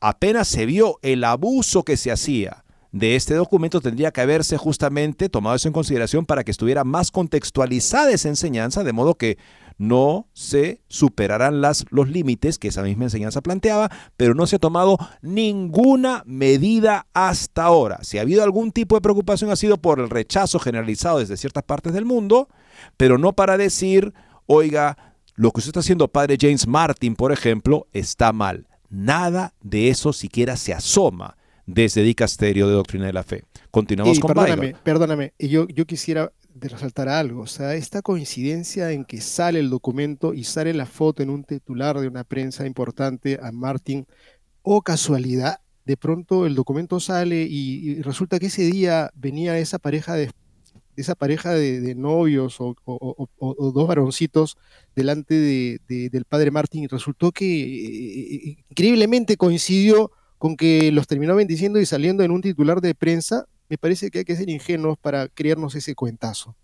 apenas 0.00 0.48
se 0.48 0.66
vio 0.66 0.98
el 1.00 1.24
abuso 1.24 1.82
que 1.82 1.96
se 1.96 2.12
hacía 2.12 2.62
de 2.92 3.16
este 3.16 3.34
documento 3.34 3.80
tendría 3.80 4.10
que 4.10 4.20
haberse 4.20 4.58
justamente 4.58 5.30
tomado 5.30 5.56
eso 5.56 5.68
en 5.68 5.72
consideración 5.72 6.26
para 6.26 6.44
que 6.44 6.50
estuviera 6.50 6.84
más 6.84 7.10
contextualizada 7.10 8.10
esa 8.10 8.28
enseñanza, 8.28 8.84
de 8.84 8.92
modo 8.92 9.14
que 9.14 9.38
no 9.78 10.26
se 10.32 10.80
superaran 10.88 11.60
las, 11.60 11.86
los 11.90 12.08
límites 12.08 12.58
que 12.58 12.68
esa 12.68 12.82
misma 12.82 13.04
enseñanza 13.04 13.40
planteaba, 13.40 13.90
pero 14.16 14.34
no 14.34 14.46
se 14.46 14.56
ha 14.56 14.58
tomado 14.58 14.98
ninguna 15.22 16.22
medida 16.26 17.06
hasta 17.14 17.64
ahora. 17.64 18.00
Si 18.02 18.18
ha 18.18 18.22
habido 18.22 18.42
algún 18.42 18.72
tipo 18.72 18.96
de 18.96 19.00
preocupación 19.00 19.50
ha 19.50 19.56
sido 19.56 19.76
por 19.78 20.00
el 20.00 20.10
rechazo 20.10 20.58
generalizado 20.58 21.20
desde 21.20 21.36
ciertas 21.36 21.62
partes 21.62 21.92
del 21.92 22.04
mundo, 22.04 22.48
pero 22.96 23.18
no 23.18 23.32
para 23.32 23.56
decir, 23.56 24.14
oiga, 24.48 25.14
lo 25.36 25.52
que 25.52 25.60
usted 25.60 25.70
está 25.70 25.80
haciendo, 25.80 26.08
padre 26.08 26.36
James 26.40 26.66
Martin, 26.66 27.14
por 27.14 27.30
ejemplo, 27.30 27.86
está 27.92 28.32
mal. 28.32 28.66
Nada 28.90 29.54
de 29.62 29.90
eso 29.90 30.12
siquiera 30.12 30.56
se 30.56 30.74
asoma 30.74 31.36
desde 31.66 32.02
Dicasterio 32.02 32.66
de 32.66 32.72
Doctrina 32.72 33.06
de 33.06 33.12
la 33.12 33.22
Fe. 33.22 33.44
Continuamos 33.70 34.18
con 34.18 34.32
Perdóname, 34.32 34.74
perdóname, 34.82 35.34
yo, 35.38 35.68
yo 35.68 35.86
quisiera 35.86 36.32
resaltar 36.60 37.08
algo. 37.08 37.42
O 37.42 37.46
sea, 37.46 37.74
esta 37.74 38.02
coincidencia 38.02 38.90
en 38.92 39.04
que 39.04 39.20
sale 39.20 39.60
el 39.60 39.70
documento 39.70 40.34
y 40.34 40.44
sale 40.44 40.74
la 40.74 40.86
foto 40.86 41.22
en 41.22 41.30
un 41.30 41.44
titular 41.44 42.00
de 42.00 42.08
una 42.08 42.24
prensa 42.24 42.66
importante 42.66 43.38
a 43.42 43.52
Martin, 43.52 44.06
o 44.62 44.82
casualidad, 44.82 45.60
de 45.84 45.96
pronto 45.96 46.46
el 46.46 46.54
documento 46.54 47.00
sale 47.00 47.46
y, 47.48 48.02
resulta 48.02 48.38
que 48.38 48.46
ese 48.46 48.62
día 48.62 49.10
venía 49.14 49.58
esa 49.58 49.78
pareja 49.78 50.14
de 50.14 50.30
esa 50.98 51.14
pareja 51.14 51.54
de, 51.54 51.94
novios 51.94 52.56
o, 52.58 52.74
dos 53.74 53.88
varoncitos 53.88 54.56
delante 54.94 55.34
de, 55.34 56.08
del 56.10 56.24
padre 56.24 56.50
Martin 56.50 56.84
y 56.84 56.86
resultó 56.86 57.32
que 57.32 57.44
eh, 57.44 58.34
eh, 58.34 58.64
increíblemente 58.70 59.36
coincidió 59.36 60.10
con 60.38 60.56
que 60.56 60.92
los 60.92 61.06
terminó 61.06 61.34
bendiciendo 61.34 61.80
y 61.80 61.86
saliendo 61.86 62.22
en 62.22 62.30
un 62.30 62.42
titular 62.42 62.80
de 62.80 62.94
prensa 62.94 63.46
me 63.68 63.78
parece 63.78 64.10
que 64.10 64.20
hay 64.20 64.24
que 64.24 64.36
ser 64.36 64.48
ingenuos 64.48 64.98
para 64.98 65.28
creernos 65.28 65.74
ese 65.74 65.94
cuentazo. 65.94 66.56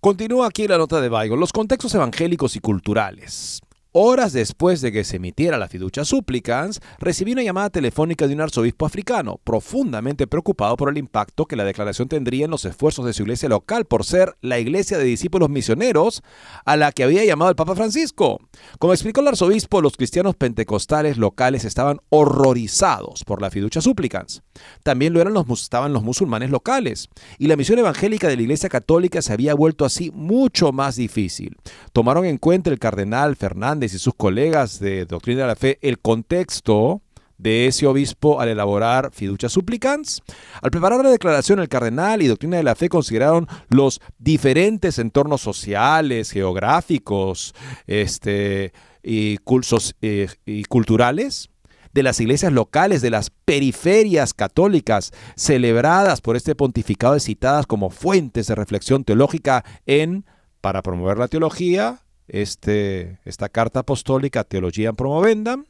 Continúa 0.00 0.46
aquí 0.46 0.68
la 0.68 0.78
nota 0.78 1.00
de 1.00 1.08
Weigel. 1.08 1.40
Los 1.40 1.52
contextos 1.52 1.94
evangélicos 1.94 2.54
y 2.54 2.60
culturales. 2.60 3.60
Horas 3.92 4.34
después 4.34 4.82
de 4.82 4.92
que 4.92 5.02
se 5.02 5.16
emitiera 5.16 5.56
la 5.56 5.66
fiducia 5.66 6.04
supplicans, 6.04 6.80
recibí 6.98 7.32
una 7.32 7.42
llamada 7.42 7.70
telefónica 7.70 8.28
de 8.28 8.34
un 8.34 8.42
arzobispo 8.42 8.84
africano, 8.84 9.40
profundamente 9.42 10.26
preocupado 10.26 10.76
por 10.76 10.90
el 10.90 10.98
impacto 10.98 11.46
que 11.46 11.56
la 11.56 11.64
declaración 11.64 12.06
tendría 12.06 12.44
en 12.44 12.50
los 12.50 12.66
esfuerzos 12.66 13.06
de 13.06 13.14
su 13.14 13.22
iglesia 13.22 13.48
local 13.48 13.86
por 13.86 14.04
ser 14.04 14.36
la 14.42 14.58
iglesia 14.58 14.98
de 14.98 15.04
discípulos 15.04 15.48
misioneros 15.48 16.22
a 16.66 16.76
la 16.76 16.92
que 16.92 17.02
había 17.02 17.24
llamado 17.24 17.48
el 17.48 17.56
Papa 17.56 17.74
Francisco. 17.74 18.40
Como 18.78 18.92
explicó 18.92 19.22
el 19.22 19.28
arzobispo, 19.28 19.80
los 19.80 19.96
cristianos 19.96 20.36
pentecostales 20.36 21.16
locales 21.16 21.64
estaban 21.64 22.00
horrorizados 22.10 23.24
por 23.24 23.40
la 23.40 23.50
fiducia 23.50 23.80
supplicans. 23.80 24.42
También 24.82 25.14
lo 25.14 25.22
eran 25.22 25.32
los, 25.32 25.46
estaban 25.62 25.94
los 25.94 26.02
musulmanes 26.02 26.50
locales. 26.50 27.08
Y 27.38 27.46
la 27.46 27.56
misión 27.56 27.78
evangélica 27.78 28.28
de 28.28 28.36
la 28.36 28.42
iglesia 28.42 28.68
católica 28.68 29.22
se 29.22 29.32
había 29.32 29.54
vuelto 29.54 29.86
así 29.86 30.10
mucho 30.12 30.72
más 30.72 30.96
difícil. 30.96 31.56
Tomaron 31.94 32.26
en 32.26 32.36
cuenta 32.36 32.68
el 32.68 32.78
cardenal 32.78 33.34
Fernández 33.34 33.77
y 33.86 33.98
sus 33.98 34.14
colegas 34.14 34.80
de 34.80 35.06
Doctrina 35.06 35.42
de 35.42 35.46
la 35.46 35.56
Fe 35.56 35.78
el 35.82 35.98
contexto 35.98 37.02
de 37.38 37.66
ese 37.66 37.86
obispo 37.86 38.40
al 38.40 38.48
elaborar 38.48 39.10
fiducia 39.12 39.48
supplicans. 39.48 40.22
Al 40.60 40.70
preparar 40.70 41.02
la 41.02 41.10
declaración, 41.10 41.60
el 41.60 41.68
cardenal 41.68 42.20
y 42.20 42.26
doctrina 42.26 42.56
de 42.56 42.64
la 42.64 42.74
fe 42.74 42.88
consideraron 42.88 43.46
los 43.68 44.00
diferentes 44.18 44.98
entornos 44.98 45.40
sociales, 45.40 46.32
geográficos 46.32 47.54
este, 47.86 48.72
y, 49.02 49.38
cursos, 49.38 49.94
eh, 50.02 50.28
y 50.44 50.64
culturales 50.64 51.48
de 51.94 52.02
las 52.02 52.20
iglesias 52.20 52.52
locales, 52.52 53.00
de 53.00 53.10
las 53.10 53.30
periferias 53.30 54.34
católicas, 54.34 55.12
celebradas 55.36 56.20
por 56.20 56.36
este 56.36 56.54
pontificado 56.54 57.16
y 57.16 57.20
citadas 57.20 57.66
como 57.66 57.90
fuentes 57.90 58.46
de 58.48 58.54
reflexión 58.54 59.04
teológica 59.04 59.64
en, 59.86 60.26
para 60.60 60.82
promover 60.82 61.18
la 61.18 61.28
teología, 61.28 62.02
este, 62.28 63.18
esta 63.24 63.48
carta 63.48 63.80
apostólica 63.80 64.44
Teología 64.44 64.92
Promovendam, 64.92 65.66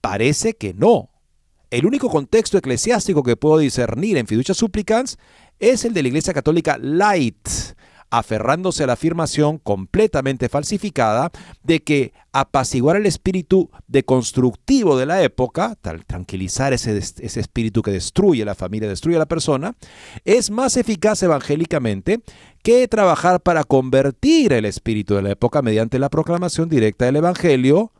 parece 0.00 0.54
que 0.54 0.74
no. 0.74 1.10
El 1.70 1.86
único 1.86 2.08
contexto 2.08 2.56
eclesiástico 2.56 3.22
que 3.22 3.36
puedo 3.36 3.58
discernir 3.58 4.16
en 4.16 4.26
Fiducia 4.26 4.54
Supplicans 4.54 5.18
es 5.58 5.84
el 5.84 5.92
de 5.92 6.02
la 6.02 6.08
Iglesia 6.08 6.32
Católica 6.32 6.78
Light, 6.78 7.48
aferrándose 8.10 8.84
a 8.84 8.86
la 8.86 8.94
afirmación 8.94 9.58
completamente 9.58 10.48
falsificada 10.48 11.30
de 11.62 11.80
que 11.80 12.12
apaciguar 12.32 12.96
el 12.96 13.06
espíritu 13.06 13.70
deconstructivo 13.86 14.96
de 14.96 15.06
la 15.06 15.22
época, 15.22 15.76
tranquilizar 16.06 16.72
ese, 16.72 16.96
ese 16.96 17.40
espíritu 17.40 17.82
que 17.82 17.90
destruye 17.90 18.44
la 18.44 18.54
familia, 18.54 18.88
destruye 18.88 19.16
a 19.16 19.20
la 19.20 19.26
persona, 19.26 19.76
es 20.24 20.50
más 20.50 20.76
eficaz 20.76 21.22
evangélicamente 21.22 22.20
que 22.62 22.88
trabajar 22.88 23.40
para 23.40 23.64
convertir 23.64 24.52
el 24.52 24.64
espíritu 24.64 25.14
de 25.14 25.22
la 25.22 25.30
época 25.30 25.62
mediante 25.62 25.98
la 25.98 26.08
proclamación 26.08 26.68
directa 26.68 27.04
del 27.06 27.16
Evangelio, 27.16 27.92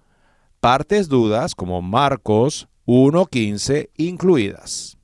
partes 0.60 1.08
dudas 1.08 1.54
como 1.54 1.82
Marcos 1.82 2.68
1.15 2.86 3.90
incluidas. 3.96 4.98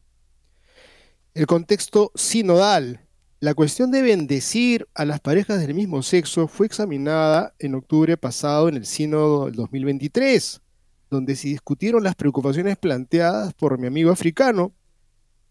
El 1.34 1.46
contexto 1.46 2.12
sinodal 2.14 3.03
la 3.44 3.52
cuestión 3.52 3.90
de 3.90 4.00
bendecir 4.00 4.88
a 4.94 5.04
las 5.04 5.20
parejas 5.20 5.60
del 5.60 5.74
mismo 5.74 6.02
sexo 6.02 6.48
fue 6.48 6.64
examinada 6.64 7.52
en 7.58 7.74
octubre 7.74 8.16
pasado 8.16 8.70
en 8.70 8.76
el 8.76 8.86
Sínodo 8.86 9.44
del 9.44 9.54
2023, 9.56 10.62
donde 11.10 11.36
se 11.36 11.48
discutieron 11.48 12.02
las 12.02 12.14
preocupaciones 12.14 12.78
planteadas 12.78 13.52
por 13.52 13.78
mi 13.78 13.86
amigo 13.86 14.10
africano. 14.10 14.72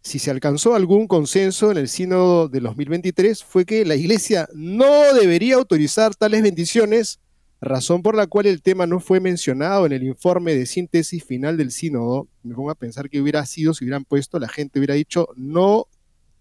Si 0.02 0.18
se 0.18 0.32
alcanzó 0.32 0.74
algún 0.74 1.06
consenso 1.06 1.70
en 1.70 1.78
el 1.78 1.88
Sínodo 1.88 2.48
del 2.48 2.64
2023 2.64 3.44
fue 3.44 3.64
que 3.64 3.86
la 3.86 3.94
Iglesia 3.94 4.50
no 4.56 5.14
debería 5.14 5.58
autorizar 5.58 6.16
tales 6.16 6.42
bendiciones, 6.42 7.20
razón 7.62 8.02
por 8.02 8.16
la 8.16 8.26
cual 8.26 8.48
el 8.48 8.64
tema 8.64 8.88
no 8.88 9.02
fue 9.02 9.20
mencionado 9.20 9.86
en 9.86 9.92
el 9.92 10.02
informe 10.02 10.56
de 10.56 10.66
síntesis 10.66 11.24
final 11.24 11.58
del 11.58 11.70
Sínodo. 11.70 12.28
Me 12.42 12.56
pongo 12.56 12.72
a 12.72 12.76
pensar 12.76 13.08
que 13.08 13.22
hubiera 13.22 13.46
sido 13.46 13.76
si 13.76 13.86
hubieran 13.86 14.04
puesto, 14.04 14.40
la 14.40 14.50
gente 14.50 14.80
hubiera 14.80 14.96
dicho 14.96 15.28
no 15.36 15.86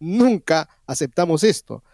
Nunca 0.02 0.68
aceptamos 0.84 1.44
esto. 1.44 1.84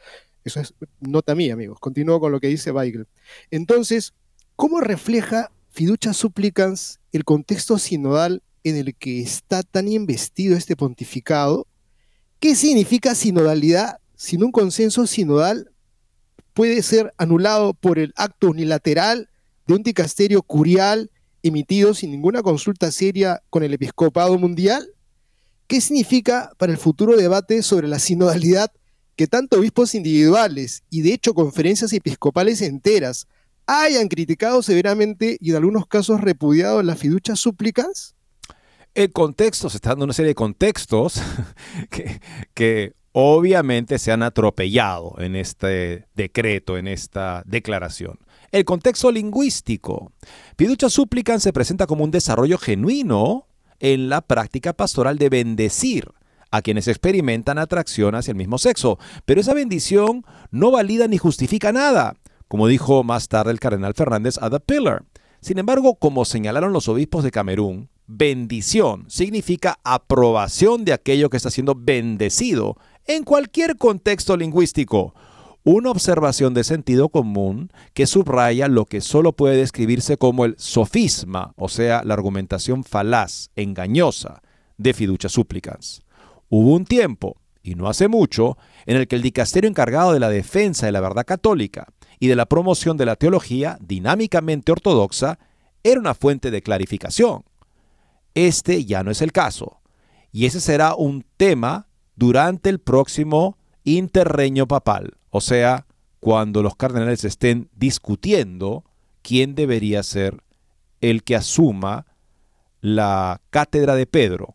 Eso 0.42 0.60
es 0.60 0.72
nota 0.98 1.34
mía, 1.34 1.52
amigos. 1.52 1.78
Continúo 1.78 2.18
con 2.20 2.32
lo 2.32 2.40
que 2.40 2.46
dice 2.46 2.72
Weigel. 2.72 3.06
Entonces, 3.50 4.14
¿cómo 4.56 4.80
refleja 4.80 5.50
Fiducia 5.68 6.14
Supplicans 6.14 7.00
el 7.12 7.24
contexto 7.24 7.76
sinodal 7.76 8.42
en 8.64 8.76
el 8.76 8.94
que 8.94 9.20
está 9.20 9.62
tan 9.62 9.88
investido 9.88 10.56
este 10.56 10.74
pontificado? 10.74 11.66
¿Qué 12.40 12.54
significa 12.54 13.14
sinodalidad 13.14 13.98
sin 14.16 14.42
un 14.42 14.52
consenso 14.52 15.06
sinodal 15.06 15.70
puede 16.54 16.80
ser 16.82 17.12
anulado 17.18 17.74
por 17.74 17.98
el 17.98 18.14
acto 18.16 18.48
unilateral 18.48 19.28
de 19.66 19.74
un 19.74 19.82
dicasterio 19.82 20.40
curial 20.40 21.10
emitido 21.42 21.92
sin 21.92 22.10
ninguna 22.10 22.42
consulta 22.42 22.90
seria 22.90 23.42
con 23.50 23.64
el 23.64 23.74
episcopado 23.74 24.38
mundial? 24.38 24.94
¿Qué 25.68 25.82
significa 25.82 26.50
para 26.56 26.72
el 26.72 26.78
futuro 26.78 27.14
debate 27.14 27.62
sobre 27.62 27.88
la 27.88 27.98
sinodalidad 27.98 28.72
que 29.16 29.26
tanto 29.26 29.58
obispos 29.58 29.94
individuales 29.94 30.82
y 30.88 31.02
de 31.02 31.12
hecho 31.12 31.34
conferencias 31.34 31.92
episcopales 31.92 32.62
enteras 32.62 33.26
hayan 33.66 34.08
criticado 34.08 34.62
severamente 34.62 35.36
y 35.42 35.50
en 35.50 35.56
algunos 35.56 35.86
casos 35.86 36.22
repudiado 36.22 36.82
las 36.82 36.98
fiduchas 36.98 37.38
súplicas? 37.38 38.14
El 38.94 39.12
contexto, 39.12 39.68
se 39.68 39.76
está 39.76 39.90
dando 39.90 40.06
una 40.06 40.14
serie 40.14 40.30
de 40.30 40.34
contextos 40.34 41.20
que, 42.54 42.94
obviamente 43.12 43.98
se 43.98 44.10
han 44.10 44.22
atropellado 44.22 45.16
en 45.18 45.36
este 45.36 46.06
decreto, 46.14 46.78
en 46.78 46.88
esta 46.88 47.42
declaración. 47.44 48.18
El 48.52 48.64
contexto 48.64 49.12
lingüístico. 49.12 50.12
Fiducia 50.56 50.88
súplica 50.88 51.38
se 51.40 51.52
presenta 51.52 51.86
como 51.86 52.04
un 52.04 52.10
desarrollo 52.10 52.56
genuino 52.56 53.47
en 53.80 54.08
la 54.08 54.20
práctica 54.20 54.72
pastoral 54.72 55.18
de 55.18 55.28
bendecir 55.28 56.08
a 56.50 56.62
quienes 56.62 56.88
experimentan 56.88 57.58
atracción 57.58 58.14
hacia 58.14 58.32
el 58.32 58.38
mismo 58.38 58.58
sexo. 58.58 58.98
Pero 59.24 59.40
esa 59.40 59.54
bendición 59.54 60.24
no 60.50 60.70
valida 60.70 61.08
ni 61.08 61.18
justifica 61.18 61.72
nada, 61.72 62.16
como 62.48 62.66
dijo 62.66 63.04
más 63.04 63.28
tarde 63.28 63.52
el 63.52 63.60
cardenal 63.60 63.94
Fernández 63.94 64.38
a 64.40 64.50
The 64.50 64.60
Pillar. 64.60 65.04
Sin 65.40 65.58
embargo, 65.58 65.96
como 65.96 66.24
señalaron 66.24 66.72
los 66.72 66.88
obispos 66.88 67.22
de 67.22 67.30
Camerún, 67.30 67.90
bendición 68.06 69.04
significa 69.08 69.78
aprobación 69.84 70.84
de 70.84 70.94
aquello 70.94 71.30
que 71.30 71.36
está 71.36 71.50
siendo 71.50 71.74
bendecido 71.76 72.76
en 73.06 73.22
cualquier 73.22 73.76
contexto 73.76 74.36
lingüístico 74.36 75.14
una 75.64 75.90
observación 75.90 76.54
de 76.54 76.64
sentido 76.64 77.08
común 77.08 77.70
que 77.92 78.06
subraya 78.06 78.68
lo 78.68 78.86
que 78.86 79.00
solo 79.00 79.32
puede 79.32 79.56
describirse 79.56 80.16
como 80.16 80.44
el 80.44 80.54
sofisma, 80.58 81.52
o 81.56 81.68
sea, 81.68 82.02
la 82.04 82.14
argumentación 82.14 82.84
falaz, 82.84 83.50
engañosa, 83.56 84.42
de 84.78 84.94
fiducia 84.94 85.28
supplicans. 85.28 86.02
Hubo 86.48 86.74
un 86.74 86.84
tiempo, 86.84 87.36
y 87.62 87.74
no 87.74 87.88
hace 87.88 88.08
mucho, 88.08 88.56
en 88.86 88.96
el 88.96 89.08
que 89.08 89.16
el 89.16 89.22
dicasterio 89.22 89.68
encargado 89.68 90.12
de 90.12 90.20
la 90.20 90.30
defensa 90.30 90.86
de 90.86 90.92
la 90.92 91.00
verdad 91.00 91.26
católica 91.26 91.88
y 92.18 92.28
de 92.28 92.36
la 92.36 92.46
promoción 92.46 92.96
de 92.96 93.06
la 93.06 93.16
teología 93.16 93.76
dinámicamente 93.80 94.72
ortodoxa 94.72 95.38
era 95.82 96.00
una 96.00 96.14
fuente 96.14 96.50
de 96.50 96.62
clarificación. 96.62 97.44
Este 98.34 98.84
ya 98.84 99.02
no 99.02 99.10
es 99.10 99.20
el 99.20 99.32
caso, 99.32 99.80
y 100.32 100.46
ese 100.46 100.60
será 100.60 100.94
un 100.94 101.26
tema 101.36 101.88
durante 102.16 102.70
el 102.70 102.78
próximo 102.78 103.58
interreño 103.84 104.66
papal, 104.66 105.17
o 105.30 105.40
sea, 105.40 105.86
cuando 106.20 106.62
los 106.62 106.76
cardenales 106.76 107.24
estén 107.24 107.68
discutiendo 107.76 108.84
quién 109.22 109.54
debería 109.54 110.02
ser 110.02 110.42
el 111.00 111.22
que 111.22 111.36
asuma 111.36 112.06
la 112.80 113.40
cátedra 113.50 113.94
de 113.94 114.06
Pedro, 114.06 114.54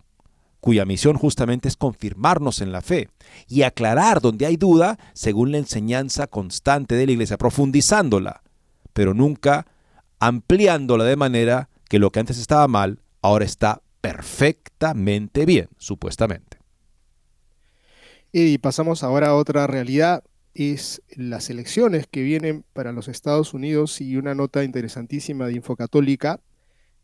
cuya 0.59 0.85
misión 0.85 1.17
justamente 1.17 1.67
es 1.67 1.75
confirmarnos 1.75 2.61
en 2.61 2.71
la 2.71 2.81
fe 2.81 3.09
y 3.47 3.63
aclarar 3.63 4.21
donde 4.21 4.45
hay 4.45 4.55
duda 4.55 4.97
según 5.13 5.51
la 5.51 5.57
enseñanza 5.57 6.27
constante 6.27 6.95
de 6.95 7.05
la 7.05 7.11
iglesia, 7.11 7.37
profundizándola, 7.37 8.43
pero 8.93 9.13
nunca 9.13 9.67
ampliándola 10.19 11.03
de 11.03 11.17
manera 11.17 11.69
que 11.89 11.99
lo 11.99 12.11
que 12.11 12.21
antes 12.21 12.37
estaba 12.37 12.67
mal, 12.67 12.99
ahora 13.21 13.43
está 13.45 13.81
perfectamente 13.99 15.45
bien, 15.45 15.67
supuestamente. 15.77 16.59
Y 18.31 18.57
pasamos 18.57 19.03
ahora 19.03 19.27
a 19.27 19.35
otra 19.35 19.67
realidad, 19.67 20.23
es 20.53 21.01
las 21.15 21.49
elecciones 21.49 22.07
que 22.07 22.21
vienen 22.21 22.63
para 22.73 22.91
los 22.91 23.07
Estados 23.07 23.53
Unidos 23.53 24.01
y 24.01 24.17
una 24.17 24.35
nota 24.35 24.63
interesantísima 24.63 25.47
de 25.47 25.53
Infocatólica 25.53 26.39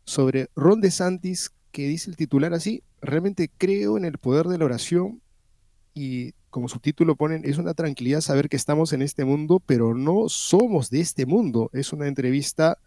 sobre 0.04 0.48
Ron 0.54 0.80
DeSantis 0.80 1.52
que 1.72 1.86
dice 1.88 2.10
el 2.10 2.16
titular 2.16 2.52
así, 2.54 2.82
realmente 3.00 3.50
creo 3.56 3.96
en 3.96 4.04
el 4.04 4.18
poder 4.18 4.46
de 4.46 4.58
la 4.58 4.64
oración 4.64 5.20
y 5.94 6.32
como 6.50 6.68
subtítulo 6.68 7.14
ponen, 7.14 7.42
es 7.44 7.58
una 7.58 7.74
tranquilidad 7.74 8.20
saber 8.20 8.48
que 8.48 8.56
estamos 8.56 8.92
en 8.92 9.02
este 9.02 9.24
mundo, 9.24 9.62
pero 9.64 9.94
no 9.94 10.28
somos 10.28 10.90
de 10.90 11.00
este 11.00 11.24
mundo. 11.24 11.70
Es 11.72 11.92
una 11.92 12.08
entrevista 12.08 12.78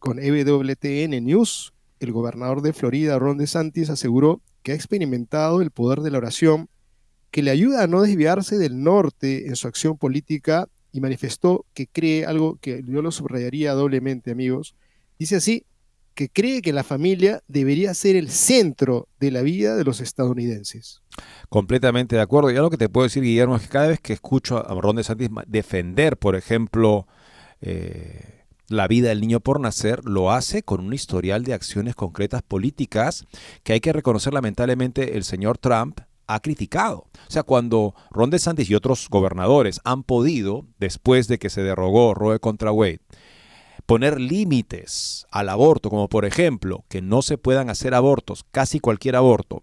con 0.00 0.18
EWTN 0.18 1.24
News. 1.24 1.72
El 2.00 2.12
gobernador 2.12 2.62
de 2.62 2.72
Florida, 2.72 3.18
Ron 3.18 3.38
DeSantis, 3.38 3.90
aseguró 3.90 4.42
que 4.62 4.72
ha 4.72 4.74
experimentado 4.74 5.62
el 5.62 5.70
poder 5.70 6.00
de 6.00 6.10
la 6.10 6.18
oración 6.18 6.68
que 7.36 7.42
le 7.42 7.50
ayuda 7.50 7.82
a 7.82 7.86
no 7.86 8.00
desviarse 8.00 8.56
del 8.56 8.82
norte 8.82 9.46
en 9.46 9.56
su 9.56 9.68
acción 9.68 9.98
política 9.98 10.70
y 10.90 11.02
manifestó 11.02 11.66
que 11.74 11.86
cree 11.86 12.24
algo 12.24 12.56
que 12.62 12.82
yo 12.88 13.02
lo 13.02 13.10
subrayaría 13.10 13.74
doblemente, 13.74 14.30
amigos. 14.30 14.74
Dice 15.18 15.36
así, 15.36 15.66
que 16.14 16.30
cree 16.30 16.62
que 16.62 16.72
la 16.72 16.82
familia 16.82 17.42
debería 17.46 17.92
ser 17.92 18.16
el 18.16 18.30
centro 18.30 19.08
de 19.20 19.30
la 19.32 19.42
vida 19.42 19.76
de 19.76 19.84
los 19.84 20.00
estadounidenses. 20.00 21.02
Completamente 21.50 22.16
de 22.16 22.22
acuerdo. 22.22 22.50
Y 22.50 22.56
algo 22.56 22.70
que 22.70 22.78
te 22.78 22.88
puedo 22.88 23.04
decir, 23.04 23.22
Guillermo, 23.22 23.56
es 23.56 23.64
que 23.64 23.68
cada 23.68 23.88
vez 23.88 24.00
que 24.00 24.14
escucho 24.14 24.56
a 24.56 24.80
Ron 24.80 24.96
DeSantis 24.96 25.28
defender, 25.46 26.16
por 26.16 26.36
ejemplo, 26.36 27.06
eh, 27.60 28.46
la 28.68 28.88
vida 28.88 29.10
del 29.10 29.20
niño 29.20 29.40
por 29.40 29.60
nacer, 29.60 30.06
lo 30.06 30.32
hace 30.32 30.62
con 30.62 30.80
un 30.80 30.94
historial 30.94 31.44
de 31.44 31.52
acciones 31.52 31.96
concretas 31.96 32.40
políticas 32.40 33.26
que 33.62 33.74
hay 33.74 33.80
que 33.80 33.92
reconocer 33.92 34.32
lamentablemente 34.32 35.18
el 35.18 35.24
señor 35.24 35.58
Trump 35.58 36.00
ha 36.26 36.40
criticado. 36.40 37.06
O 37.28 37.30
sea, 37.30 37.42
cuando 37.42 37.94
Ron 38.10 38.30
DeSantis 38.30 38.70
y 38.70 38.74
otros 38.74 39.08
gobernadores 39.08 39.80
han 39.84 40.02
podido, 40.02 40.66
después 40.78 41.28
de 41.28 41.38
que 41.38 41.50
se 41.50 41.62
derogó 41.62 42.14
Roe 42.14 42.40
contra 42.40 42.72
Wade, 42.72 43.00
poner 43.86 44.20
límites 44.20 45.26
al 45.30 45.48
aborto, 45.48 45.90
como 45.90 46.08
por 46.08 46.24
ejemplo 46.24 46.84
que 46.88 47.02
no 47.02 47.22
se 47.22 47.38
puedan 47.38 47.70
hacer 47.70 47.94
abortos, 47.94 48.44
casi 48.50 48.80
cualquier 48.80 49.16
aborto, 49.16 49.62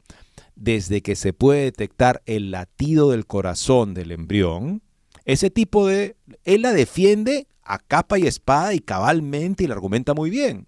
desde 0.55 1.01
que 1.01 1.15
se 1.15 1.33
puede 1.33 1.63
detectar 1.63 2.21
el 2.25 2.51
latido 2.51 3.11
del 3.11 3.25
corazón 3.25 3.93
del 3.93 4.11
embrión, 4.11 4.81
ese 5.25 5.49
tipo 5.49 5.87
de... 5.87 6.15
Él 6.43 6.63
la 6.63 6.73
defiende 6.73 7.47
a 7.63 7.79
capa 7.79 8.19
y 8.19 8.27
espada 8.27 8.73
y 8.73 8.79
cabalmente 8.79 9.63
y 9.63 9.67
la 9.67 9.75
argumenta 9.75 10.13
muy 10.13 10.29
bien. 10.29 10.67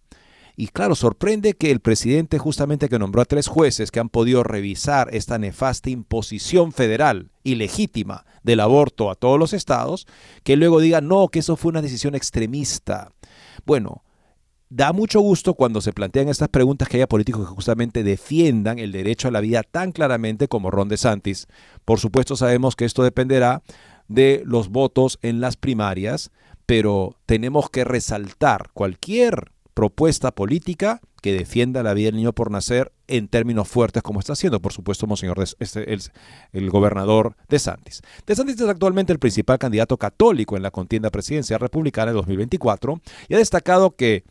Y 0.57 0.67
claro, 0.67 0.95
sorprende 0.95 1.53
que 1.53 1.71
el 1.71 1.81
presidente 1.81 2.37
justamente 2.37 2.87
que 2.87 2.99
nombró 2.99 3.21
a 3.21 3.25
tres 3.25 3.47
jueces 3.47 3.91
que 3.91 3.99
han 3.99 4.09
podido 4.09 4.43
revisar 4.43 5.13
esta 5.13 5.37
nefasta 5.37 5.89
imposición 5.89 6.71
federal 6.71 7.31
ilegítima 7.43 8.25
del 8.43 8.61
aborto 8.61 9.11
a 9.11 9.15
todos 9.15 9.37
los 9.37 9.53
estados, 9.53 10.07
que 10.43 10.55
luego 10.55 10.79
diga 10.79 11.01
no, 11.01 11.27
que 11.27 11.39
eso 11.39 11.57
fue 11.57 11.71
una 11.71 11.81
decisión 11.81 12.15
extremista. 12.15 13.11
Bueno, 13.65 14.03
da 14.69 14.93
mucho 14.93 15.19
gusto 15.19 15.55
cuando 15.55 15.81
se 15.81 15.91
plantean 15.91 16.29
estas 16.29 16.49
preguntas 16.49 16.87
que 16.87 16.97
haya 16.97 17.07
políticos 17.07 17.47
que 17.47 17.53
justamente 17.53 18.03
defiendan 18.03 18.79
el 18.79 18.93
derecho 18.93 19.27
a 19.27 19.31
la 19.31 19.41
vida 19.41 19.63
tan 19.63 19.91
claramente 19.91 20.47
como 20.47 20.71
Ron 20.71 20.87
DeSantis. 20.87 21.47
Por 21.83 21.99
supuesto 21.99 22.37
sabemos 22.37 22.75
que 22.75 22.85
esto 22.85 23.03
dependerá 23.03 23.61
de 24.07 24.41
los 24.45 24.69
votos 24.69 25.19
en 25.21 25.41
las 25.41 25.57
primarias, 25.57 26.31
pero 26.65 27.17
tenemos 27.25 27.69
que 27.69 27.83
resaltar 27.83 28.69
cualquier 28.73 29.54
propuesta 29.75 30.31
política 30.31 31.01
que 31.21 31.33
defienda 31.33 31.83
la 31.83 31.93
vida 31.93 32.07
del 32.07 32.15
niño 32.15 32.33
por 32.33 32.49
nacer 32.49 32.91
en 33.07 33.27
términos 33.27 33.67
fuertes, 33.67 34.01
como 34.01 34.19
está 34.19 34.33
haciendo, 34.33 34.61
por 34.61 34.73
supuesto, 34.73 35.05
Monseñor, 35.05 35.43
este, 35.59 35.93
el, 35.93 36.01
el 36.53 36.69
gobernador 36.69 37.35
de 37.49 37.59
Santis. 37.59 38.01
De 38.25 38.35
Santis 38.35 38.59
es 38.59 38.69
actualmente 38.69 39.11
el 39.11 39.19
principal 39.19 39.59
candidato 39.59 39.97
católico 39.97 40.55
en 40.55 40.63
la 40.63 40.71
contienda 40.71 41.09
presidencial 41.09 41.59
republicana 41.59 42.11
de 42.11 42.13
2024 42.13 43.01
y 43.27 43.35
ha 43.35 43.37
destacado 43.37 43.95
que 43.95 44.23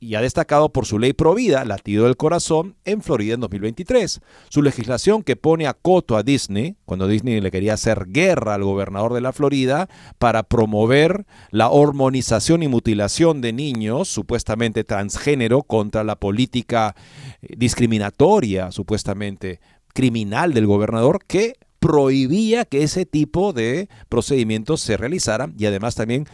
y 0.00 0.14
ha 0.14 0.22
destacado 0.22 0.72
por 0.72 0.86
su 0.86 0.98
ley 0.98 1.12
provida, 1.12 1.64
latido 1.66 2.06
del 2.06 2.16
corazón, 2.16 2.74
en 2.86 3.02
Florida 3.02 3.34
en 3.34 3.40
2023. 3.40 4.20
Su 4.48 4.62
legislación 4.62 5.22
que 5.22 5.36
pone 5.36 5.66
a 5.66 5.74
coto 5.74 6.16
a 6.16 6.22
Disney, 6.22 6.76
cuando 6.86 7.06
Disney 7.06 7.38
le 7.42 7.50
quería 7.50 7.74
hacer 7.74 8.06
guerra 8.08 8.54
al 8.54 8.64
gobernador 8.64 9.12
de 9.12 9.20
la 9.20 9.34
Florida 9.34 9.90
para 10.18 10.42
promover 10.42 11.26
la 11.50 11.68
hormonización 11.68 12.62
y 12.62 12.68
mutilación 12.68 13.42
de 13.42 13.52
niños, 13.52 14.08
supuestamente 14.08 14.84
transgénero, 14.84 15.62
contra 15.62 16.02
la 16.02 16.16
política 16.16 16.96
eh, 17.42 17.54
discriminatoria, 17.58 18.72
supuestamente 18.72 19.60
criminal 19.92 20.54
del 20.54 20.66
gobernador, 20.66 21.18
que 21.26 21.56
prohibía 21.78 22.64
que 22.64 22.82
ese 22.84 23.04
tipo 23.04 23.52
de 23.52 23.88
procedimientos 24.08 24.80
se 24.80 24.96
realizaran 24.96 25.54
y 25.58 25.66
además 25.66 25.94
también 25.94 26.26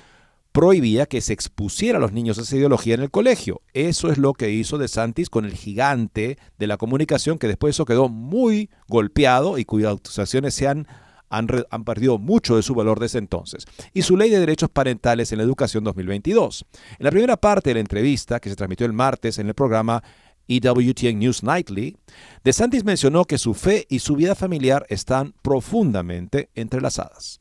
prohibía 0.57 1.05
que 1.05 1.21
se 1.21 1.35
expusiera 1.35 1.99
a 1.99 2.01
los 2.01 2.13
niños 2.13 2.39
a 2.39 2.41
esa 2.41 2.57
ideología 2.57 2.95
en 2.95 3.03
el 3.03 3.11
colegio. 3.11 3.61
Eso 3.75 4.11
es 4.11 4.17
lo 4.17 4.33
que 4.33 4.53
hizo 4.53 4.79
De 4.79 4.89
Santis 4.89 5.29
con 5.29 5.45
el 5.45 5.53
gigante 5.53 6.39
de 6.59 6.67
la 6.67 6.79
comunicación, 6.79 7.39
que 7.39 7.47
después 7.47 7.77
eso 7.77 7.85
quedó 7.85 8.09
muy 8.09 8.71
golpeado 8.89 9.59
y 9.59 9.67
cuyas 9.67 9.93
acusaciones 9.93 10.55
se 10.55 10.67
han, 10.67 10.89
han, 11.29 11.85
perdido 11.85 12.17
mucho 12.17 12.57
de 12.57 12.63
su 12.63 12.75
valor 12.75 13.01
desde 13.01 13.19
entonces. 13.19 13.67
Y 13.93 14.01
su 14.01 14.17
ley 14.17 14.31
de 14.31 14.41
derechos 14.41 14.71
parentales 14.71 15.31
en 15.31 15.37
la 15.37 15.45
educación 15.45 15.85
2022. 15.85 16.65
En 16.99 17.05
la 17.05 17.11
primera 17.11 17.37
parte 17.37 17.69
de 17.69 17.75
la 17.75 17.81
entrevista, 17.81 18.41
que 18.41 18.49
se 18.49 18.57
transmitió 18.57 18.87
el 18.87 18.95
martes 18.95 19.39
en 19.39 19.49
el 19.49 19.55
programa 19.55 20.03
EWTN 20.49 21.19
News 21.19 21.43
Nightly, 21.43 21.99
De 22.45 22.55
Santis 22.55 22.83
mencionó 22.83 23.27
que 23.27 23.37
su 23.37 23.53
fe 23.53 23.85
y 23.91 23.99
su 23.99 24.17
vida 24.17 24.35
familiar 24.35 24.87
están 24.89 25.35
profundamente 25.43 26.49
entrelazadas. 26.55 27.41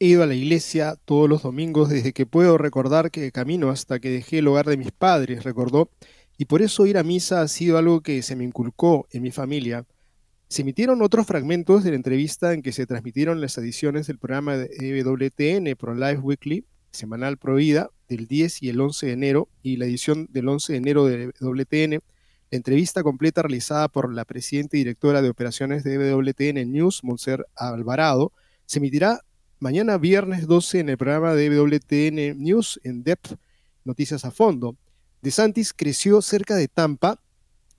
He 0.00 0.06
ido 0.06 0.24
a 0.24 0.26
la 0.26 0.34
iglesia 0.34 0.96
todos 1.04 1.28
los 1.28 1.42
domingos 1.44 1.88
desde 1.88 2.12
que 2.12 2.26
puedo 2.26 2.58
recordar 2.58 3.12
que 3.12 3.30
camino 3.30 3.70
hasta 3.70 4.00
que 4.00 4.10
dejé 4.10 4.38
el 4.38 4.48
hogar 4.48 4.66
de 4.66 4.76
mis 4.76 4.90
padres, 4.90 5.44
recordó, 5.44 5.88
y 6.36 6.46
por 6.46 6.62
eso 6.62 6.84
ir 6.86 6.98
a 6.98 7.04
misa 7.04 7.42
ha 7.42 7.48
sido 7.48 7.78
algo 7.78 8.00
que 8.00 8.20
se 8.22 8.34
me 8.34 8.42
inculcó 8.42 9.06
en 9.12 9.22
mi 9.22 9.30
familia. 9.30 9.86
Se 10.48 10.62
emitieron 10.62 11.00
otros 11.00 11.26
fragmentos 11.28 11.84
de 11.84 11.90
la 11.90 11.96
entrevista 11.96 12.52
en 12.52 12.62
que 12.62 12.72
se 12.72 12.86
transmitieron 12.86 13.40
las 13.40 13.56
ediciones 13.56 14.08
del 14.08 14.18
programa 14.18 14.56
de 14.56 14.68
EWTN 14.80 15.76
Pro 15.76 15.94
Life 15.94 16.18
Weekly, 16.18 16.64
semanal 16.90 17.38
Provida, 17.38 17.90
del 18.08 18.26
10 18.26 18.64
y 18.64 18.70
el 18.70 18.80
11 18.80 19.06
de 19.06 19.12
enero, 19.12 19.48
y 19.62 19.76
la 19.76 19.86
edición 19.86 20.26
del 20.30 20.48
11 20.48 20.72
de 20.72 20.76
enero 20.76 21.04
de 21.06 21.32
WTN, 21.40 21.92
la 21.92 22.56
entrevista 22.56 23.04
completa 23.04 23.42
realizada 23.42 23.86
por 23.86 24.12
la 24.12 24.24
presidenta 24.24 24.76
y 24.76 24.80
directora 24.80 25.22
de 25.22 25.30
operaciones 25.30 25.84
de 25.84 25.98
WTN 25.98 26.70
News, 26.70 27.04
Monser 27.04 27.46
Alvarado, 27.54 28.32
se 28.66 28.78
emitirá 28.80 29.20
mañana 29.64 29.96
viernes 29.96 30.46
12 30.46 30.80
en 30.80 30.90
el 30.90 30.98
programa 30.98 31.34
de 31.34 31.48
WTN 31.48 32.38
News 32.38 32.78
en 32.84 33.02
Depth, 33.02 33.38
Noticias 33.82 34.26
a 34.26 34.30
Fondo. 34.30 34.76
DeSantis 35.22 35.72
creció 35.72 36.20
cerca 36.20 36.54
de 36.54 36.68
Tampa, 36.68 37.18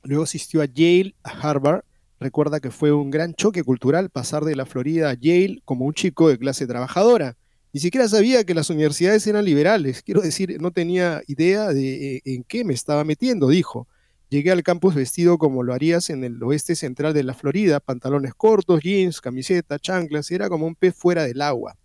luego 0.02 0.24
asistió 0.24 0.64
a 0.64 0.66
Yale, 0.66 1.14
a 1.22 1.30
Harvard. 1.30 1.84
Recuerda 2.20 2.60
que 2.60 2.72
fue 2.72 2.92
un 2.92 3.12
gran 3.12 3.36
choque 3.36 3.64
cultural 3.64 4.10
pasar 4.10 4.46
de 4.46 4.56
la 4.56 4.66
Florida 4.66 5.12
a 5.12 5.14
Yale 5.14 5.62
como 5.64 5.86
un 5.86 5.94
chico 5.94 6.28
de 6.28 6.40
clase 6.40 6.66
trabajadora. 6.66 7.38
Ni 7.72 7.80
siquiera 7.80 8.10
sabía 8.10 8.44
que 8.46 8.56
las 8.56 8.72
universidades 8.72 9.28
eran 9.28 9.46
liberales. 9.46 10.02
Quiero 10.02 10.22
decir, 10.22 10.60
no 10.60 10.72
tenía 10.72 11.22
idea 11.28 11.68
de 11.68 12.16
eh, 12.16 12.22
en 12.26 12.44
qué 12.46 12.66
me 12.66 12.74
estaba 12.74 13.04
metiendo, 13.04 13.48
dijo. 13.48 13.88
Llegué 14.30 14.52
al 14.52 14.64
campus 14.64 14.96
vestido 14.96 15.38
como 15.38 15.64
lo 15.64 15.74
harías 15.74 16.10
en 16.10 16.24
el 16.24 16.42
oeste 16.42 16.76
central 16.76 17.14
de 17.14 17.24
la 17.24 17.34
Florida, 17.34 17.80
pantalones 17.80 18.34
cortos, 18.34 18.82
jeans, 18.82 19.22
camiseta, 19.22 19.78
chanclas, 19.80 20.32
era 20.32 20.50
como 20.50 20.66
un 20.66 20.76
pez 20.76 20.96
fuera 20.96 21.24
del 21.24 21.42
agua. 21.42 21.78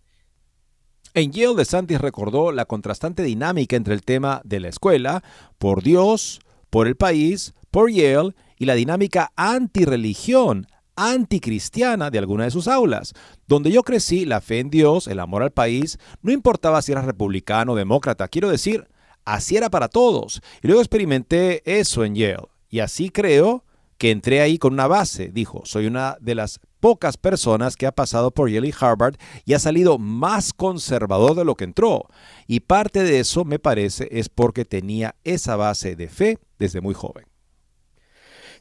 En 1.12 1.32
Yale, 1.32 1.56
de 1.56 1.64
Santis 1.64 2.00
recordó 2.00 2.52
la 2.52 2.66
contrastante 2.66 3.22
dinámica 3.22 3.76
entre 3.76 3.94
el 3.94 4.02
tema 4.02 4.40
de 4.44 4.60
la 4.60 4.68
escuela, 4.68 5.24
por 5.58 5.82
Dios, 5.82 6.40
por 6.70 6.86
el 6.86 6.96
país, 6.96 7.52
por 7.70 7.90
Yale, 7.90 8.34
y 8.56 8.66
la 8.66 8.74
dinámica 8.74 9.32
antirreligión, 9.36 10.66
anticristiana 10.94 12.10
de 12.10 12.18
alguna 12.18 12.44
de 12.44 12.50
sus 12.50 12.68
aulas. 12.68 13.14
Donde 13.48 13.72
yo 13.72 13.82
crecí, 13.82 14.24
la 14.24 14.40
fe 14.40 14.60
en 14.60 14.70
Dios, 14.70 15.08
el 15.08 15.18
amor 15.18 15.42
al 15.42 15.50
país, 15.50 15.98
no 16.22 16.30
importaba 16.30 16.80
si 16.82 16.92
eras 16.92 17.06
republicano 17.06 17.72
o 17.72 17.76
demócrata. 17.76 18.28
Quiero 18.28 18.48
decir, 18.48 18.86
Así 19.30 19.56
era 19.56 19.70
para 19.70 19.88
todos. 19.88 20.42
Y 20.60 20.66
luego 20.66 20.82
experimenté 20.82 21.62
eso 21.64 22.04
en 22.04 22.16
Yale. 22.16 22.48
Y 22.68 22.80
así 22.80 23.10
creo 23.10 23.64
que 23.96 24.10
entré 24.10 24.40
ahí 24.40 24.58
con 24.58 24.72
una 24.72 24.88
base. 24.88 25.28
Dijo, 25.28 25.62
soy 25.64 25.86
una 25.86 26.16
de 26.20 26.34
las 26.34 26.58
pocas 26.80 27.16
personas 27.16 27.76
que 27.76 27.86
ha 27.86 27.92
pasado 27.92 28.32
por 28.32 28.50
Yale 28.50 28.66
y 28.66 28.74
Harvard 28.78 29.14
y 29.44 29.54
ha 29.54 29.60
salido 29.60 29.98
más 29.98 30.52
conservador 30.52 31.36
de 31.36 31.44
lo 31.44 31.54
que 31.54 31.62
entró. 31.62 32.08
Y 32.48 32.60
parte 32.60 33.04
de 33.04 33.20
eso, 33.20 33.44
me 33.44 33.60
parece, 33.60 34.08
es 34.10 34.28
porque 34.28 34.64
tenía 34.64 35.14
esa 35.22 35.54
base 35.54 35.94
de 35.94 36.08
fe 36.08 36.38
desde 36.58 36.80
muy 36.80 36.94
joven. 36.94 37.24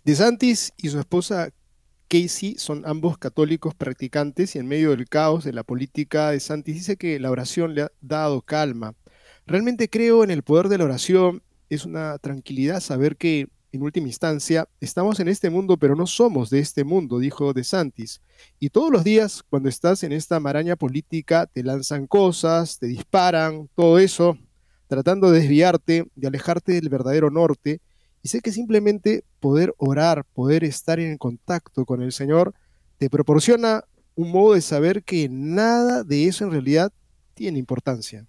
DeSantis 0.03 0.71
y 0.77 0.89
su 0.89 0.99
esposa 0.99 1.49
Casey 2.09 2.55
son 2.57 2.83
ambos 2.85 3.17
católicos 3.17 3.73
practicantes 3.73 4.55
y 4.55 4.59
en 4.59 4.67
medio 4.67 4.91
del 4.91 5.09
caos 5.09 5.45
de 5.45 5.53
la 5.53 5.63
política, 5.63 6.29
DeSantis 6.29 6.75
dice 6.75 6.97
que 6.97 7.19
la 7.19 7.31
oración 7.31 7.73
le 7.73 7.83
ha 7.83 7.91
dado 8.01 8.41
calma. 8.43 8.93
Realmente 9.49 9.89
creo 9.89 10.23
en 10.23 10.29
el 10.29 10.43
poder 10.43 10.67
de 10.67 10.77
la 10.77 10.85
oración. 10.85 11.41
Es 11.71 11.83
una 11.83 12.19
tranquilidad 12.19 12.81
saber 12.81 13.17
que, 13.17 13.47
en 13.71 13.81
última 13.81 14.05
instancia, 14.05 14.67
estamos 14.79 15.19
en 15.19 15.27
este 15.27 15.49
mundo, 15.49 15.75
pero 15.75 15.95
no 15.95 16.05
somos 16.05 16.51
de 16.51 16.59
este 16.59 16.83
mundo, 16.83 17.17
dijo 17.17 17.51
De 17.51 17.63
Santis. 17.63 18.21
Y 18.59 18.69
todos 18.69 18.91
los 18.91 19.03
días, 19.03 19.41
cuando 19.49 19.67
estás 19.67 20.03
en 20.03 20.11
esta 20.11 20.39
maraña 20.39 20.75
política, 20.75 21.47
te 21.47 21.63
lanzan 21.63 22.05
cosas, 22.05 22.77
te 22.77 22.85
disparan, 22.85 23.67
todo 23.73 23.97
eso, 23.97 24.37
tratando 24.87 25.31
de 25.31 25.39
desviarte, 25.39 26.05
de 26.13 26.27
alejarte 26.27 26.73
del 26.73 26.89
verdadero 26.89 27.31
norte. 27.31 27.81
Y 28.21 28.27
sé 28.27 28.41
que 28.41 28.51
simplemente 28.51 29.23
poder 29.39 29.73
orar, 29.77 30.25
poder 30.25 30.63
estar 30.63 30.99
en 30.99 31.17
contacto 31.17 31.85
con 31.85 32.03
el 32.03 32.11
Señor, 32.11 32.53
te 32.99 33.09
proporciona 33.09 33.83
un 34.13 34.29
modo 34.29 34.53
de 34.53 34.61
saber 34.61 35.01
que 35.01 35.27
nada 35.27 36.03
de 36.03 36.27
eso 36.27 36.43
en 36.43 36.51
realidad 36.51 36.93
tiene 37.33 37.57
importancia. 37.57 38.27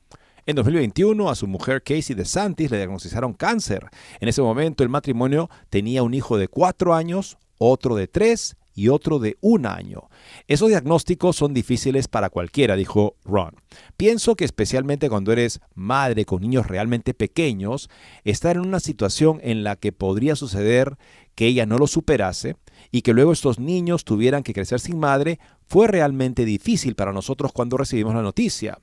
En 0.51 0.57
2021 0.57 1.30
a 1.30 1.36
su 1.36 1.46
mujer 1.46 1.80
Casey 1.80 2.16
DeSantis 2.16 2.72
le 2.72 2.78
diagnosticaron 2.78 3.34
cáncer. 3.34 3.86
En 4.18 4.28
ese 4.28 4.42
momento 4.42 4.82
el 4.82 4.88
matrimonio 4.88 5.48
tenía 5.68 6.03
un 6.03 6.12
hijo 6.12 6.38
de 6.38 6.48
cuatro 6.48 6.92
años, 6.92 7.38
otro 7.59 7.94
de 7.94 8.09
tres 8.09 8.57
y 8.74 8.88
otro 8.88 9.20
de 9.20 9.36
un 9.42 9.64
año. 9.64 10.09
Esos 10.48 10.68
diagnósticos 10.68 11.36
son 11.36 11.55
difíciles 11.55 12.09
para 12.09 12.30
cualquiera, 12.30 12.74
dijo 12.74 13.14
Ron. 13.24 13.55
Pienso 13.96 14.34
que 14.34 14.44
especialmente 14.44 15.09
cuando 15.09 15.30
eres 15.30 15.61
madre 15.76 16.24
con 16.24 16.40
niños 16.40 16.66
realmente 16.66 17.14
pequeños, 17.14 17.88
estar 18.24 18.57
en 18.57 18.62
una 18.62 18.80
situación 18.80 19.38
en 19.44 19.62
la 19.62 19.76
que 19.76 19.92
podría 19.92 20.34
suceder 20.34 20.96
que 21.36 21.46
ella 21.46 21.64
no 21.64 21.78
lo 21.78 21.86
superase 21.86 22.57
y 22.90 23.03
que 23.03 23.12
luego 23.12 23.30
estos 23.30 23.61
niños 23.61 24.05
tuvieran 24.05 24.42
que 24.42 24.53
crecer 24.53 24.80
sin 24.80 24.98
madre 24.98 25.38
fue 25.68 25.86
realmente 25.86 26.44
difícil 26.44 26.96
para 26.96 27.12
nosotros 27.12 27.53
cuando 27.53 27.76
recibimos 27.76 28.16
la 28.16 28.22
noticia. 28.22 28.80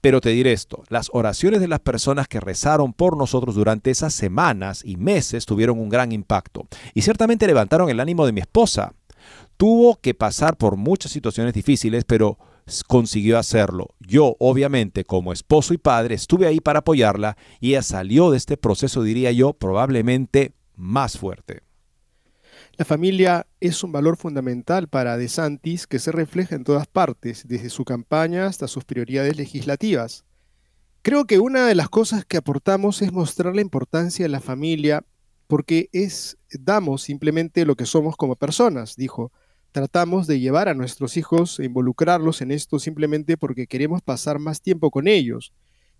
Pero 0.00 0.20
te 0.20 0.30
diré 0.30 0.52
esto, 0.52 0.82
las 0.88 1.10
oraciones 1.12 1.60
de 1.60 1.68
las 1.68 1.80
personas 1.80 2.26
que 2.26 2.40
rezaron 2.40 2.92
por 2.92 3.16
nosotros 3.16 3.54
durante 3.54 3.90
esas 3.90 4.14
semanas 4.14 4.82
y 4.84 4.96
meses 4.96 5.44
tuvieron 5.44 5.78
un 5.78 5.90
gran 5.90 6.12
impacto 6.12 6.66
y 6.94 7.02
ciertamente 7.02 7.46
levantaron 7.46 7.90
el 7.90 8.00
ánimo 8.00 8.24
de 8.24 8.32
mi 8.32 8.40
esposa. 8.40 8.94
Tuvo 9.58 9.96
que 9.96 10.14
pasar 10.14 10.56
por 10.56 10.76
muchas 10.76 11.12
situaciones 11.12 11.52
difíciles, 11.52 12.04
pero 12.06 12.38
consiguió 12.86 13.38
hacerlo. 13.38 13.88
Yo, 14.00 14.36
obviamente, 14.38 15.04
como 15.04 15.32
esposo 15.32 15.74
y 15.74 15.78
padre, 15.78 16.14
estuve 16.14 16.46
ahí 16.46 16.60
para 16.60 16.78
apoyarla 16.78 17.36
y 17.60 17.70
ella 17.70 17.82
salió 17.82 18.30
de 18.30 18.38
este 18.38 18.56
proceso, 18.56 19.02
diría 19.02 19.32
yo, 19.32 19.52
probablemente 19.52 20.54
más 20.76 21.18
fuerte. 21.18 21.62
La 22.80 22.86
familia 22.86 23.46
es 23.60 23.84
un 23.84 23.92
valor 23.92 24.16
fundamental 24.16 24.88
para 24.88 25.18
DeSantis 25.18 25.86
que 25.86 25.98
se 25.98 26.12
refleja 26.12 26.56
en 26.56 26.64
todas 26.64 26.86
partes, 26.86 27.46
desde 27.46 27.68
su 27.68 27.84
campaña 27.84 28.46
hasta 28.46 28.68
sus 28.68 28.86
prioridades 28.86 29.36
legislativas. 29.36 30.24
Creo 31.02 31.26
que 31.26 31.38
una 31.40 31.66
de 31.66 31.74
las 31.74 31.90
cosas 31.90 32.24
que 32.24 32.38
aportamos 32.38 33.02
es 33.02 33.12
mostrar 33.12 33.54
la 33.54 33.60
importancia 33.60 34.24
de 34.24 34.30
la 34.30 34.40
familia 34.40 35.04
porque 35.46 35.90
es 35.92 36.38
damos 36.58 37.02
simplemente 37.02 37.66
lo 37.66 37.76
que 37.76 37.84
somos 37.84 38.16
como 38.16 38.34
personas, 38.34 38.96
dijo. 38.96 39.30
Tratamos 39.72 40.26
de 40.26 40.40
llevar 40.40 40.70
a 40.70 40.74
nuestros 40.74 41.18
hijos 41.18 41.60
e 41.60 41.66
involucrarlos 41.66 42.40
en 42.40 42.50
esto 42.50 42.78
simplemente 42.78 43.36
porque 43.36 43.66
queremos 43.66 44.00
pasar 44.00 44.38
más 44.38 44.62
tiempo 44.62 44.90
con 44.90 45.06
ellos. 45.06 45.52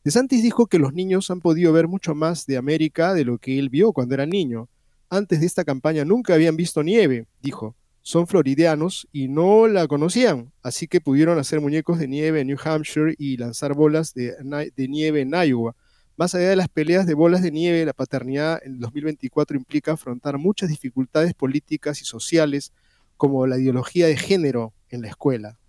De 0.03 0.11
Santis 0.11 0.43
dijo 0.43 0.67
que 0.67 0.79
los 0.79 0.95
niños 0.95 1.31
han 1.31 1.43
podido 1.43 1.75
ver 1.75 1.89
mucho 1.89 2.15
más 2.15 2.47
de 2.47 2.57
América 2.57 3.13
de 3.13 3.27
lo 3.27 3.37
que 3.37 3.59
él 3.59 3.69
vio 3.69 3.93
cuando 3.93 4.15
era 4.15 4.25
niño. 4.25 4.71
Antes 5.11 5.41
de 5.41 5.47
esta 5.47 5.65
campaña 5.65 6.05
nunca 6.05 6.35
habían 6.35 6.57
visto 6.57 6.83
nieve, 6.83 7.27
dijo 7.43 7.77
son 8.03 8.27
floridianos 8.27 9.07
y 9.13 9.29
no 9.29 9.69
la 9.69 9.87
conocían, 9.87 10.53
así 10.63 10.89
que 10.89 11.01
pudieron 11.01 11.39
hacer 11.39 11.61
muñecos 11.61 11.99
de 11.99 12.09
nieve 12.09 12.41
en 12.41 12.47
New 12.47 12.59
Hampshire 12.63 13.15
y 13.19 13.37
lanzar 13.37 13.75
bolas 13.75 14.15
de, 14.15 14.35
nieve 14.89 15.21
en 15.21 15.33
Iowa. 15.33 15.77
Más 16.17 16.35
allá 16.35 16.49
de 16.49 16.57
las 16.57 16.69
peleas 16.69 17.07
de 17.07 17.15
bolas 17.15 17.43
de 17.43 17.51
nieve, 17.51 17.85
la 17.85 17.93
paternidad 17.93 18.61
en 18.65 18.81
2024 18.81 19.57
implica 19.57 19.93
afrontar 19.93 20.39
muchas 20.39 20.71
dificultades 20.71 21.35
políticas 21.35 22.01
y 22.03 22.05
sociales, 22.05 22.73
como 23.17 23.47
la 23.47 23.59
ideología 23.59 24.07
de 24.07 24.17
género 24.17 24.73
en 24.89 25.03
la 25.03 25.09
escuela. 25.09 25.60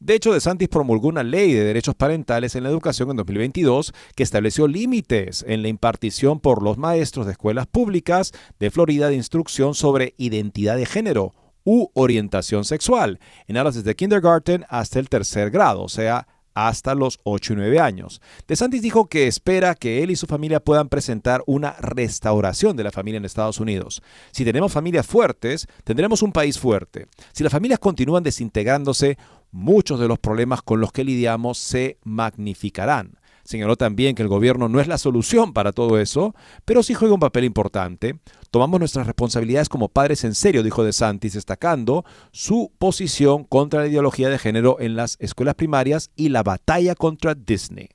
De 0.00 0.14
hecho, 0.14 0.32
De 0.32 0.40
Santis 0.40 0.68
promulgó 0.68 1.08
una 1.08 1.22
ley 1.22 1.52
de 1.52 1.64
derechos 1.64 1.94
parentales 1.94 2.54
en 2.54 2.62
la 2.62 2.70
educación 2.70 3.10
en 3.10 3.16
2022 3.16 3.92
que 4.14 4.22
estableció 4.22 4.68
límites 4.68 5.44
en 5.46 5.62
la 5.62 5.68
impartición 5.68 6.40
por 6.40 6.62
los 6.62 6.78
maestros 6.78 7.26
de 7.26 7.32
escuelas 7.32 7.66
públicas 7.66 8.32
de 8.58 8.70
Florida 8.70 9.08
de 9.08 9.14
instrucción 9.16 9.74
sobre 9.74 10.14
identidad 10.18 10.76
de 10.76 10.86
género 10.86 11.34
u 11.64 11.88
orientación 11.94 12.64
sexual, 12.64 13.18
en 13.46 13.56
alas 13.56 13.74
desde 13.74 13.96
kindergarten 13.96 14.66
hasta 14.68 14.98
el 14.98 15.08
tercer 15.08 15.50
grado, 15.50 15.82
o 15.82 15.88
sea, 15.88 16.26
hasta 16.54 16.94
los 16.94 17.18
8 17.24 17.52
y 17.52 17.56
9 17.56 17.80
años. 17.80 18.22
De 18.46 18.56
Santis 18.56 18.80
dijo 18.80 19.06
que 19.06 19.26
espera 19.26 19.74
que 19.74 20.02
él 20.02 20.10
y 20.10 20.16
su 20.16 20.26
familia 20.26 20.60
puedan 20.60 20.88
presentar 20.88 21.42
una 21.46 21.72
restauración 21.72 22.76
de 22.76 22.84
la 22.84 22.92
familia 22.92 23.18
en 23.18 23.24
Estados 23.24 23.58
Unidos. 23.58 24.02
Si 24.30 24.44
tenemos 24.44 24.72
familias 24.72 25.06
fuertes, 25.06 25.66
tendremos 25.82 26.22
un 26.22 26.32
país 26.32 26.58
fuerte. 26.58 27.06
Si 27.32 27.42
las 27.42 27.52
familias 27.52 27.80
continúan 27.80 28.22
desintegrándose, 28.22 29.18
muchos 29.54 30.00
de 30.00 30.08
los 30.08 30.18
problemas 30.18 30.62
con 30.62 30.80
los 30.80 30.90
que 30.92 31.04
lidiamos 31.04 31.58
se 31.58 31.98
magnificarán. 32.02 33.18
Señaló 33.44 33.76
también 33.76 34.14
que 34.14 34.22
el 34.22 34.28
gobierno 34.28 34.68
no 34.68 34.80
es 34.80 34.88
la 34.88 34.98
solución 34.98 35.52
para 35.52 35.72
todo 35.72 35.98
eso, 36.00 36.34
pero 36.64 36.82
sí 36.82 36.94
juega 36.94 37.14
un 37.14 37.20
papel 37.20 37.44
importante. 37.44 38.18
Tomamos 38.50 38.80
nuestras 38.80 39.06
responsabilidades 39.06 39.68
como 39.68 39.88
padres 39.88 40.24
en 40.24 40.34
serio, 40.34 40.62
dijo 40.62 40.82
De 40.82 40.92
Santis, 40.92 41.34
destacando 41.34 42.04
su 42.32 42.72
posición 42.78 43.44
contra 43.44 43.80
la 43.80 43.86
ideología 43.86 44.28
de 44.28 44.38
género 44.38 44.78
en 44.80 44.96
las 44.96 45.16
escuelas 45.20 45.54
primarias 45.54 46.10
y 46.16 46.30
la 46.30 46.42
batalla 46.42 46.94
contra 46.94 47.34
Disney. 47.34 47.90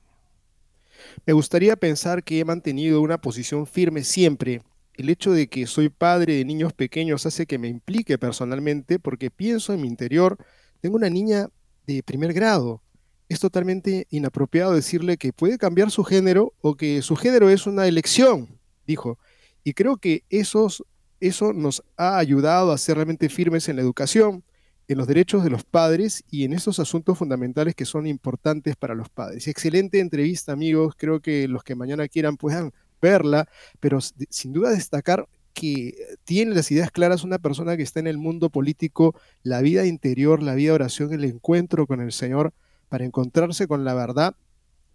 Me 1.26 1.32
gustaría 1.32 1.76
pensar 1.76 2.22
que 2.22 2.38
he 2.38 2.44
mantenido 2.44 3.00
una 3.00 3.20
posición 3.20 3.66
firme 3.66 4.04
siempre. 4.04 4.62
El 4.94 5.10
hecho 5.10 5.32
de 5.32 5.48
que 5.48 5.66
soy 5.66 5.88
padre 5.88 6.36
de 6.36 6.44
niños 6.44 6.72
pequeños 6.72 7.26
hace 7.26 7.46
que 7.46 7.58
me 7.58 7.68
implique 7.68 8.18
personalmente 8.18 8.98
porque 8.98 9.30
pienso 9.30 9.72
en 9.72 9.80
mi 9.80 9.88
interior, 9.88 10.38
tengo 10.80 10.96
una 10.96 11.10
niña 11.10 11.48
de 11.86 12.02
primer 12.02 12.32
grado 12.32 12.82
es 13.30 13.38
totalmente 13.38 14.08
inapropiado 14.10 14.74
decirle 14.74 15.16
que 15.16 15.32
puede 15.32 15.56
cambiar 15.56 15.92
su 15.92 16.02
género 16.02 16.52
o 16.60 16.74
que 16.74 17.00
su 17.00 17.14
género 17.14 17.48
es 17.48 17.66
una 17.66 17.86
elección, 17.86 18.58
dijo. 18.88 19.18
Y 19.62 19.74
creo 19.74 19.98
que 19.98 20.24
esos, 20.30 20.84
eso 21.20 21.52
nos 21.52 21.84
ha 21.96 22.18
ayudado 22.18 22.72
a 22.72 22.78
ser 22.78 22.96
realmente 22.96 23.28
firmes 23.28 23.68
en 23.68 23.76
la 23.76 23.82
educación, 23.82 24.42
en 24.88 24.98
los 24.98 25.06
derechos 25.06 25.44
de 25.44 25.50
los 25.50 25.62
padres 25.62 26.24
y 26.28 26.42
en 26.42 26.52
esos 26.52 26.80
asuntos 26.80 27.16
fundamentales 27.16 27.76
que 27.76 27.84
son 27.84 28.08
importantes 28.08 28.74
para 28.74 28.96
los 28.96 29.08
padres. 29.08 29.46
Excelente 29.46 30.00
entrevista, 30.00 30.50
amigos. 30.50 30.94
Creo 30.96 31.20
que 31.20 31.46
los 31.46 31.62
que 31.62 31.76
mañana 31.76 32.08
quieran 32.08 32.36
puedan 32.36 32.72
verla, 33.00 33.48
pero 33.78 34.00
sin 34.00 34.52
duda 34.52 34.70
destacar 34.70 35.28
que 35.52 35.94
tiene 36.24 36.54
las 36.54 36.70
ideas 36.70 36.90
claras 36.90 37.24
una 37.24 37.38
persona 37.38 37.76
que 37.76 37.82
está 37.82 38.00
en 38.00 38.06
el 38.06 38.18
mundo 38.18 38.50
político, 38.50 39.14
la 39.42 39.60
vida 39.60 39.86
interior, 39.86 40.42
la 40.42 40.54
vida 40.54 40.70
de 40.70 40.74
oración, 40.74 41.12
el 41.12 41.24
encuentro 41.24 41.86
con 41.86 42.00
el 42.00 42.12
Señor 42.12 42.52
para 42.88 43.04
encontrarse 43.04 43.66
con 43.66 43.84
la 43.84 43.94
verdad. 43.94 44.34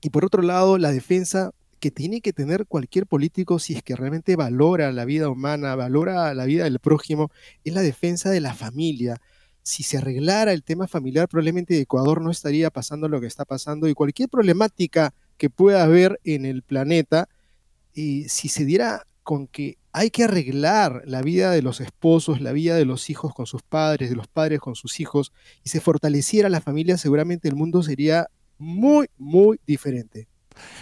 Y 0.02 0.10
por 0.10 0.26
otro 0.26 0.42
lado, 0.42 0.78
la 0.78 0.92
defensa 0.92 1.52
que 1.80 1.92
tiene 1.92 2.22
que 2.22 2.34
tener 2.34 2.66
cualquier 2.66 3.06
político 3.06 3.60
si 3.60 3.74
es 3.76 3.84
que 3.84 3.96
realmente 3.96 4.36
valora 4.36 4.92
la 4.92 5.06
vida 5.06 5.30
humana, 5.30 5.76
valora 5.76 6.34
la 6.34 6.46
vida 6.46 6.64
del 6.64 6.80
prójimo, 6.80 7.32
es 7.64 7.74
la 7.74 7.82
defensa 7.82 8.30
de 8.30 8.42
la 8.42 8.54
familia. 8.54 9.22
Si 9.62 9.84
se 9.84 9.98
arreglara 9.98 10.54
el 10.54 10.64
tema 10.64 10.88
familiar, 10.88 11.28
probablemente 11.28 11.80
Ecuador 11.80 12.22
no 12.22 12.32
estaría 12.32 12.70
pasando 12.70 13.08
lo 13.08 13.20
que 13.20 13.28
está 13.28 13.46
pasando 13.46 13.88
y 13.88 13.94
cualquier 13.94 14.30
problemática 14.30 15.14
que 15.38 15.50
pueda 15.50 15.84
haber 15.84 16.20
en 16.24 16.46
el 16.46 16.62
planeta, 16.62 17.28
y 17.94 18.30
si 18.30 18.48
se 18.50 18.66
diera 18.66 19.08
con 19.24 19.48
que 19.48 19.78
hay 19.98 20.10
que 20.10 20.26
arreglar 20.26 21.04
la 21.06 21.22
vida 21.22 21.52
de 21.52 21.62
los 21.62 21.80
esposos, 21.80 22.42
la 22.42 22.52
vida 22.52 22.76
de 22.76 22.84
los 22.84 23.10
hijos 23.10 23.34
con 23.34 23.46
sus 23.46 23.64
padres, 23.64 24.10
de 24.10 24.18
los 24.18 24.28
padres 24.28 24.60
con 24.60 24.76
sus 24.76 25.00
hijos, 25.00 25.32
y 25.64 25.70
se 25.70 25.80
fortaleciera 25.80 26.50
la 26.50 26.60
familia, 26.60 26.98
seguramente 26.98 27.48
el 27.48 27.56
mundo 27.56 27.82
sería 27.82 28.28
muy, 28.58 29.08
muy 29.18 29.58
diferente. 29.66 30.28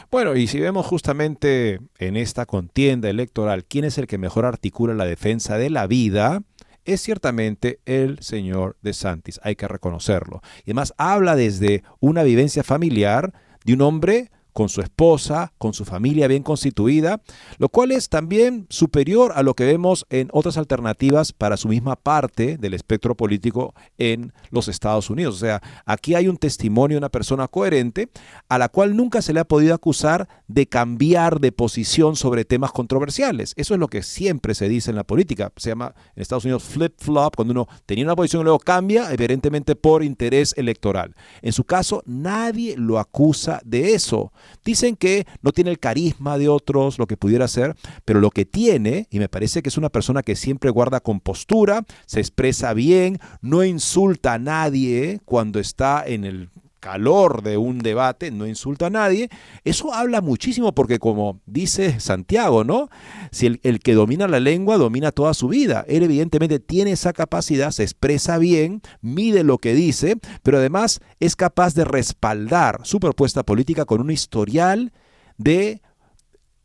Bueno, 0.09 0.35
y 0.35 0.47
si 0.47 0.59
vemos 0.59 0.87
justamente 0.87 1.79
en 1.99 2.17
esta 2.17 2.47
contienda 2.47 3.07
electoral 3.07 3.65
quién 3.65 3.85
es 3.85 3.99
el 3.99 4.07
que 4.07 4.17
mejor 4.17 4.45
articula 4.45 4.95
la 4.95 5.05
defensa 5.05 5.59
de 5.59 5.69
la 5.69 5.85
vida, 5.85 6.41
es 6.83 6.99
ciertamente 6.99 7.81
el 7.85 8.17
señor 8.17 8.77
de 8.81 8.93
Santis, 8.93 9.39
hay 9.43 9.55
que 9.55 9.67
reconocerlo. 9.67 10.41
Y 10.65 10.71
además 10.71 10.95
habla 10.97 11.35
desde 11.35 11.83
una 11.99 12.23
vivencia 12.23 12.63
familiar 12.63 13.31
de 13.63 13.73
un 13.73 13.81
hombre 13.81 14.31
con 14.53 14.69
su 14.69 14.81
esposa, 14.81 15.51
con 15.57 15.73
su 15.73 15.83
familia 15.83 16.27
bien 16.27 16.43
constituida, 16.43 17.21
lo 17.57 17.69
cual 17.69 17.91
es 17.91 18.09
también 18.09 18.67
superior 18.69 19.33
a 19.35 19.43
lo 19.43 19.55
que 19.55 19.65
vemos 19.65 20.05
en 20.09 20.29
otras 20.31 20.57
alternativas 20.57 21.33
para 21.33 21.57
su 21.57 21.67
misma 21.67 21.95
parte 21.95 22.57
del 22.57 22.73
espectro 22.73 23.15
político 23.15 23.73
en 23.97 24.31
los 24.51 24.67
Estados 24.67 25.09
Unidos. 25.09 25.35
O 25.35 25.39
sea, 25.39 25.61
aquí 25.85 26.15
hay 26.15 26.27
un 26.27 26.37
testimonio 26.37 26.95
de 26.95 26.99
una 26.99 27.09
persona 27.09 27.47
coherente 27.47 28.09
a 28.47 28.57
la 28.57 28.69
cual 28.69 28.95
nunca 28.95 29.21
se 29.21 29.33
le 29.33 29.39
ha 29.39 29.47
podido 29.47 29.73
acusar 29.73 30.27
de 30.47 30.67
cambiar 30.67 31.39
de 31.39 31.51
posición 31.51 32.15
sobre 32.15 32.45
temas 32.45 32.71
controversiales. 32.71 33.53
Eso 33.55 33.73
es 33.73 33.79
lo 33.79 33.87
que 33.87 34.03
siempre 34.03 34.53
se 34.55 34.69
dice 34.69 34.91
en 34.91 34.95
la 34.95 35.03
política. 35.03 35.51
Se 35.57 35.69
llama 35.69 35.95
en 36.15 36.21
Estados 36.21 36.45
Unidos 36.45 36.63
flip-flop, 36.63 37.35
cuando 37.35 37.51
uno 37.51 37.67
tenía 37.85 38.05
una 38.05 38.15
posición 38.15 38.41
y 38.41 38.45
luego 38.45 38.59
cambia, 38.59 39.11
evidentemente 39.11 39.75
por 39.75 40.03
interés 40.03 40.53
electoral. 40.57 41.15
En 41.41 41.53
su 41.53 41.63
caso, 41.63 42.03
nadie 42.05 42.75
lo 42.77 42.99
acusa 42.99 43.61
de 43.65 43.93
eso. 43.93 44.31
Dicen 44.63 44.95
que 44.95 45.25
no 45.41 45.51
tiene 45.51 45.71
el 45.71 45.79
carisma 45.79 46.37
de 46.37 46.49
otros, 46.49 46.99
lo 46.99 47.07
que 47.07 47.17
pudiera 47.17 47.47
ser, 47.47 47.75
pero 48.05 48.19
lo 48.19 48.31
que 48.31 48.45
tiene, 48.45 49.07
y 49.09 49.19
me 49.19 49.29
parece 49.29 49.61
que 49.61 49.69
es 49.69 49.77
una 49.77 49.89
persona 49.89 50.23
que 50.23 50.35
siempre 50.35 50.69
guarda 50.69 50.99
compostura, 50.99 51.85
se 52.05 52.19
expresa 52.19 52.73
bien, 52.73 53.19
no 53.41 53.63
insulta 53.63 54.33
a 54.33 54.39
nadie 54.39 55.19
cuando 55.25 55.59
está 55.59 56.03
en 56.05 56.23
el 56.23 56.49
calor 56.83 57.43
de 57.43 57.55
un 57.55 57.79
debate, 57.79 58.29
no 58.29 58.45
insulta 58.45 58.87
a 58.87 58.89
nadie, 58.89 59.29
eso 59.63 59.93
habla 59.93 60.19
muchísimo 60.19 60.75
porque 60.75 60.99
como 60.99 61.39
dice 61.45 62.01
Santiago, 62.01 62.65
¿no? 62.65 62.89
Si 63.31 63.45
el, 63.45 63.61
el, 63.63 63.79
que 63.79 63.93
domina 63.93 64.27
la 64.27 64.41
lengua 64.41 64.75
domina 64.75 65.13
toda 65.13 65.33
su 65.33 65.47
vida, 65.47 65.85
él 65.87 66.03
evidentemente 66.03 66.59
tiene 66.59 66.91
esa 66.91 67.13
capacidad, 67.13 67.71
se 67.71 67.83
expresa 67.83 68.37
bien, 68.37 68.81
mide 68.99 69.45
lo 69.45 69.59
que 69.59 69.73
dice, 69.73 70.17
pero 70.43 70.57
además 70.57 70.99
es 71.21 71.37
capaz 71.37 71.73
de 71.73 71.85
respaldar 71.85 72.81
su 72.83 72.99
propuesta 72.99 73.43
política 73.43 73.85
con 73.85 74.01
un 74.01 74.11
historial 74.11 74.91
de 75.37 75.81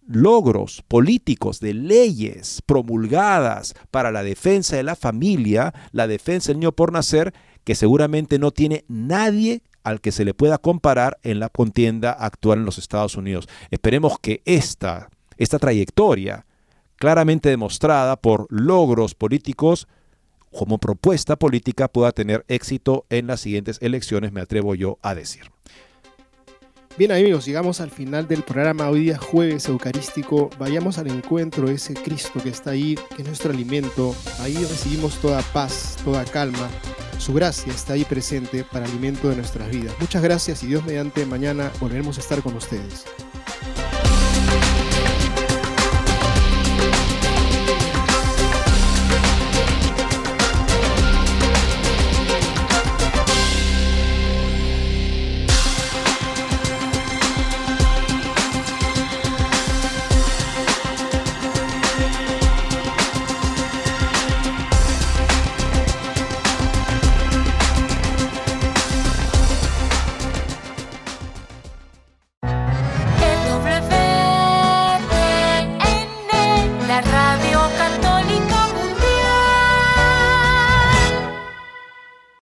logros 0.04 0.82
políticos, 0.88 1.60
de 1.60 1.74
leyes 1.74 2.60
promulgadas 2.66 3.74
para 3.92 4.10
la 4.10 4.24
defensa 4.24 4.74
de 4.74 4.82
la 4.82 4.96
familia, 4.96 5.72
la 5.92 6.08
defensa 6.08 6.48
del 6.48 6.58
niño 6.58 6.72
por 6.72 6.92
nacer, 6.92 7.32
que 7.62 7.76
seguramente 7.76 8.40
no 8.40 8.50
tiene 8.50 8.84
nadie 8.88 9.62
al 9.88 10.00
que 10.00 10.12
se 10.12 10.24
le 10.24 10.34
pueda 10.34 10.58
comparar 10.58 11.18
en 11.22 11.40
la 11.40 11.48
contienda 11.48 12.12
actual 12.12 12.58
en 12.58 12.64
los 12.66 12.78
Estados 12.78 13.16
Unidos. 13.16 13.48
Esperemos 13.70 14.18
que 14.20 14.42
esta, 14.44 15.08
esta 15.38 15.58
trayectoria, 15.58 16.44
claramente 16.96 17.48
demostrada 17.48 18.16
por 18.16 18.46
logros 18.50 19.14
políticos, 19.14 19.88
como 20.52 20.78
propuesta 20.78 21.36
política 21.36 21.88
pueda 21.88 22.12
tener 22.12 22.44
éxito 22.48 23.06
en 23.10 23.26
las 23.26 23.40
siguientes 23.40 23.78
elecciones, 23.80 24.32
me 24.32 24.40
atrevo 24.40 24.74
yo 24.74 24.98
a 25.02 25.14
decir. 25.14 25.50
Bien 26.98 27.12
amigos, 27.12 27.46
llegamos 27.46 27.80
al 27.80 27.92
final 27.92 28.26
del 28.26 28.42
programa 28.42 28.88
hoy 28.88 29.02
día 29.02 29.18
jueves 29.18 29.68
eucarístico. 29.68 30.50
Vayamos 30.58 30.98
al 30.98 31.06
encuentro 31.06 31.68
de 31.68 31.74
ese 31.74 31.94
Cristo 31.94 32.40
que 32.42 32.48
está 32.48 32.70
ahí, 32.70 32.96
que 33.14 33.22
es 33.22 33.28
nuestro 33.28 33.52
alimento. 33.52 34.16
Ahí 34.40 34.56
recibimos 34.56 35.14
toda 35.20 35.40
paz, 35.52 35.96
toda 36.04 36.24
calma 36.24 36.68
Su 37.18 37.32
gracia 37.34 37.72
está 37.72 37.92
ahí 37.92 38.04
presente 38.04 38.64
para 38.64 38.84
alimento 38.86 39.28
de 39.28 39.36
nuestras 39.36 39.70
vidas. 39.70 39.94
Muchas 40.00 40.24
gracias 40.24 40.64
y 40.64 40.66
Dios 40.66 40.84
mediante 40.84 41.24
mañana 41.24 41.70
volveremos 41.78 42.18
a 42.18 42.20
estar 42.20 42.42
con 42.42 42.56
ustedes. 42.56 43.04